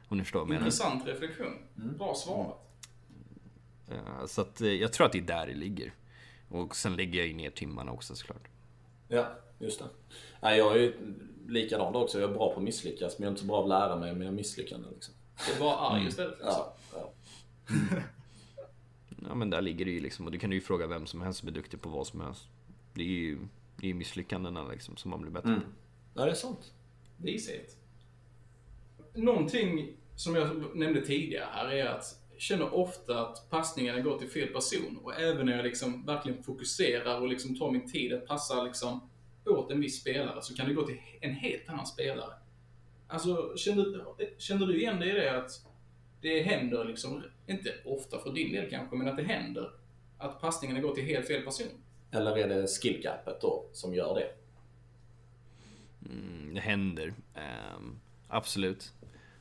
Om 0.08 0.18
ni 0.18 0.24
förstår 0.24 0.40
vad 0.40 0.46
jag 0.48 0.50
menar. 0.50 0.66
Intressant 0.66 1.08
reflektion. 1.08 1.54
Bra 1.76 2.16
svarat. 2.16 2.58
Eh, 3.92 4.26
Så 4.26 4.42
att 4.42 4.62
eh, 4.62 4.68
jag 4.68 4.94
tror 4.94 5.06
att 5.06 5.12
det 5.12 5.18
är 5.20 5.22
där 5.22 5.48
det 5.48 5.54
ligger. 5.54 5.94
Och 6.50 6.76
sen 6.76 6.96
lägger 6.96 7.20
jag 7.20 7.28
ju 7.28 7.34
ner 7.34 7.50
timmarna 7.50 7.92
också 7.92 8.16
såklart. 8.16 8.48
Ja, 9.08 9.28
just 9.60 9.80
det. 9.80 9.86
Nej, 10.42 10.58
jag 10.58 10.74
är 10.76 10.80
ju 10.80 10.98
likadan 11.48 11.96
också. 11.96 12.20
Jag 12.20 12.30
är 12.30 12.34
bra 12.34 12.50
på 12.54 12.58
att 12.58 12.64
misslyckas, 12.64 13.20
men 13.20 13.24
jag 13.24 13.28
är 13.28 13.32
inte 13.32 13.42
så 13.42 13.48
bra 13.48 13.58
på 13.58 13.64
att 13.64 13.70
lära 13.70 13.96
mig 13.96 14.16
med 14.16 14.34
misslyckanden. 14.34 14.92
Liksom. 14.94 15.14
Det 15.48 15.60
var 15.60 15.96
arg 15.96 16.08
istället. 16.08 16.38
Liksom. 16.40 16.54
Ja, 16.56 16.76
ja. 16.94 17.10
Ja 19.30 19.36
men 19.36 19.50
där 19.50 19.62
ligger 19.62 19.86
det 19.86 19.92
ju 19.92 20.00
liksom. 20.00 20.26
Och 20.26 20.32
det 20.32 20.38
kan 20.38 20.50
du 20.50 20.56
ju 20.56 20.62
fråga 20.62 20.88
vem 20.88 21.06
som 21.06 21.22
helst 21.22 21.40
som 21.40 21.48
är 21.48 21.54
duktig 21.54 21.82
på 21.82 21.90
vad 21.90 22.08
som 22.08 22.22
helst. 22.22 22.48
Det 22.94 23.02
är 23.02 23.08
ju 23.08 23.38
det 23.78 23.86
är 23.86 23.88
ju 23.88 23.94
misslyckandena 23.94 24.68
liksom 24.68 24.98
som 24.98 25.12
man 25.12 25.22
blir 25.22 25.32
bättre 25.32 25.50
Mm. 25.50 25.62
på. 25.62 25.68
ja, 26.14 26.26
det 26.26 26.32
är 26.32 26.36
sant. 26.36 26.74
Det 27.18 27.28
är 27.30 27.34
Vishet. 27.34 27.78
Någonting 29.14 29.94
som 30.16 30.36
jag 30.36 30.76
nämnde 30.76 31.02
tidigare 31.06 31.48
här 31.52 31.72
är 31.72 31.86
att 31.86 32.20
jag 32.32 32.42
känner 32.42 32.74
ofta 32.74 33.28
att 33.28 33.50
passningarna 33.50 34.00
går 34.00 34.18
till 34.18 34.30
fel 34.30 34.48
person. 34.48 35.00
Och 35.04 35.16
även 35.20 35.46
när 35.46 35.56
jag 35.56 35.64
liksom 35.66 36.06
verkligen 36.06 36.44
fokuserar 36.44 37.22
och 37.22 37.28
liksom 37.28 37.56
tar 37.56 37.72
min 37.72 37.92
tid 37.92 38.14
att 38.14 38.28
passa 38.28 38.64
liksom 38.64 39.10
åt 39.46 39.72
en 39.72 39.80
viss 39.82 40.02
spelare 40.02 40.42
så 40.42 40.56
kan 40.56 40.68
det 40.68 40.74
gå 40.74 40.86
till 40.88 40.98
en 41.22 41.34
helt 41.34 41.70
annan 41.70 41.86
spelare. 41.86 42.34
Alltså, 43.08 43.54
känner, 43.56 44.06
känner 44.38 44.66
du 44.66 44.78
igen 44.82 45.00
dig 45.00 45.10
i 45.10 45.14
det 45.14 45.38
att 45.38 45.52
det 46.24 46.44
händer 46.44 46.86
liksom, 46.86 47.24
inte 47.48 47.74
ofta 47.86 48.20
för 48.20 48.34
din 48.34 48.52
del 48.52 48.70
kanske, 48.70 48.96
men 48.96 49.08
att 49.08 49.18
det 49.18 49.24
händer 49.24 49.72
att 50.18 50.42
passningarna 50.42 50.80
går 50.80 50.96
till 50.96 51.06
helt 51.06 51.28
fel 51.28 51.44
person? 51.44 51.68
Eller 52.12 52.38
är 52.38 52.48
det 52.48 52.68
skillgapet 52.68 53.42
då 53.42 53.66
som 53.72 53.94
gör 53.94 54.16
det? 54.16 54.32
Mm, 56.12 56.54
det 56.54 56.62
händer. 56.62 57.14
ehm, 57.36 58.00
absolut. 58.28 58.94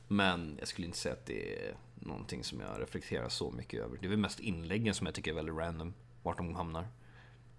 Men 0.07 0.55
jag 0.59 0.67
skulle 0.67 0.87
inte 0.87 0.97
säga 0.97 1.13
att 1.13 1.25
det 1.25 1.67
är 1.67 1.75
någonting 1.95 2.43
som 2.43 2.59
jag 2.59 2.81
reflekterar 2.81 3.29
så 3.29 3.51
mycket 3.51 3.79
över. 3.79 3.97
Det 4.01 4.05
är 4.05 4.09
väl 4.09 4.17
mest 4.19 4.39
inläggen 4.39 4.93
som 4.93 5.07
jag 5.07 5.15
tycker 5.15 5.31
är 5.31 5.35
väldigt 5.35 5.55
random. 5.55 5.93
Vart 6.23 6.37
de 6.37 6.55
hamnar. 6.55 6.87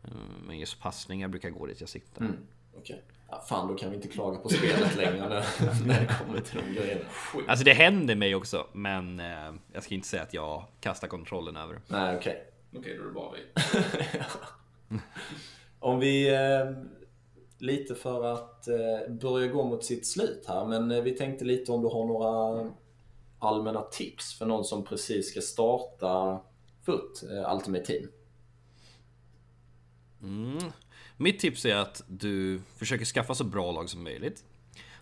Ehm, 0.05 0.47
men 0.47 0.59
just 0.59 0.81
passningar 0.81 1.29
brukar 1.29 1.51
gå 1.51 1.67
dit 1.67 1.81
jag 1.81 1.89
siktar. 1.89 2.21
Mm. 2.21 2.37
Okej. 2.79 3.03
Ja, 3.29 3.45
fan, 3.49 3.69
då 3.69 3.75
kan 3.75 3.91
vi 3.91 3.97
inte 3.97 4.09
klaga 4.09 4.39
på 4.39 4.49
spelet 4.49 4.97
längre 4.97 5.29
när, 5.29 5.87
när 5.87 6.01
det 6.01 6.15
kommer 6.19 6.41
till 6.41 6.61
de 6.67 6.81
grejerna. 6.81 7.05
Alltså 7.49 7.65
det 7.65 7.73
händer 7.73 8.15
mig 8.15 8.35
också. 8.35 8.67
Men 8.73 9.21
eh, 9.21 9.55
jag 9.73 9.83
ska 9.83 9.95
inte 9.95 10.09
säga 10.09 10.23
att 10.23 10.35
jag 10.35 10.65
kastar 10.81 11.09
kontrollen 11.09 11.57
över. 11.57 11.81
Nej, 11.89 12.17
okej. 12.17 12.47
Okej, 12.77 12.97
då 12.97 13.03
är 13.03 13.07
det 13.07 13.13
bara 13.13 13.33
vi. 13.33 14.99
Om 15.79 15.99
vi, 15.99 16.35
eh, 16.35 16.71
lite 17.59 17.95
för 17.95 18.25
att 18.25 18.69
eh, 18.69 19.15
börja 19.15 19.47
gå 19.47 19.65
mot 19.65 19.85
sitt 19.85 20.07
slut 20.07 20.45
här, 20.49 20.65
men 20.65 20.91
eh, 20.91 21.03
vi 21.03 21.11
tänkte 21.11 21.45
lite 21.45 21.73
om 21.73 21.83
du 21.83 21.89
har 21.89 22.07
några 22.07 22.71
allmänna 23.39 23.83
tips 23.83 24.39
för 24.39 24.47
någon 24.47 24.65
som 24.65 24.85
precis 24.85 25.31
ska 25.31 25.41
starta 25.41 26.41
FUT, 26.87 27.23
eh, 27.31 27.55
Ultimate 27.55 27.85
Team. 27.85 28.09
Mm. 30.23 30.73
Mitt 31.17 31.39
tips 31.39 31.65
är 31.65 31.77
att 31.77 32.03
du 32.07 32.61
försöker 32.77 33.05
skaffa 33.05 33.35
så 33.35 33.45
bra 33.45 33.73
lag 33.73 33.91
som 33.91 34.05
möjligt. 34.05 34.45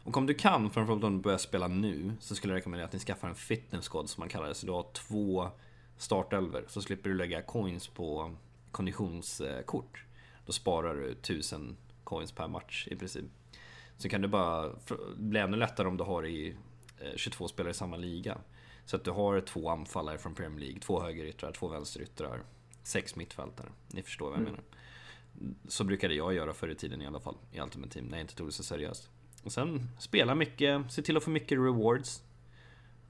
Och 0.05 0.17
om 0.17 0.27
du 0.27 0.35
kan, 0.35 0.71
framförallt 0.71 1.05
om 1.05 1.17
du 1.17 1.23
börjar 1.23 1.39
spela 1.39 1.69
nu, 1.69 2.13
så 2.21 2.35
skulle 2.35 2.53
jag 2.53 2.59
rekommendera 2.59 2.87
att 2.87 2.93
ni 2.93 2.99
skaffar 2.99 3.29
en 3.29 3.35
fitness 3.35 3.89
squad 3.89 4.11
som 4.11 4.21
man 4.21 4.29
kallar 4.29 4.49
det. 4.49 4.55
Så 4.55 4.67
du 4.67 4.73
har 4.73 4.87
två 4.93 5.49
startelver, 5.97 6.65
så 6.69 6.83
slipper 6.83 7.11
du 7.11 7.17
lägga 7.17 7.43
coins 7.43 7.89
på 7.89 8.35
konditionskort. 8.71 10.05
Då 10.47 10.53
sparar 10.53 10.95
du 10.95 11.11
1000 11.11 11.77
coins 12.05 12.33
per 12.33 12.49
match 12.49 12.89
i 12.91 12.97
princip. 12.97 13.25
Så 13.97 14.09
kan 14.09 14.21
det 14.23 14.29
bara 14.29 14.71
bli 15.17 15.41
ännu 15.41 15.57
lättare 15.57 15.89
om 15.89 15.97
du 15.97 16.05
har 16.05 16.27
i 16.27 16.57
eh, 17.01 17.17
22 17.17 17.49
spelare 17.49 17.71
i 17.71 17.75
samma 17.75 17.97
liga. 17.97 18.39
Så 18.85 18.97
att 18.97 19.05
du 19.05 19.11
har 19.11 19.41
två 19.41 19.69
anfallare 19.69 20.19
från 20.19 20.35
Premier 20.35 20.61
League, 20.61 20.81
två 20.81 21.01
högeryttrar, 21.03 21.53
två 21.53 21.69
vänsteryttrar, 21.69 22.43
sex 22.83 23.17
mittfältare. 23.17 23.69
Ni 23.89 24.03
förstår 24.03 24.27
vad 24.31 24.35
jag 24.35 24.41
Mm. 24.41 24.53
menar. 24.53 24.65
Så 25.69 25.85
brukade 25.85 26.15
jag 26.15 26.35
göra 26.35 26.53
förr 26.53 26.69
i 26.69 26.75
tiden 26.75 27.03
i 27.03 27.07
alla 27.07 27.21
fall, 27.21 27.37
i 27.53 27.61
Ultimate 27.61 27.93
Team, 27.93 28.07
när 28.07 28.19
jag 28.19 28.25
inte 28.25 28.35
tog 28.35 28.49
det 28.49 28.53
så 28.53 28.63
seriöst. 28.63 29.11
Och 29.43 29.53
sen 29.53 29.89
spela 29.99 30.35
mycket, 30.35 30.93
se 30.93 31.03
till 31.03 31.17
att 31.17 31.23
få 31.23 31.31
mycket 31.31 31.59
rewards. 31.59 32.23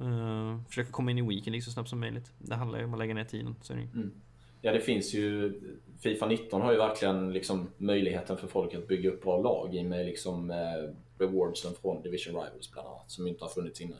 Uh, 0.01 0.63
försöka 0.69 0.91
komma 0.91 1.11
in 1.11 1.19
i 1.19 1.23
Weekend 1.23 1.65
så 1.65 1.71
snabbt 1.71 1.89
som 1.89 2.01
möjligt. 2.01 2.33
Det 2.39 2.55
handlar 2.55 2.79
ju 2.79 2.85
om 2.85 2.93
att 2.93 2.99
lägga 2.99 3.15
ner 3.15 3.25
tiden. 3.25 3.57
Så 3.63 3.73
ju. 3.73 3.89
Ja, 4.61 4.73
det 4.73 4.81
finns 4.81 5.15
ju... 5.15 5.53
Fifa 6.01 6.27
19 6.27 6.63
har 6.63 6.73
ju 6.73 6.79
verkligen 6.79 7.33
liksom 7.33 7.71
möjligheten 7.77 8.37
för 8.37 8.47
folk 8.47 8.75
att 8.75 8.89
bygga 8.89 9.11
upp 9.11 9.23
bra 9.23 9.43
lag 9.43 9.75
i 9.75 9.85
med 9.85 10.07
liksom 10.07 10.51
eh, 10.51 10.57
rewardsen 11.19 11.73
från 11.83 12.03
Division 12.03 12.35
Rivals 12.35 12.73
bland 12.73 12.89
annat, 12.89 13.11
som 13.11 13.27
inte 13.27 13.45
har 13.45 13.51
funnits 13.51 13.81
innan. 13.81 13.99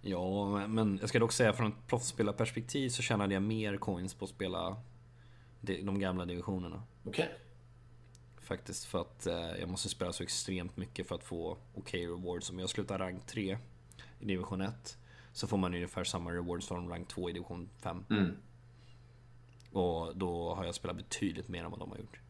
Ja, 0.00 0.66
men 0.66 0.98
jag 1.00 1.08
ska 1.08 1.18
dock 1.18 1.32
säga 1.32 1.52
från 1.52 1.66
ett 1.66 1.86
proffsspelarperspektiv 1.86 2.88
så 2.88 3.02
tjänade 3.02 3.34
jag 3.34 3.42
mer 3.42 3.76
coins 3.76 4.14
på 4.14 4.24
att 4.24 4.30
spela 4.30 4.76
de 5.62 6.00
gamla 6.00 6.24
divisionerna. 6.24 6.82
Okej. 7.04 7.38
Faktiskt 8.40 8.84
för 8.84 9.00
att 9.00 9.26
eh, 9.26 9.34
jag 9.34 9.68
måste 9.68 9.88
spela 9.88 10.12
så 10.12 10.22
extremt 10.22 10.76
mycket 10.76 11.08
för 11.08 11.14
att 11.14 11.24
få 11.24 11.58
okej 11.74 12.06
rewards. 12.06 12.50
Om 12.50 12.58
jag 12.58 12.70
slutar 12.70 12.98
rank 12.98 13.26
3 13.26 13.58
i 14.18 14.24
division 14.24 14.60
1 14.60 14.98
så 15.32 15.46
får 15.46 15.56
man 15.56 15.74
ungefär 15.74 16.04
samma 16.04 16.30
rewards 16.30 16.66
som 16.66 16.88
rank 16.88 17.08
2 17.08 17.30
i 17.30 17.32
division 17.32 17.68
5. 17.80 18.04
Mm. 18.10 18.36
Och 19.72 20.16
då 20.16 20.54
har 20.54 20.64
jag 20.64 20.74
spelat 20.74 20.96
betydligt 20.96 21.48
mer 21.48 21.64
än 21.64 21.70
vad 21.70 21.80
de 21.80 21.90
har 21.90 21.98
gjort. 21.98 22.20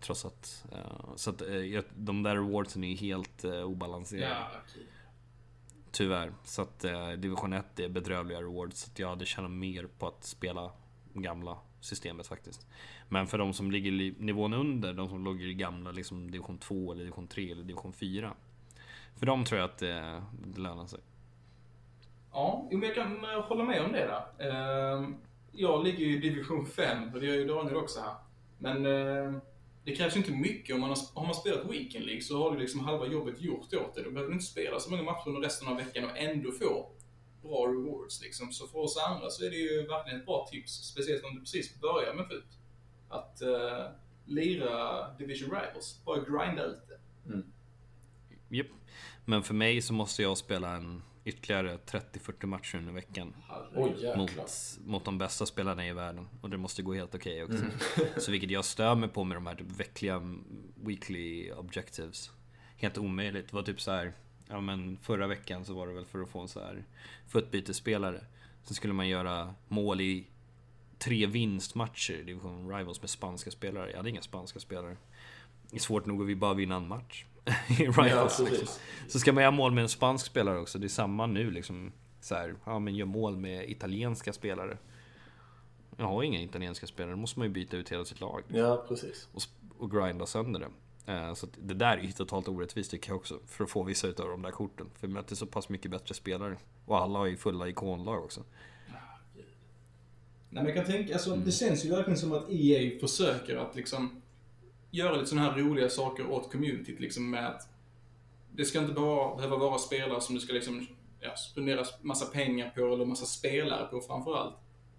Trots 0.00 0.24
att... 0.24 0.66
eh, 0.72 1.14
så 1.16 1.30
att 1.30 1.42
eh, 1.42 1.82
de 1.94 2.22
där 2.22 2.34
rewardsen 2.36 2.84
är 2.84 2.88
ju 2.88 2.96
helt 2.96 3.44
uh, 3.44 3.62
obalanserade. 3.62 4.34
Ja, 4.34 4.50
okej. 4.64 4.86
Tyvärr. 5.90 6.32
Så 6.44 6.62
att 6.62 6.84
eh, 6.84 7.10
division 7.10 7.52
1 7.52 7.80
är 7.80 7.88
bedrövliga 7.88 8.40
rewards. 8.40 8.80
Så 8.80 8.90
att 8.90 8.98
jag 8.98 9.08
hade 9.08 9.26
tjänat 9.26 9.50
mer 9.50 9.88
på 9.98 10.08
att 10.08 10.24
spela 10.24 10.72
gamla 11.12 11.58
systemet 11.80 12.26
faktiskt. 12.26 12.66
Men 13.08 13.26
för 13.26 13.38
de 13.38 13.52
som 13.52 13.70
ligger 13.70 14.22
nivån 14.22 14.54
under, 14.54 14.92
de 14.92 15.08
som 15.08 15.24
låg 15.24 15.42
i 15.42 15.54
gamla 15.54 15.90
liksom 15.90 16.30
division 16.30 16.58
2 16.58 16.92
eller 16.92 17.04
division 17.04 17.26
3 17.26 17.50
eller 17.52 17.62
division 17.62 17.92
4. 17.92 18.34
För 19.16 19.26
dem 19.26 19.44
tror 19.44 19.60
jag 19.60 19.70
att 19.70 19.78
det, 19.78 20.22
det 20.46 20.60
lönar 20.60 20.86
sig. 20.86 21.00
Ja, 22.32 22.68
men 22.70 22.82
jag 22.82 22.94
kan 22.94 23.24
eh, 23.24 23.40
hålla 23.40 23.64
med 23.64 23.84
om 23.84 23.92
det 23.92 24.06
där. 24.38 24.50
Ehm, 24.50 25.16
jag 25.52 25.84
ligger 25.84 25.98
ju 25.98 26.16
i 26.16 26.18
division 26.18 26.66
5 26.66 27.14
och 27.14 27.20
det 27.20 27.26
gör 27.26 27.34
ju 27.34 27.46
Daniel 27.46 27.76
också 27.76 28.00
här. 28.00 28.14
Men 28.58 28.86
eh, 28.86 29.40
det 29.84 29.96
krävs 29.96 30.16
ju 30.16 30.18
inte 30.18 30.32
mycket. 30.32 30.74
Om 30.74 30.80
man 30.80 30.90
har, 30.90 30.98
har 31.14 31.24
man 31.24 31.34
spelat 31.34 31.70
Weekend 31.70 32.04
League 32.04 32.22
så 32.22 32.42
har 32.42 32.50
du 32.50 32.58
liksom 32.58 32.80
halva 32.80 33.06
jobbet 33.06 33.40
gjort 33.40 33.74
åt 33.74 33.94
det. 33.94 34.02
Då 34.02 34.10
behöver 34.10 34.28
du 34.28 34.34
inte 34.34 34.46
spela 34.46 34.80
så 34.80 34.90
många 34.90 35.02
matcher 35.02 35.28
under 35.28 35.40
resten 35.40 35.68
av 35.68 35.76
veckan 35.76 36.04
och 36.04 36.18
ändå 36.18 36.52
få 36.52 36.86
bra 37.42 37.66
rewards. 37.66 38.22
Liksom. 38.22 38.52
Så 38.52 38.66
för 38.66 38.78
oss 38.78 38.96
andra 38.96 39.30
så 39.30 39.44
är 39.44 39.50
det 39.50 39.56
ju 39.56 39.86
verkligen 39.86 40.20
ett 40.20 40.26
bra 40.26 40.48
tips. 40.50 40.72
Speciellt 40.72 41.24
om 41.24 41.34
du 41.34 41.40
precis 41.40 41.80
börjar 41.80 42.14
med 42.14 42.28
FUT. 42.28 42.58
Att 43.08 43.42
uh, 43.42 43.86
lira 44.24 45.08
Division 45.18 45.50
Rivals. 45.50 46.00
Bara 46.04 46.18
grinda 46.18 46.64
ut 46.64 46.88
det. 46.88 46.98
Mm. 47.32 47.52
Yep. 48.50 48.66
Men 49.24 49.42
för 49.42 49.54
mig 49.54 49.82
så 49.82 49.92
måste 49.92 50.22
jag 50.22 50.38
spela 50.38 50.76
en 50.76 51.02
ytterligare 51.24 51.76
30-40 51.76 52.46
matcher 52.46 52.78
under 52.78 52.92
veckan. 52.92 53.34
Oj, 53.74 54.14
mot, 54.16 54.30
mot 54.84 55.04
de 55.04 55.18
bästa 55.18 55.46
spelarna 55.46 55.86
i 55.86 55.92
världen. 55.92 56.28
Och 56.40 56.50
det 56.50 56.56
måste 56.56 56.82
gå 56.82 56.94
helt 56.94 57.14
okej 57.14 57.44
okay 57.44 57.56
också. 57.56 57.64
Mm. 57.64 58.12
så 58.20 58.30
vilket 58.30 58.50
jag 58.50 58.64
stör 58.64 58.94
mig 58.94 59.08
på 59.08 59.24
med 59.24 59.36
de 59.36 59.46
här 59.46 59.54
typ 59.54 59.80
veckliga 59.80 60.22
weekly 60.74 61.52
objectives. 61.52 62.30
Helt 62.76 62.98
omöjligt. 62.98 63.48
Det 63.48 63.56
var 63.56 63.62
typ 63.62 63.80
så 63.80 63.90
här, 63.90 64.12
ja 64.50 64.60
men 64.60 64.98
förra 65.02 65.26
veckan 65.26 65.64
så 65.64 65.74
var 65.74 65.86
det 65.86 65.92
väl 65.92 66.04
för 66.04 66.22
att 66.22 66.28
få 66.28 66.40
en 66.40 66.48
så 66.48 66.60
här 66.60 66.84
fötbytesspelare. 67.26 68.24
Sen 68.62 68.74
skulle 68.74 68.92
man 68.92 69.08
göra 69.08 69.54
mål 69.68 70.00
i 70.00 70.26
tre 70.98 71.26
vinstmatcher 71.26 72.14
i 72.14 72.22
Division 72.22 72.76
Rivals 72.76 73.00
med 73.00 73.10
spanska 73.10 73.50
spelare. 73.50 73.90
Jag 73.90 73.96
hade 73.96 74.10
inga 74.10 74.22
spanska 74.22 74.60
spelare. 74.60 74.96
Det 75.70 75.76
är 75.76 75.80
svårt 75.80 76.06
nog 76.06 76.22
att 76.22 76.28
vi 76.28 76.36
bara 76.36 76.54
vinna 76.54 76.76
en 76.76 76.88
match. 76.88 77.24
i 77.68 77.72
Rivals. 77.72 78.38
Ja, 78.38 78.44
liksom. 78.50 78.68
Så 79.08 79.18
ska 79.18 79.32
man 79.32 79.42
göra 79.42 79.50
mål 79.50 79.72
med 79.72 79.82
en 79.82 79.88
spansk 79.88 80.26
spelare 80.26 80.58
också. 80.58 80.78
Det 80.78 80.86
är 80.86 80.88
samma 80.88 81.26
nu 81.26 81.50
liksom. 81.50 81.92
Så 82.20 82.34
här, 82.34 82.54
ja 82.64 82.78
men 82.78 82.94
gör 82.94 83.06
mål 83.06 83.36
med 83.36 83.70
italienska 83.70 84.32
spelare. 84.32 84.78
Jag 85.96 86.06
har 86.06 86.22
inga 86.22 86.42
italienska 86.42 86.86
spelare, 86.86 87.12
då 87.12 87.16
måste 87.16 87.38
man 87.38 87.48
ju 87.48 87.54
byta 87.54 87.76
ut 87.76 87.92
hela 87.92 88.04
sitt 88.04 88.20
lag. 88.20 88.42
Ja, 88.48 88.84
precis. 88.88 89.28
Och, 89.32 89.42
och 89.78 89.90
grinda 89.90 90.26
sönder 90.26 90.60
det. 90.60 90.68
Eh, 91.06 91.34
så 91.34 91.46
det 91.58 91.74
där 91.74 91.96
är 91.96 92.02
ju 92.02 92.12
totalt 92.12 92.48
orättvist 92.48 92.90
tycker 92.90 93.10
jag 93.10 93.16
också. 93.16 93.38
För 93.46 93.64
att 93.64 93.70
få 93.70 93.82
vissa 93.82 94.06
utav 94.06 94.28
de 94.28 94.42
där 94.42 94.50
korten. 94.50 94.86
För 94.94 95.06
vi 95.06 95.12
möter 95.12 95.36
så 95.36 95.46
pass 95.46 95.68
mycket 95.68 95.90
bättre 95.90 96.14
spelare. 96.14 96.56
Och 96.86 96.98
alla 96.98 97.18
har 97.18 97.26
ju 97.26 97.36
fulla 97.36 97.68
ikonlag 97.68 98.24
också. 98.24 98.44
Nej 100.52 100.64
men 100.64 100.66
jag 100.66 100.74
kan 100.74 100.92
tänka, 100.94 101.12
alltså 101.12 101.32
mm. 101.32 101.44
det 101.44 101.52
känns 101.52 101.84
ju 101.84 101.90
verkligen 101.90 102.18
som 102.18 102.32
att 102.32 102.50
EA 102.50 103.00
försöker 103.00 103.56
att 103.56 103.76
liksom 103.76 104.22
göra 104.90 105.12
lite 105.16 105.26
sådana 105.26 105.50
här 105.50 105.58
roliga 105.58 105.88
saker 105.88 106.30
åt 106.30 106.52
communityt 106.52 107.00
liksom 107.00 107.30
med 107.30 107.46
att 107.46 107.68
det 108.52 108.64
ska 108.64 108.78
inte 108.78 108.92
bara 108.92 109.36
behöva 109.36 109.56
vara 109.56 109.78
spelare 109.78 110.20
som 110.20 110.34
du 110.34 110.40
ska 110.40 110.52
liksom 110.52 110.86
ja, 111.20 111.36
spendera 111.36 111.84
massa 112.00 112.26
pengar 112.26 112.70
på 112.70 112.80
eller 112.80 113.04
massa 113.04 113.26
spelare 113.26 113.86
på 113.86 114.00
framförallt. 114.00 114.54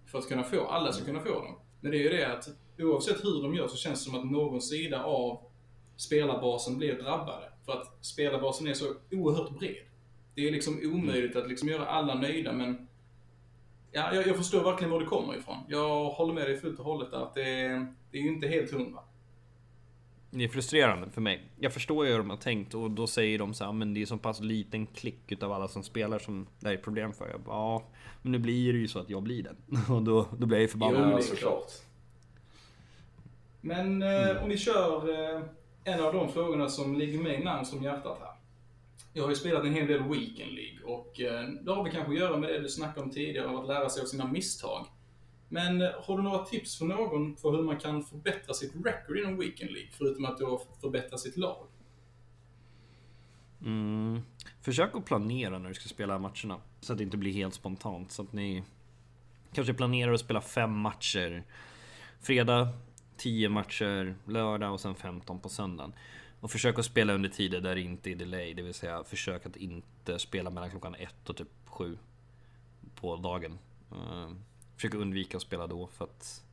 För 0.06 0.18
att 0.18 0.28
kunna 0.28 0.44
få, 0.44 0.66
alla 0.66 0.92
ska 0.92 1.04
kunna 1.04 1.20
få 1.20 1.28
dem. 1.28 1.54
Men 1.80 1.90
det 1.90 1.96
är 1.96 2.02
ju 2.02 2.08
det 2.08 2.32
att 2.32 2.48
oavsett 2.78 3.24
hur 3.24 3.42
de 3.42 3.54
gör 3.54 3.68
så 3.68 3.76
känns 3.76 4.04
det 4.04 4.10
som 4.10 4.20
att 4.20 4.30
någon 4.30 4.62
sida 4.62 5.04
av 5.04 5.51
spelarbasen 6.02 6.78
blir 6.78 7.02
drabbade. 7.02 7.48
För 7.64 7.72
att 7.72 7.96
spelarbasen 8.00 8.66
är 8.66 8.74
så 8.74 8.94
oerhört 9.10 9.58
bred. 9.58 9.84
Det 10.34 10.48
är 10.48 10.52
liksom 10.52 10.80
omöjligt 10.82 11.36
att 11.36 11.48
liksom 11.48 11.68
göra 11.68 11.86
alla 11.86 12.14
nöjda 12.14 12.52
men 12.52 12.88
Ja, 13.94 14.14
jag, 14.14 14.26
jag 14.26 14.36
förstår 14.36 14.64
verkligen 14.64 14.90
var 14.90 15.00
det 15.00 15.06
kommer 15.06 15.36
ifrån. 15.36 15.58
Jag 15.68 16.04
håller 16.04 16.34
med 16.34 16.46
dig 16.46 16.60
fullt 16.60 16.78
och 16.78 16.84
hållet 16.84 17.12
att 17.12 17.34
det, 17.34 17.68
det 18.10 18.18
är 18.18 18.22
ju 18.22 18.28
inte 18.28 18.48
helt 18.48 18.72
hundra. 18.72 19.00
Det 20.30 20.44
är 20.44 20.48
frustrerande 20.48 21.10
för 21.10 21.20
mig. 21.20 21.42
Jag 21.60 21.72
förstår 21.72 22.06
ju 22.06 22.12
hur 22.12 22.18
de 22.18 22.30
har 22.30 22.36
tänkt 22.36 22.74
och 22.74 22.90
då 22.90 23.06
säger 23.06 23.38
de 23.38 23.54
så 23.54 23.64
här, 23.64 23.72
men 23.72 23.94
det 23.94 24.02
är 24.02 24.06
så 24.06 24.18
pass 24.18 24.40
liten 24.40 24.86
klick 24.86 25.32
utav 25.32 25.52
alla 25.52 25.68
som 25.68 25.82
spelar 25.82 26.18
som 26.18 26.46
det 26.60 26.68
här 26.68 26.74
är 26.74 26.80
problem 26.80 27.12
för. 27.12 27.28
Jag 27.28 27.40
bara, 27.40 27.56
ja, 27.56 27.84
men 28.22 28.32
nu 28.32 28.38
blir 28.38 28.72
det 28.72 28.78
ju 28.78 28.88
så 28.88 28.98
att 28.98 29.10
jag 29.10 29.22
blir 29.22 29.42
den. 29.42 29.56
Och 29.96 30.02
då, 30.02 30.26
då 30.38 30.46
blir 30.46 30.58
jag 30.58 30.62
ju 30.62 30.68
förbannad. 30.68 31.12
Ja, 31.12 31.22
såklart. 31.22 31.72
Men 33.60 34.02
eh, 34.02 34.30
mm. 34.30 34.42
om 34.42 34.48
vi 34.48 34.58
kör 34.58 35.08
eh, 35.34 35.42
en 35.84 36.00
av 36.00 36.12
de 36.12 36.32
frågorna 36.32 36.68
som 36.68 36.98
ligger 36.98 37.18
mig 37.18 37.44
närmast 37.44 37.74
om 37.74 37.82
hjärtat 37.82 38.18
här. 38.20 38.32
Jag 39.12 39.22
har 39.22 39.30
ju 39.30 39.36
spelat 39.36 39.64
en 39.64 39.74
hel 39.74 39.86
del 39.86 40.02
Weekend 40.02 40.52
League 40.52 40.84
och 40.84 41.20
eh, 41.20 41.48
det 41.48 41.72
har 41.72 41.84
vi 41.84 41.90
kanske 41.90 42.12
att 42.12 42.18
göra 42.18 42.36
med 42.36 42.50
det 42.50 42.60
du 42.60 42.68
snackade 42.68 43.00
om 43.00 43.10
tidigare, 43.10 43.46
om 43.46 43.56
att 43.56 43.66
lära 43.66 43.88
sig 43.88 44.02
av 44.02 44.06
sina 44.06 44.26
misstag. 44.26 44.86
Men 45.48 45.82
eh, 45.82 45.88
har 46.02 46.16
du 46.16 46.22
några 46.22 46.44
tips 46.44 46.78
för 46.78 46.84
någon 46.84 47.36
för 47.36 47.50
hur 47.50 47.62
man 47.62 47.76
kan 47.76 48.02
förbättra 48.02 48.54
sitt 48.54 48.72
record 48.84 49.18
inom 49.18 49.38
Weekend 49.38 49.70
League? 49.70 49.90
Förutom 49.92 50.24
att 50.24 50.38
då 50.38 50.62
förbättra 50.80 51.18
sitt 51.18 51.36
lag. 51.36 51.66
Mm. 53.64 54.20
Försök 54.60 54.96
att 54.96 55.04
planera 55.04 55.58
när 55.58 55.68
du 55.68 55.74
ska 55.74 55.88
spela 55.88 56.18
matcherna. 56.18 56.60
Så 56.80 56.92
att 56.92 56.98
det 56.98 57.04
inte 57.04 57.16
blir 57.16 57.32
helt 57.32 57.54
spontant. 57.54 58.12
Så 58.12 58.22
att 58.22 58.32
ni 58.32 58.62
kanske 59.52 59.74
planerar 59.74 60.12
att 60.12 60.20
spela 60.20 60.40
fem 60.40 60.78
matcher. 60.78 61.44
Fredag 62.20 62.68
10 63.16 63.48
matcher, 63.48 64.14
lördag 64.26 64.72
och 64.72 64.80
sen 64.80 64.94
15 64.94 65.40
på 65.40 65.48
söndagen. 65.48 65.92
Och 66.40 66.50
försök 66.50 66.78
att 66.78 66.84
spela 66.84 67.12
under 67.12 67.28
tider 67.28 67.60
där 67.60 67.74
det 67.74 67.80
inte 67.80 68.10
är 68.10 68.14
delay. 68.14 68.54
Det 68.54 68.62
vill 68.62 68.74
säga 68.74 69.04
försök 69.04 69.46
att 69.46 69.56
inte 69.56 70.18
spela 70.18 70.50
mellan 70.50 70.70
klockan 70.70 70.94
1 70.94 71.28
och 71.30 71.36
typ 71.36 71.48
7 71.64 71.98
på 72.94 73.16
dagen. 73.16 73.58
Eh, 73.92 74.30
försöker 74.76 74.98
undvika 74.98 75.36
att 75.36 75.42
spela 75.42 75.66
då 75.66 75.86
för 75.86 76.04
att 76.04 76.44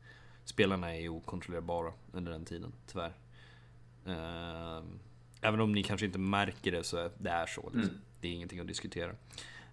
spelarna 0.45 0.95
är 0.95 1.10
okontrollerbara 1.10 1.93
under 2.12 2.32
den 2.32 2.45
tiden, 2.45 2.74
tyvärr. 2.88 3.14
Uh, 4.07 4.84
även 5.41 5.60
om 5.60 5.72
ni 5.72 5.84
kanske 5.84 6.05
inte 6.05 6.20
märker 6.20 6.72
det 6.72 6.84
så 6.84 6.97
är 6.97 7.12
det 7.18 7.30
är 7.30 7.45
så. 7.45 7.62
Liksom. 7.62 7.82
Mm. 7.82 8.01
Det 8.22 8.28
är 8.28 8.32
ingenting 8.32 8.60
att 8.60 8.68
diskutera. 8.68 9.12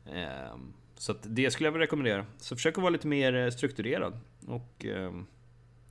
Uh, 0.07 0.57
så 0.95 1.14
det 1.22 1.51
skulle 1.51 1.66
jag 1.66 1.72
vilja 1.72 1.84
rekommendera. 1.84 2.26
Så 2.39 2.57
försök 2.57 2.78
att 2.78 2.82
vara 2.82 2.91
lite 2.91 3.07
mer 3.07 3.34
eh, 3.34 3.51
strukturerad. 3.51 4.20
Och 4.47 4.87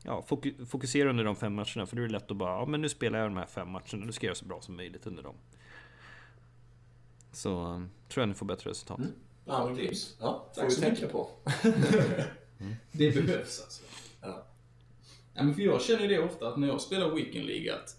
ja, 0.06 0.26
fokusera 0.68 1.10
under 1.10 1.24
de 1.24 1.36
fem 1.36 1.54
matcherna. 1.54 1.86
För 1.86 1.96
då 1.96 2.02
är 2.02 2.08
det 2.08 2.14
lätt 2.14 2.32
att 2.32 2.38
bara, 2.38 2.60
ja 2.60 2.66
men 2.66 2.82
nu 2.82 2.90
spelar 2.90 3.20
jag 3.20 3.28
de 3.28 3.38
här 3.38 3.46
fem 3.46 3.70
matcherna. 3.70 4.06
Nu 4.06 4.12
ska 4.12 4.26
jag 4.26 4.30
göra 4.30 4.36
så 4.36 4.46
bra 4.46 4.62
som 4.62 4.76
möjligt 4.76 5.08
under 5.08 5.24
dem. 5.24 5.36
Så 7.32 7.60
ehm, 7.60 7.90
tror 8.10 8.22
jag 8.22 8.30
ni 8.30 8.36
får 8.36 8.46
bättre 8.46 8.70
resultat. 8.70 9.00
Mm. 9.00 9.12
Ja, 9.46 9.66
men 9.66 9.76
tips. 9.76 10.18
Ja, 10.20 10.46
får 10.56 10.70
vi 10.70 10.76
tänka 10.76 11.08
på. 11.08 11.30
Mm. 12.60 12.76
Det 12.92 13.12
behövs 13.12 13.62
alltså. 13.62 13.84
Ja. 14.22 14.46
ja. 15.34 15.44
men 15.44 15.56
för 15.56 15.62
jag 15.62 15.82
känner 15.82 16.08
det 16.08 16.20
ofta 16.20 16.48
att 16.48 16.58
när 16.58 16.68
jag 16.68 16.82
spelar 16.82 17.10
Weekend 17.10 17.46
League 17.46 17.74
att 17.74 17.98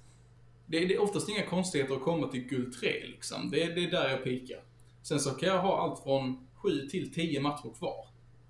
det 0.66 0.82
är, 0.82 0.88
det 0.88 0.94
är 0.94 1.02
oftast 1.02 1.28
inga 1.28 1.46
konstigheter 1.46 1.94
att 1.94 2.02
komma 2.02 2.28
till 2.28 2.40
guld 2.40 2.80
3 2.80 3.06
liksom. 3.06 3.50
Det 3.50 3.62
är, 3.62 3.74
det 3.74 3.84
är 3.84 3.90
där 3.90 4.08
jag 4.08 4.24
pikar. 4.24 4.60
Sen 5.02 5.20
så 5.20 5.30
kan 5.30 5.48
jag 5.48 5.62
ha 5.62 5.82
allt 5.82 6.02
från 6.02 6.48
7 6.54 6.88
till 6.88 7.14
10 7.14 7.40
matcher 7.40 7.74
kvar. 7.78 8.06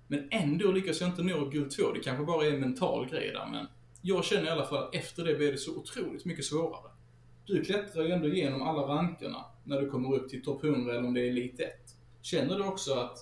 Men 0.07 0.27
ändå 0.31 0.71
lyckas 0.71 1.01
jag 1.01 1.09
inte 1.09 1.23
nå 1.23 1.45
guld 1.45 1.71
2. 1.71 1.91
Det 1.91 1.99
kanske 1.99 2.25
bara 2.25 2.45
är 2.45 2.53
en 2.53 2.59
mental 2.59 3.09
grej 3.09 3.31
där, 3.31 3.47
men 3.51 3.67
jag 4.01 4.25
känner 4.25 4.45
i 4.45 4.49
alla 4.49 4.65
fall 4.65 4.83
att 4.83 4.95
efter 4.95 5.25
det 5.25 5.35
blir 5.35 5.51
det 5.51 5.57
så 5.57 5.77
otroligt 5.77 6.25
mycket 6.25 6.45
svårare. 6.45 6.91
Du 7.45 7.63
klättrar 7.63 8.03
ju 8.03 8.11
ändå 8.11 8.27
igenom 8.27 8.61
alla 8.61 8.81
rankerna 8.81 9.45
när 9.63 9.81
du 9.81 9.89
kommer 9.89 10.15
upp 10.15 10.29
till 10.29 10.43
topp 10.43 10.63
100 10.63 10.91
eller 10.91 11.07
om 11.07 11.13
det 11.13 11.21
är 11.21 11.29
Elit 11.29 11.59
1. 11.59 11.69
Känner 12.21 12.57
du 12.57 12.63
också 12.63 12.93
att 12.93 13.17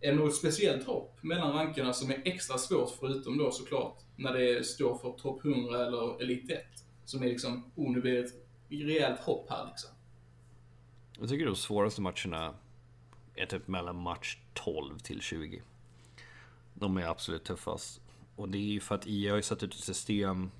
är 0.00 0.12
det 0.12 0.18
något 0.18 0.34
speciellt 0.34 0.86
hopp 0.86 1.22
mellan 1.22 1.52
rankerna 1.52 1.92
som 1.92 2.10
är 2.10 2.22
extra 2.24 2.58
svårt 2.58 2.90
förutom 3.00 3.38
då 3.38 3.50
såklart 3.50 3.98
när 4.16 4.32
det 4.32 4.66
står 4.66 4.98
för 4.98 5.12
topp 5.12 5.44
100 5.44 5.86
eller 5.86 6.22
elit 6.22 6.50
1? 6.50 6.60
Som 7.04 7.22
är 7.22 7.26
liksom, 7.26 7.72
oh 7.76 7.92
nu 7.92 8.00
blir 8.00 8.12
det 8.12 8.18
ett 8.18 8.34
rejält 8.68 9.20
hopp 9.20 9.50
här 9.50 9.66
liksom. 9.66 9.90
Jag 11.20 11.28
tycker 11.28 11.46
de 11.46 11.56
svåraste 11.56 12.00
matcherna 12.00 12.54
är 13.34 13.46
typ 13.46 13.68
mellan 13.68 13.96
match 13.96 14.38
12 14.54 14.98
till 14.98 15.20
20. 15.20 15.62
De 16.82 16.96
är 16.96 17.06
absolut 17.06 17.44
tuffast. 17.44 18.00
Och 18.36 18.48
det 18.48 18.58
är 18.58 18.72
ju 18.72 18.80
för 18.80 18.94
att 18.94 19.06
IA 19.06 19.32
har 19.32 19.36
ju 19.36 19.42
satt 19.42 19.62
ut 19.62 19.74
ett 19.74 19.80
system 19.80 20.50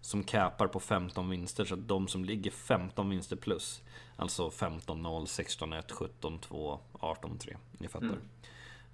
som 0.00 0.24
capar 0.24 0.66
på 0.66 0.80
15 0.80 1.30
vinster. 1.30 1.64
Så 1.64 1.74
att 1.74 1.88
de 1.88 2.08
som 2.08 2.24
ligger 2.24 2.50
15 2.50 3.10
vinster 3.10 3.36
plus, 3.36 3.82
alltså 4.16 4.48
15-0, 4.48 5.24
16-1, 5.24 6.08
17-2, 6.20 6.78
18-3. 6.92 7.56
Ni 7.78 7.88
fattar. 7.88 8.18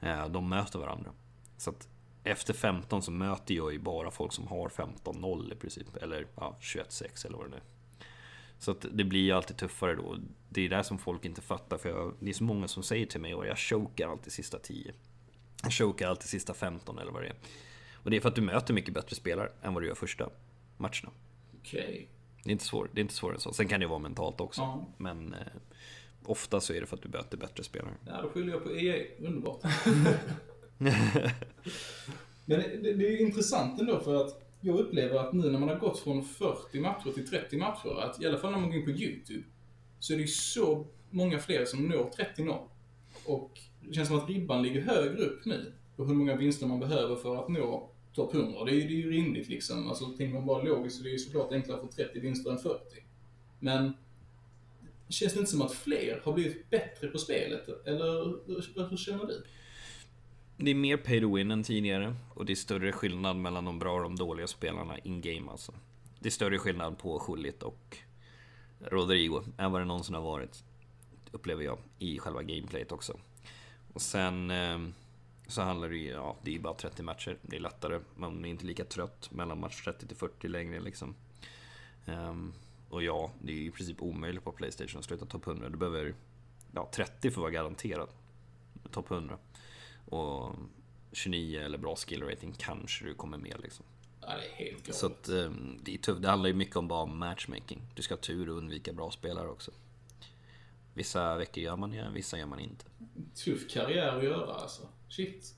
Mm. 0.00 0.20
Eh, 0.20 0.28
de 0.28 0.48
möter 0.48 0.78
varandra. 0.78 1.10
Så 1.56 1.70
att 1.70 1.88
efter 2.24 2.54
15 2.54 3.02
så 3.02 3.10
möter 3.10 3.54
jag 3.54 3.72
ju 3.72 3.78
bara 3.78 4.10
folk 4.10 4.32
som 4.32 4.46
har 4.46 4.68
15-0 4.68 5.52
i 5.52 5.56
princip. 5.56 5.96
Eller 5.96 6.26
ja, 6.36 6.56
21-6 6.60 7.26
eller 7.26 7.38
vad 7.38 7.50
det 7.50 7.56
är. 7.56 7.62
Så 8.58 8.70
att 8.70 8.86
det 8.92 9.04
blir 9.04 9.20
ju 9.20 9.32
alltid 9.32 9.56
tuffare 9.56 9.94
då. 9.94 10.16
Det 10.48 10.66
är 10.66 10.68
det 10.68 10.84
som 10.84 10.98
folk 10.98 11.24
inte 11.24 11.40
fattar. 11.40 11.78
För 11.78 11.88
jag, 11.88 12.14
det 12.20 12.30
är 12.30 12.34
så 12.34 12.44
många 12.44 12.68
som 12.68 12.82
säger 12.82 13.06
till 13.06 13.20
mig 13.20 13.32
att 13.32 13.46
jag 13.46 13.58
chokar 13.58 14.08
alltid 14.08 14.32
sista 14.32 14.58
10. 14.58 14.92
Chokar 15.70 16.08
alltid 16.08 16.28
sista 16.28 16.54
15 16.54 16.98
eller 16.98 17.12
vad 17.12 17.22
det 17.22 17.28
är. 17.28 17.36
Och 17.94 18.10
det 18.10 18.16
är 18.16 18.20
för 18.20 18.28
att 18.28 18.34
du 18.34 18.42
möter 18.42 18.74
mycket 18.74 18.94
bättre 18.94 19.16
spelare 19.16 19.52
än 19.62 19.74
vad 19.74 19.82
du 19.82 19.86
gör 19.86 19.94
första 19.94 20.30
matcherna. 20.76 21.10
Okej. 21.60 21.80
Okay. 21.80 22.06
Det 22.44 22.50
är 22.50 22.52
inte 22.52 22.64
svårare 22.64 22.90
det 22.94 23.00
är 23.00 23.02
inte 23.02 23.14
svår 23.14 23.34
än 23.34 23.40
så. 23.40 23.52
Sen 23.52 23.68
kan 23.68 23.80
det 23.80 23.86
vara 23.86 23.98
mentalt 23.98 24.40
också. 24.40 24.60
Ja. 24.60 24.86
Men 24.98 25.34
eh, 25.34 25.40
Ofta 26.24 26.60
så 26.60 26.72
är 26.72 26.80
det 26.80 26.86
för 26.86 26.96
att 26.96 27.02
du 27.02 27.08
möter 27.08 27.36
bättre 27.36 27.64
spelare. 27.64 27.94
Ja, 28.06 28.22
då 28.22 28.28
skyller 28.28 28.52
jag 28.52 28.64
på 28.64 28.76
EA. 28.76 29.04
Underbart. 29.18 29.62
Men 32.44 32.60
det, 32.60 32.92
det 32.92 33.06
är 33.06 33.10
ju 33.10 33.18
intressant 33.18 33.80
ändå 33.80 34.00
för 34.00 34.26
att 34.26 34.42
jag 34.60 34.78
upplever 34.78 35.16
att 35.16 35.32
nu 35.32 35.50
när 35.50 35.58
man 35.58 35.68
har 35.68 35.76
gått 35.76 35.98
från 35.98 36.24
40 36.24 36.80
matcher 36.80 37.12
till 37.14 37.28
30 37.28 37.56
matcher, 37.56 38.00
att 38.00 38.22
i 38.22 38.26
alla 38.26 38.38
fall 38.38 38.52
när 38.52 38.58
man 38.58 38.70
går 38.70 38.78
in 38.78 38.84
på 38.84 38.90
YouTube, 38.90 39.42
så 39.98 40.12
är 40.12 40.16
det 40.16 40.22
ju 40.22 40.28
så 40.28 40.86
många 41.10 41.38
fler 41.38 41.64
som 41.64 41.88
når 41.88 42.10
30-0. 42.36 42.68
Och 43.24 43.60
det 43.88 43.94
känns 43.94 44.08
som 44.08 44.18
att 44.18 44.28
ribban 44.28 44.62
ligger 44.62 44.80
högre 44.80 45.24
upp 45.24 45.44
nu 45.44 45.72
på 45.96 46.04
hur 46.04 46.14
många 46.14 46.36
vinster 46.36 46.66
man 46.66 46.80
behöver 46.80 47.16
för 47.16 47.36
att 47.36 47.48
nå 47.48 47.90
topp 48.14 48.34
100. 48.34 48.64
Det 48.64 48.70
är, 48.70 48.76
det 48.76 48.82
är 48.82 48.88
ju 48.88 49.10
rimligt 49.10 49.48
liksom. 49.48 49.88
Alltså 49.88 50.04
tänker 50.04 50.34
man 50.34 50.46
bara 50.46 50.62
logiskt 50.62 50.96
så 50.96 51.02
det 51.02 51.08
är 51.08 51.12
ju 51.12 51.18
såklart 51.18 51.52
enklare 51.52 51.76
att 51.76 51.84
få 51.84 51.92
30 51.92 52.20
vinster 52.20 52.50
än 52.50 52.58
40. 52.58 52.78
Men 53.60 53.92
känns 55.08 55.32
det 55.32 55.38
inte 55.38 55.50
som 55.50 55.62
att 55.62 55.72
fler 55.72 56.20
har 56.24 56.32
blivit 56.32 56.70
bättre 56.70 57.08
på 57.08 57.18
spelet? 57.18 57.68
Eller 57.86 58.24
hur, 58.46 58.88
hur 58.90 58.96
känner 58.96 59.26
du? 59.26 59.44
Det 60.56 60.70
är 60.70 60.74
mer 60.74 60.96
pay 60.96 61.20
to 61.20 61.36
win 61.36 61.50
än 61.50 61.62
tidigare 61.62 62.14
och 62.34 62.44
det 62.46 62.52
är 62.52 62.56
större 62.56 62.92
skillnad 62.92 63.36
mellan 63.36 63.64
de 63.64 63.78
bra 63.78 63.94
och 63.94 64.02
de 64.02 64.16
dåliga 64.16 64.46
spelarna 64.46 64.98
in-game 64.98 65.50
alltså. 65.50 65.74
Det 66.20 66.28
är 66.28 66.30
större 66.30 66.58
skillnad 66.58 66.98
på 66.98 67.18
Schullit 67.18 67.62
och 67.62 67.98
Rodrigo 68.80 69.42
än 69.58 69.72
vad 69.72 69.80
det 69.80 69.84
någonsin 69.84 70.14
har 70.14 70.22
varit. 70.22 70.64
Upplever 71.30 71.64
jag 71.64 71.78
i 71.98 72.18
själva 72.18 72.42
gameplayet 72.42 72.92
också. 72.92 73.18
Och 73.92 74.02
sen 74.02 74.50
eh, 74.50 74.78
så 75.46 75.62
handlar 75.62 75.88
det 75.88 75.96
ju, 75.96 76.10
ja 76.10 76.36
det 76.42 76.54
är 76.54 76.58
bara 76.58 76.74
30 76.74 77.02
matcher. 77.02 77.38
Det 77.42 77.56
är 77.56 77.60
lättare. 77.60 78.00
Man 78.14 78.44
är 78.44 78.48
inte 78.48 78.66
lika 78.66 78.84
trött 78.84 79.30
mellan 79.30 79.60
match 79.60 79.84
30 79.84 80.06
till 80.06 80.16
40 80.16 80.48
längre 80.48 80.80
liksom. 80.80 81.14
Um, 82.06 82.52
och 82.88 83.02
ja, 83.02 83.30
det 83.42 83.52
är 83.52 83.56
ju 83.56 83.66
i 83.66 83.70
princip 83.70 84.02
omöjligt 84.02 84.44
på 84.44 84.52
Playstation 84.52 84.98
att 84.98 85.04
sluta 85.04 85.26
topp 85.26 85.46
100. 85.46 85.68
Du 85.68 85.76
behöver 85.76 86.14
ja, 86.74 86.90
30 86.94 87.20
för 87.20 87.28
att 87.28 87.36
vara 87.36 87.50
garanterad 87.50 88.08
topp 88.90 89.10
100. 89.10 89.38
Och 90.08 90.54
29 91.12 91.60
eller 91.60 91.78
bra 91.78 91.96
skill 91.96 92.22
rating 92.22 92.54
kanske 92.58 93.04
du 93.04 93.14
kommer 93.14 93.38
med 93.38 93.56
liksom. 93.62 93.84
Ja, 94.20 94.26
det 94.26 94.64
är 94.64 94.66
helt 94.66 94.82
galet. 94.82 94.94
Så 94.94 95.06
att, 95.06 95.28
um, 95.28 95.80
det 95.82 95.94
är 95.94 95.98
tufft. 95.98 96.22
Det 96.22 96.28
handlar 96.28 96.48
ju 96.48 96.54
mycket 96.54 96.76
om 96.76 96.88
bara 96.88 97.06
matchmaking. 97.06 97.82
Du 97.94 98.02
ska 98.02 98.14
ha 98.14 98.20
tur 98.20 98.48
och 98.48 98.56
undvika 98.56 98.92
bra 98.92 99.10
spelare 99.10 99.48
också. 99.48 99.70
Vissa 100.94 101.36
veckor 101.36 101.64
gör 101.64 101.76
man 101.76 101.90
det, 101.90 102.10
vissa 102.14 102.38
gör 102.38 102.46
man 102.46 102.60
inte. 102.60 102.84
Tuff 103.34 103.70
karriär 103.70 104.16
att 104.18 104.24
göra 104.24 104.54
alltså. 104.54 104.88
Shit. 105.08 105.54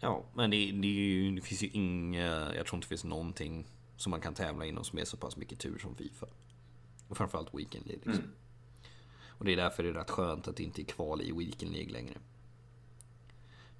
Ja, 0.00 0.24
men 0.34 0.50
det, 0.50 0.72
det, 0.72 1.30
det 1.30 1.40
finns 1.40 1.62
ju 1.62 1.68
inga... 1.68 2.54
Jag 2.54 2.66
tror 2.66 2.76
inte 2.76 2.84
det 2.84 2.88
finns 2.88 3.04
någonting 3.04 3.66
som 3.96 4.10
man 4.10 4.20
kan 4.20 4.34
tävla 4.34 4.66
inom 4.66 4.84
som 4.84 4.98
är 4.98 5.04
så 5.04 5.16
pass 5.16 5.36
mycket 5.36 5.58
tur 5.58 5.78
som 5.78 5.96
Fifa. 5.96 6.26
Och 7.08 7.16
framförallt 7.16 7.54
Weekend 7.54 7.86
League. 7.86 8.04
Liksom. 8.04 8.24
Mm. 8.24 8.36
Och 9.28 9.44
det 9.44 9.52
är 9.52 9.56
därför 9.56 9.82
det 9.82 9.88
är 9.88 9.92
rätt 9.92 10.10
skönt 10.10 10.48
att 10.48 10.56
det 10.56 10.62
inte 10.62 10.82
är 10.82 10.84
kval 10.84 11.22
i 11.22 11.32
Weekend 11.32 11.72
League 11.72 11.92
längre. 11.92 12.18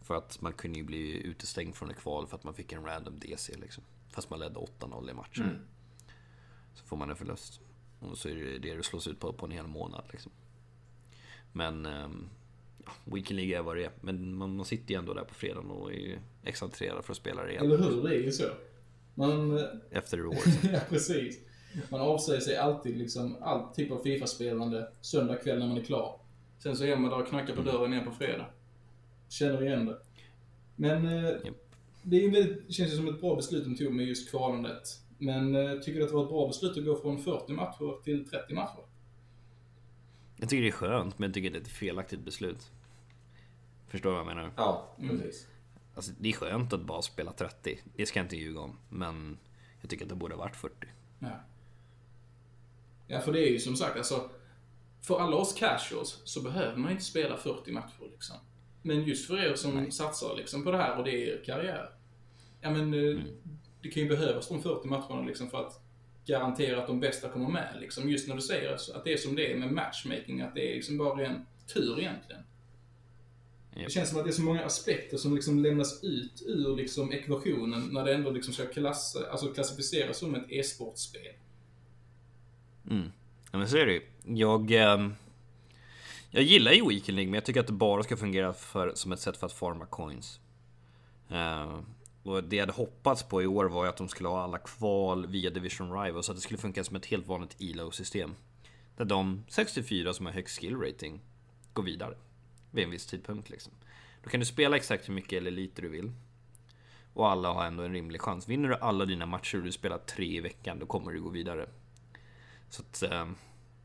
För 0.00 0.14
att 0.14 0.40
man 0.40 0.52
kunde 0.52 0.78
ju 0.78 0.84
bli 0.84 1.26
utestängd 1.26 1.74
från 1.74 1.90
ett 1.90 1.96
kval 1.96 2.26
för 2.26 2.36
att 2.36 2.44
man 2.44 2.54
fick 2.54 2.72
en 2.72 2.84
random 2.84 3.18
DC 3.18 3.56
liksom. 3.56 3.84
Fast 4.10 4.30
man 4.30 4.38
ledde 4.38 4.60
8-0 4.60 5.10
i 5.10 5.14
matchen. 5.14 5.44
Mm. 5.44 5.66
Så 6.74 6.84
får 6.84 6.96
man 6.96 7.10
en 7.10 7.16
förlust. 7.16 7.60
Och 8.10 8.18
så 8.18 8.28
är 8.28 8.34
det 8.34 8.58
det 8.58 8.74
du 8.74 8.82
slås 8.82 9.06
ut 9.06 9.20
på 9.20 9.32
på 9.32 9.46
en 9.46 9.52
hel 9.52 9.66
månad 9.66 10.04
liksom. 10.12 10.32
Men 11.52 11.86
um, 11.86 12.30
ja, 12.84 12.92
Weekend 13.04 13.36
League 13.40 13.58
är 13.58 13.62
vad 13.62 13.76
det 13.76 13.84
är. 13.84 13.90
Men 14.00 14.34
man, 14.34 14.56
man 14.56 14.64
sitter 14.64 14.94
ju 14.94 14.98
ändå 14.98 15.14
där 15.14 15.24
på 15.24 15.34
fredagen 15.34 15.70
och 15.70 15.92
är 15.92 15.96
ju 15.96 16.18
exalterad 16.44 17.04
för 17.04 17.12
att 17.12 17.16
spela 17.16 17.42
det 17.42 17.50
igen. 17.50 17.64
Eller 17.64 17.78
hur? 17.78 18.02
Det 18.02 18.14
är 18.14 18.20
ju 18.20 18.32
så. 18.32 18.44
Man... 19.14 19.60
Efter 19.90 20.16
reward. 20.16 20.36
ja, 20.72 20.80
precis. 20.88 21.38
Man 21.90 22.00
avsäger 22.00 22.40
sig 22.40 22.56
alltid 22.56 22.96
liksom 22.96 23.36
all 23.40 23.74
typ 23.74 23.90
av 23.90 24.02
Fifa-spelande 24.02 24.88
söndag 25.00 25.36
kväll 25.36 25.58
när 25.58 25.66
man 25.66 25.76
är 25.76 25.84
klar. 25.84 26.20
Sen 26.58 26.76
så 26.76 26.84
är 26.84 26.96
man 26.96 27.10
där 27.10 27.20
och 27.20 27.28
knackar 27.28 27.56
på 27.56 27.62
dörren 27.62 27.92
igen 27.92 28.04
på 28.04 28.12
fredag. 28.12 28.46
Känner 29.28 29.62
igen 29.62 29.86
det. 29.86 29.98
Men 30.76 31.06
eh, 31.06 31.24
yep. 31.24 31.54
det 32.02 32.24
är 32.24 32.30
väldigt, 32.30 32.74
känns 32.74 32.92
ju 32.92 32.96
som 32.96 33.08
ett 33.08 33.20
bra 33.20 33.36
beslut 33.36 33.64
de 33.64 33.76
tog 33.76 33.92
med 33.92 34.06
just 34.06 34.30
kvalandet. 34.30 34.82
Men 35.22 35.54
eh, 35.54 35.78
tycker 35.78 35.98
du 35.98 36.04
att 36.04 36.10
det 36.10 36.16
var 36.16 36.22
ett 36.22 36.28
bra 36.28 36.46
beslut 36.46 36.78
att 36.78 36.84
gå 36.84 36.96
från 36.96 37.18
40 37.18 37.52
matcher 37.52 38.02
till 38.04 38.28
30 38.28 38.54
matcher? 38.54 38.84
Jag 40.36 40.48
tycker 40.48 40.62
det 40.62 40.68
är 40.68 40.72
skönt, 40.72 41.18
men 41.18 41.28
jag 41.28 41.34
tycker 41.34 41.50
det 41.50 41.58
är 41.58 41.62
ett 41.62 41.68
felaktigt 41.68 42.20
beslut. 42.20 42.70
Förstår 43.88 44.10
du 44.10 44.16
vad 44.16 44.26
jag 44.26 44.36
menar? 44.36 44.52
Ja, 44.56 44.96
precis. 45.00 45.44
Mm. 45.44 45.52
Alltså, 45.94 46.12
det 46.18 46.28
är 46.28 46.32
skönt 46.32 46.72
att 46.72 46.80
bara 46.80 47.02
spela 47.02 47.32
30. 47.32 47.78
Det 47.96 48.06
ska 48.06 48.18
jag 48.18 48.24
inte 48.24 48.36
ljuga 48.36 48.60
om. 48.60 48.78
Men 48.88 49.38
jag 49.80 49.90
tycker 49.90 50.04
att 50.04 50.08
det 50.08 50.14
borde 50.14 50.34
ha 50.34 50.38
varit 50.38 50.56
40. 50.56 50.74
Ja. 51.18 51.28
Ja, 53.06 53.20
för 53.20 53.32
det 53.32 53.48
är 53.48 53.50
ju 53.50 53.58
som 53.58 53.76
sagt, 53.76 53.96
alltså. 53.96 54.30
För 55.00 55.20
alla 55.20 55.36
oss 55.36 55.52
casuals 55.52 56.20
så 56.24 56.42
behöver 56.42 56.76
man 56.76 56.92
inte 56.92 57.04
spela 57.04 57.36
40 57.36 57.72
matcher 57.72 58.10
liksom. 58.12 58.36
Men 58.82 59.02
just 59.02 59.26
för 59.26 59.38
er 59.38 59.54
som 59.54 59.74
Nej. 59.74 59.90
satsar 59.90 60.36
liksom 60.36 60.64
på 60.64 60.70
det 60.70 60.78
här 60.78 60.98
och 60.98 61.04
det 61.04 61.10
är 61.10 61.38
er 61.38 61.44
karriär. 61.44 61.90
Ja 62.60 62.70
men, 62.70 62.94
eh, 62.94 63.00
mm. 63.00 63.26
Det 63.82 63.88
kan 63.88 64.02
ju 64.02 64.08
behövas 64.08 64.48
de 64.48 64.62
40 64.62 64.88
matcherna 64.88 65.22
liksom 65.22 65.50
för 65.50 65.66
att 65.66 65.80
garantera 66.26 66.80
att 66.80 66.86
de 66.86 67.00
bästa 67.00 67.28
kommer 67.28 67.48
med. 67.48 67.76
Liksom. 67.80 68.10
Just 68.10 68.28
när 68.28 68.34
du 68.34 68.42
säger 68.42 68.74
att 68.74 69.04
det 69.04 69.12
är 69.12 69.16
som 69.16 69.36
det 69.36 69.52
är 69.52 69.56
med 69.56 69.72
matchmaking, 69.72 70.40
att 70.40 70.54
det 70.54 70.70
är 70.70 70.74
liksom 70.74 70.98
bara 70.98 71.26
en 71.26 71.46
tur 71.74 72.00
egentligen. 72.00 72.42
Yep. 73.76 73.86
Det 73.86 73.92
känns 73.92 74.08
som 74.08 74.18
att 74.18 74.24
det 74.24 74.30
är 74.30 74.32
så 74.32 74.42
många 74.42 74.64
aspekter 74.64 75.16
som 75.16 75.34
liksom 75.34 75.58
lämnas 75.58 76.04
ut 76.04 76.42
ur 76.46 76.76
liksom 76.76 77.12
ekvationen 77.12 77.88
när 77.92 78.04
det 78.04 78.14
ändå 78.14 78.30
liksom 78.30 78.54
ska 78.54 78.66
klass, 78.66 79.16
alltså 79.30 79.46
klassificeras 79.46 80.18
som 80.18 80.34
ett 80.34 80.44
e-sportspel. 80.48 81.32
Mm. 82.90 83.12
Ja 83.52 83.58
men 83.58 83.68
så 83.68 83.76
är 83.76 83.86
det 83.86 83.92
ju. 83.92 84.02
Jag, 84.24 84.72
eh, 84.72 85.08
jag 86.30 86.42
gillar 86.42 86.72
ju 86.72 86.88
Weekend 86.88 87.16
League, 87.16 87.30
men 87.30 87.34
jag 87.34 87.44
tycker 87.44 87.60
att 87.60 87.66
det 87.66 87.72
bara 87.72 88.02
ska 88.02 88.16
fungera 88.16 88.52
för, 88.52 88.92
som 88.94 89.12
ett 89.12 89.20
sätt 89.20 89.36
för 89.36 89.46
att 89.46 89.52
farma 89.52 89.86
coins. 89.86 90.40
Eh, 91.30 91.78
och 92.22 92.44
det 92.44 92.56
jag 92.56 92.62
hade 92.62 92.72
hoppats 92.72 93.22
på 93.22 93.42
i 93.42 93.46
år 93.46 93.64
var 93.64 93.84
ju 93.84 93.88
att 93.88 93.96
de 93.96 94.08
skulle 94.08 94.28
ha 94.28 94.42
alla 94.42 94.58
kval 94.58 95.26
via 95.26 95.50
Division 95.50 96.02
Rivals, 96.02 96.26
så 96.26 96.32
att 96.32 96.38
det 96.38 96.42
skulle 96.42 96.58
funka 96.58 96.84
som 96.84 96.96
ett 96.96 97.06
helt 97.06 97.26
vanligt 97.26 97.56
ELO-system. 97.60 98.34
Där 98.96 99.04
de 99.04 99.44
64 99.48 100.12
som 100.12 100.26
har 100.26 100.32
högst 100.32 100.60
skill 100.60 100.76
rating 100.76 101.20
går 101.72 101.82
vidare 101.82 102.14
vid 102.70 102.84
en 102.84 102.90
viss 102.90 103.06
tidpunkt. 103.06 103.50
Liksom. 103.50 103.72
Då 104.24 104.30
kan 104.30 104.40
du 104.40 104.46
spela 104.46 104.76
exakt 104.76 105.08
hur 105.08 105.14
mycket 105.14 105.32
eller 105.32 105.50
lite 105.50 105.82
du 105.82 105.88
vill. 105.88 106.12
Och 107.14 107.30
alla 107.30 107.52
har 107.52 107.64
ändå 107.64 107.82
en 107.82 107.92
rimlig 107.92 108.20
chans. 108.20 108.48
Vinner 108.48 108.68
du 108.68 108.74
alla 108.74 109.04
dina 109.04 109.26
matcher 109.26 109.58
och 109.58 109.64
du 109.64 109.72
spelar 109.72 109.98
tre 109.98 110.36
i 110.36 110.40
veckan, 110.40 110.78
då 110.78 110.86
kommer 110.86 111.12
du 111.12 111.20
gå 111.22 111.28
vidare. 111.28 111.68
Så 112.68 112.82
att, 112.82 113.02
eh, 113.02 113.28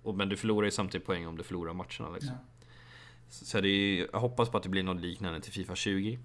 och, 0.04 0.16
men 0.16 0.30
du 0.30 0.38
förlorar 0.38 0.66
ju 0.66 0.72
samtidigt 0.72 1.08
poäng 1.08 1.28
om 1.28 1.38
du 1.38 1.44
förlorar 1.44 1.74
matcherna. 1.74 2.14
Liksom. 2.14 2.32
Ja. 2.32 2.68
Så 3.30 3.62
det 3.62 3.70
är, 3.70 4.08
jag 4.12 4.20
hoppas 4.20 4.50
på 4.50 4.58
att 4.58 4.64
det 4.64 4.70
blir 4.70 4.84
något 4.84 5.02
liknande 5.02 5.42
till 5.42 5.52
Fifa 5.52 5.76
20. 5.76 6.20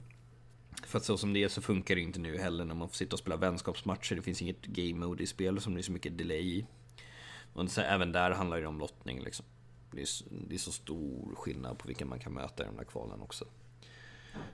För 0.83 0.99
att 0.99 1.05
så 1.05 1.17
som 1.17 1.33
det 1.33 1.43
är 1.43 1.49
så 1.49 1.63
funkar 1.63 1.95
det 1.95 2.01
inte 2.01 2.21
nu 2.21 2.39
heller 2.39 2.65
när 2.65 2.75
man 2.75 2.89
får 2.89 2.97
sitta 2.97 3.15
och 3.15 3.21
spela 3.21 3.37
vänskapsmatcher. 3.37 4.17
Det 4.17 4.23
finns 4.23 4.43
inget 4.43 4.67
game 4.67 5.07
mode 5.07 5.23
i 5.23 5.27
spel 5.27 5.61
som 5.61 5.75
det 5.75 5.81
är 5.81 5.83
så 5.83 5.93
mycket 5.93 6.19
delay 6.19 6.59
i. 6.59 6.67
Och 7.53 7.71
så, 7.71 7.81
även 7.81 8.13
där 8.13 8.31
handlar 8.31 8.61
det 8.61 8.67
om 8.67 8.79
lottning 8.79 9.21
liksom. 9.21 9.47
Det 9.91 10.01
är, 10.01 10.09
det 10.49 10.55
är 10.55 10.59
så 10.59 10.73
stor 10.73 11.35
skillnad 11.35 11.79
på 11.79 11.89
vilka 11.89 12.07
man 12.07 12.19
kan 12.19 12.33
möta 12.33 12.63
i 12.63 12.67
de 12.67 12.77
där 12.77 12.85
kvalen 12.85 13.21
också. 13.21 13.45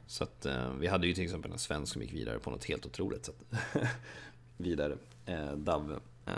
Så 0.06 0.24
att 0.24 0.46
eh, 0.46 0.72
vi 0.72 0.86
hade 0.86 1.06
ju 1.06 1.14
till 1.14 1.24
exempel 1.24 1.52
en 1.52 1.58
svensk 1.58 1.92
som 1.92 2.02
gick 2.02 2.12
vidare 2.12 2.38
på 2.38 2.50
något 2.50 2.64
helt 2.64 2.86
otroligt 2.86 3.24
sätt. 3.24 3.44
vidare. 4.56 4.96
Eh, 5.26 5.52
Dav. 5.52 6.00
Eh, 6.26 6.32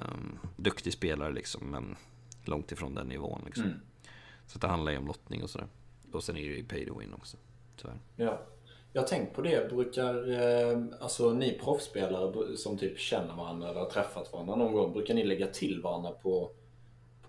duktig 0.56 0.92
spelare 0.92 1.32
liksom, 1.32 1.70
men 1.70 1.96
långt 2.44 2.72
ifrån 2.72 2.94
den 2.94 3.06
nivån 3.06 3.42
liksom. 3.46 3.64
Mm. 3.64 3.80
Så 4.46 4.58
det 4.58 4.66
handlar 4.66 4.92
ju 4.92 4.98
om 4.98 5.06
lottning 5.06 5.42
och 5.42 5.50
sådär. 5.50 5.66
Och 6.12 6.24
sen 6.24 6.36
är 6.36 6.40
det 6.40 6.56
ju 6.56 6.64
pay 6.64 6.86
to 6.86 6.98
win 6.98 7.14
också, 7.14 7.36
tyvärr. 7.76 7.98
Ja. 8.16 8.42
Jag 8.92 9.02
har 9.02 9.08
tänkt 9.08 9.34
på 9.34 9.42
det, 9.42 9.70
brukar, 9.70 10.30
eh, 10.30 10.78
alltså 11.00 11.32
ni 11.32 11.58
proffsspelare 11.58 12.56
som 12.56 12.78
typ 12.78 12.98
känner 12.98 13.36
varandra 13.36 13.68
eller 13.68 13.80
har 13.80 13.90
träffat 13.90 14.32
varandra 14.32 14.56
någon 14.56 14.72
gång, 14.72 14.92
brukar 14.92 15.14
ni 15.14 15.24
lägga 15.24 15.46
till 15.46 15.82
varandra 15.82 16.10
på 16.10 16.50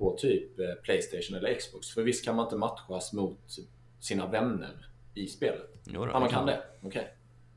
på 0.02 0.16
typ 0.18 0.60
eh, 0.60 0.66
Playstation 0.84 1.38
eller 1.38 1.54
Xbox. 1.54 1.90
För 1.90 2.04
visst 2.04 2.26
kan 2.26 2.36
man 2.36 2.46
inte 2.46 2.56
matchas 2.56 3.14
mot 3.14 3.40
sina 4.00 4.28
vänner 4.28 4.88
i 5.14 5.28
spelet? 5.28 5.80
Jo, 5.86 6.06
då, 6.06 6.12
ja, 6.12 6.20
man 6.20 6.30
kan 6.30 6.46
det? 6.46 6.64
Okej. 6.82 7.14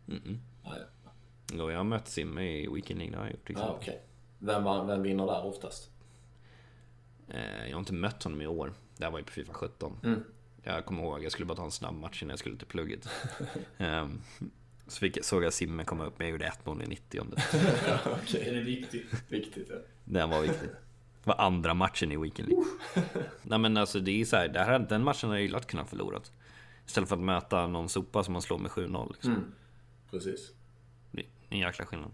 Okay. 0.07 0.17
Mm 0.17 0.23
-mm. 0.23 0.39
ja, 0.65 0.77
ja. 1.05 1.11
Jo, 1.53 1.71
jag 1.71 1.77
har 1.77 1.85
mött 1.85 2.09
Simme 2.09 2.43
i 2.43 2.69
Weekend 2.69 2.99
League, 2.99 3.13
det 3.13 3.19
har 3.19 3.25
jag 3.25 3.33
gjort. 3.33 3.51
Ja, 3.55 3.77
okay. 3.77 3.95
vem, 4.39 4.87
vem 4.87 5.03
vinner 5.03 5.27
där 5.27 5.47
oftast? 5.47 5.91
Eh, 7.29 7.67
jag 7.67 7.73
har 7.73 7.79
inte 7.79 7.93
mött 7.93 8.23
honom 8.23 8.43
i 8.43 8.47
år. 8.47 8.75
Det 8.97 9.05
här 9.05 9.11
var 9.11 9.19
ju 9.19 9.25
på 9.25 9.33
Fifa 9.33 9.53
17. 9.53 10.01
Mm. 10.05 10.25
Jag 10.65 10.85
kommer 10.85 11.03
ihåg, 11.03 11.25
jag 11.25 11.33
skulle 11.33 11.47
bara 11.47 11.57
ta 11.57 11.65
en 11.65 11.71
snabb 11.71 11.95
match 11.95 12.23
innan 12.23 12.31
jag 12.31 12.39
skulle 12.39 12.57
till 12.57 12.67
plugget. 12.67 13.09
um, 13.79 14.23
så 14.87 14.99
fick, 14.99 15.25
såg 15.25 15.45
jag 15.45 15.53
Simme 15.53 15.85
komma 15.85 16.07
upp, 16.07 16.19
men 16.19 16.27
jag 16.27 16.33
gjorde 16.33 16.53
1-0 16.65 16.85
i 16.85 16.87
90 16.87 17.21
om 17.21 17.31
det. 17.31 17.43
okay. 18.23 18.45
Den 18.45 18.59
är 18.59 18.65
viktig. 18.65 19.07
Viktigt, 19.29 19.67
ja. 19.71 19.77
Den 20.05 20.31
var 20.31 20.41
viktig. 20.41 20.69
Det 21.25 21.31
var 21.31 21.41
andra 21.41 21.75
matchen 21.75 22.13
i 22.13 22.17
Weekend 22.17 22.49
League. 22.49 22.65
Nej 23.43 23.59
men 23.59 23.77
alltså 23.77 24.01
det 24.01 24.21
är 24.21 24.25
så 24.25 24.37
här, 24.37 24.49
det 24.49 24.61
här, 24.61 24.79
den 24.79 25.05
matchen 25.05 25.31
hade 25.31 25.43
jag 25.43 25.51
lätt 25.51 25.67
kunnat 25.67 25.91
förlorat. 25.91 26.33
Istället 26.87 27.09
för 27.09 27.17
att 27.17 27.23
möta 27.23 27.67
någon 27.67 27.89
sopa 27.89 28.25
som 28.25 28.33
man 28.33 28.43
slår 28.43 28.59
med 28.59 28.71
7-0 28.71 29.13
liksom. 29.13 29.33
Mm. 29.33 29.53
Precis. 30.11 30.53
Det 31.11 31.21
är 31.21 31.27
en 31.49 31.59
jäkla 31.59 31.87
skillnad. 31.87 32.11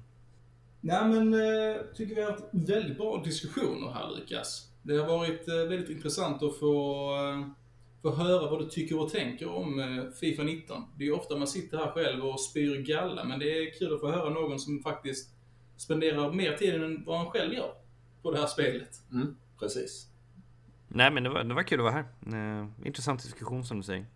Nej 0.80 1.04
men, 1.04 1.34
eh, 1.34 1.80
tycker 1.94 2.14
vi 2.14 2.22
har 2.22 2.30
haft 2.30 2.44
väldigt 2.50 2.98
bra 2.98 3.22
diskussioner 3.24 3.92
här 3.92 4.10
Lukas. 4.16 4.68
Det 4.82 4.96
har 4.96 5.06
varit 5.06 5.48
eh, 5.48 5.54
väldigt 5.54 5.90
intressant 5.90 6.42
att 6.42 6.58
få 6.58 7.10
eh, 7.16 7.46
få 8.02 8.10
höra 8.10 8.50
vad 8.50 8.60
du 8.60 8.68
tycker 8.68 9.00
och 9.00 9.10
tänker 9.10 9.48
om 9.48 9.80
eh, 9.80 10.04
Fifa 10.20 10.42
19. 10.42 10.82
Det 10.98 11.04
är 11.04 11.06
ju 11.06 11.12
ofta 11.12 11.36
man 11.36 11.46
sitter 11.46 11.78
här 11.78 11.90
själv 11.90 12.24
och 12.24 12.40
spyr 12.40 12.82
galla, 12.82 13.24
men 13.24 13.38
det 13.38 13.58
är 13.58 13.78
kul 13.78 13.94
att 13.94 14.00
få 14.00 14.10
höra 14.10 14.30
någon 14.30 14.58
som 14.58 14.82
faktiskt 14.82 15.30
spenderar 15.76 16.32
mer 16.32 16.56
tid 16.56 16.74
än 16.74 17.04
vad 17.04 17.18
han 17.18 17.30
själv 17.30 17.54
gör 17.54 17.72
på 18.22 18.30
det 18.30 18.38
här 18.38 18.46
spelet. 18.46 18.90
Mm, 19.12 19.36
precis. 19.58 20.06
Nej 20.88 21.10
men 21.10 21.22
det 21.22 21.30
var, 21.30 21.44
det 21.44 21.54
var 21.54 21.62
kul 21.62 21.80
att 21.80 21.84
vara 21.84 21.92
här. 21.92 22.60
Eh, 22.60 22.86
intressant 22.86 23.22
diskussion 23.22 23.64
som 23.64 23.76
du 23.76 23.82
säger. 23.82 24.06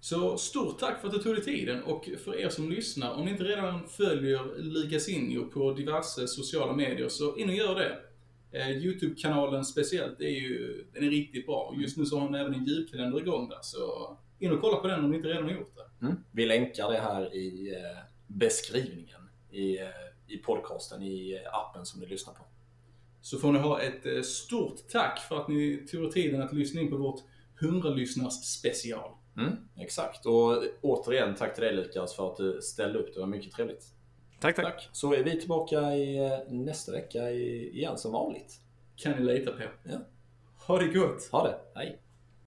Så 0.00 0.38
stort 0.38 0.78
tack 0.78 1.00
för 1.00 1.08
att 1.08 1.14
du 1.14 1.18
tog 1.18 1.34
dig 1.34 1.44
tiden 1.44 1.82
och 1.82 2.08
för 2.24 2.40
er 2.40 2.48
som 2.48 2.70
lyssnar, 2.70 3.14
om 3.14 3.24
ni 3.24 3.30
inte 3.30 3.44
redan 3.44 3.88
följer 3.88 4.58
Ligasinho 4.58 5.44
på 5.44 5.72
diverse 5.72 6.28
sociala 6.28 6.72
medier 6.72 7.08
så 7.08 7.36
in 7.36 7.48
och 7.48 7.54
gör 7.54 7.74
det. 7.74 7.98
Eh, 8.52 8.70
Youtube-kanalen 8.70 9.64
speciellt 9.64 10.20
är 10.20 10.28
ju, 10.28 10.84
den 10.94 11.04
är 11.04 11.10
riktigt 11.10 11.46
bra. 11.46 11.74
Just 11.78 11.96
nu 11.96 12.06
så 12.06 12.18
har 12.18 12.26
hon 12.26 12.34
även 12.34 12.54
en 12.54 12.64
julkalender 12.64 13.20
igång 13.20 13.48
där 13.48 13.58
så 13.62 14.16
in 14.38 14.52
och 14.52 14.60
kolla 14.60 14.76
på 14.76 14.86
den 14.86 15.04
om 15.04 15.10
ni 15.10 15.16
inte 15.16 15.28
redan 15.28 15.44
har 15.44 15.50
gjort 15.50 15.76
det. 15.76 16.06
Mm. 16.06 16.16
Vi 16.32 16.46
länkar 16.46 16.92
det 16.92 16.98
här 16.98 17.34
i 17.34 17.74
eh, 17.74 17.98
beskrivningen 18.26 19.28
i, 19.50 19.78
eh, 19.78 19.88
i 20.26 20.36
podcasten, 20.36 21.02
i 21.02 21.40
appen 21.52 21.86
som 21.86 22.00
ni 22.00 22.06
lyssnar 22.06 22.34
på. 22.34 22.44
Så 23.20 23.38
får 23.38 23.52
ni 23.52 23.58
ha 23.58 23.80
ett 23.80 24.06
eh, 24.06 24.22
stort 24.22 24.88
tack 24.88 25.18
för 25.18 25.36
att 25.40 25.48
ni 25.48 25.86
tog 25.90 26.04
er 26.04 26.10
tiden 26.10 26.42
att 26.42 26.52
lyssna 26.52 26.80
in 26.80 26.90
på 26.90 26.96
vårt 26.96 27.20
100-lyssnars 27.60 28.32
special. 28.32 29.10
Mm, 29.36 29.56
exakt. 29.76 30.26
Och 30.26 30.62
återigen 30.80 31.34
tack 31.34 31.54
till 31.54 31.64
dig 31.64 31.74
Lukas 31.74 32.16
för 32.16 32.30
att 32.30 32.36
du 32.36 32.60
ställde 32.62 32.98
upp. 32.98 33.14
Det 33.14 33.20
var 33.20 33.26
mycket 33.26 33.52
trevligt. 33.52 33.84
Tack, 34.40 34.56
tack. 34.56 34.64
Tack. 34.64 34.88
Så 34.92 35.14
är 35.14 35.22
vi 35.22 35.40
tillbaka 35.40 35.94
i, 35.94 36.26
eh, 36.26 36.38
nästa 36.48 36.92
vecka 36.92 37.30
i, 37.30 37.70
igen 37.78 37.98
som 37.98 38.12
vanligt. 38.12 38.60
Kan 38.96 39.12
ni 39.12 39.32
lita 39.32 39.50
på. 39.52 39.62
Ja. 39.82 39.98
Ha 40.66 40.78
det 40.78 40.88
gott! 40.88 41.28
Ha 41.32 41.46
det. 41.46 41.58
Hej. 41.74 41.98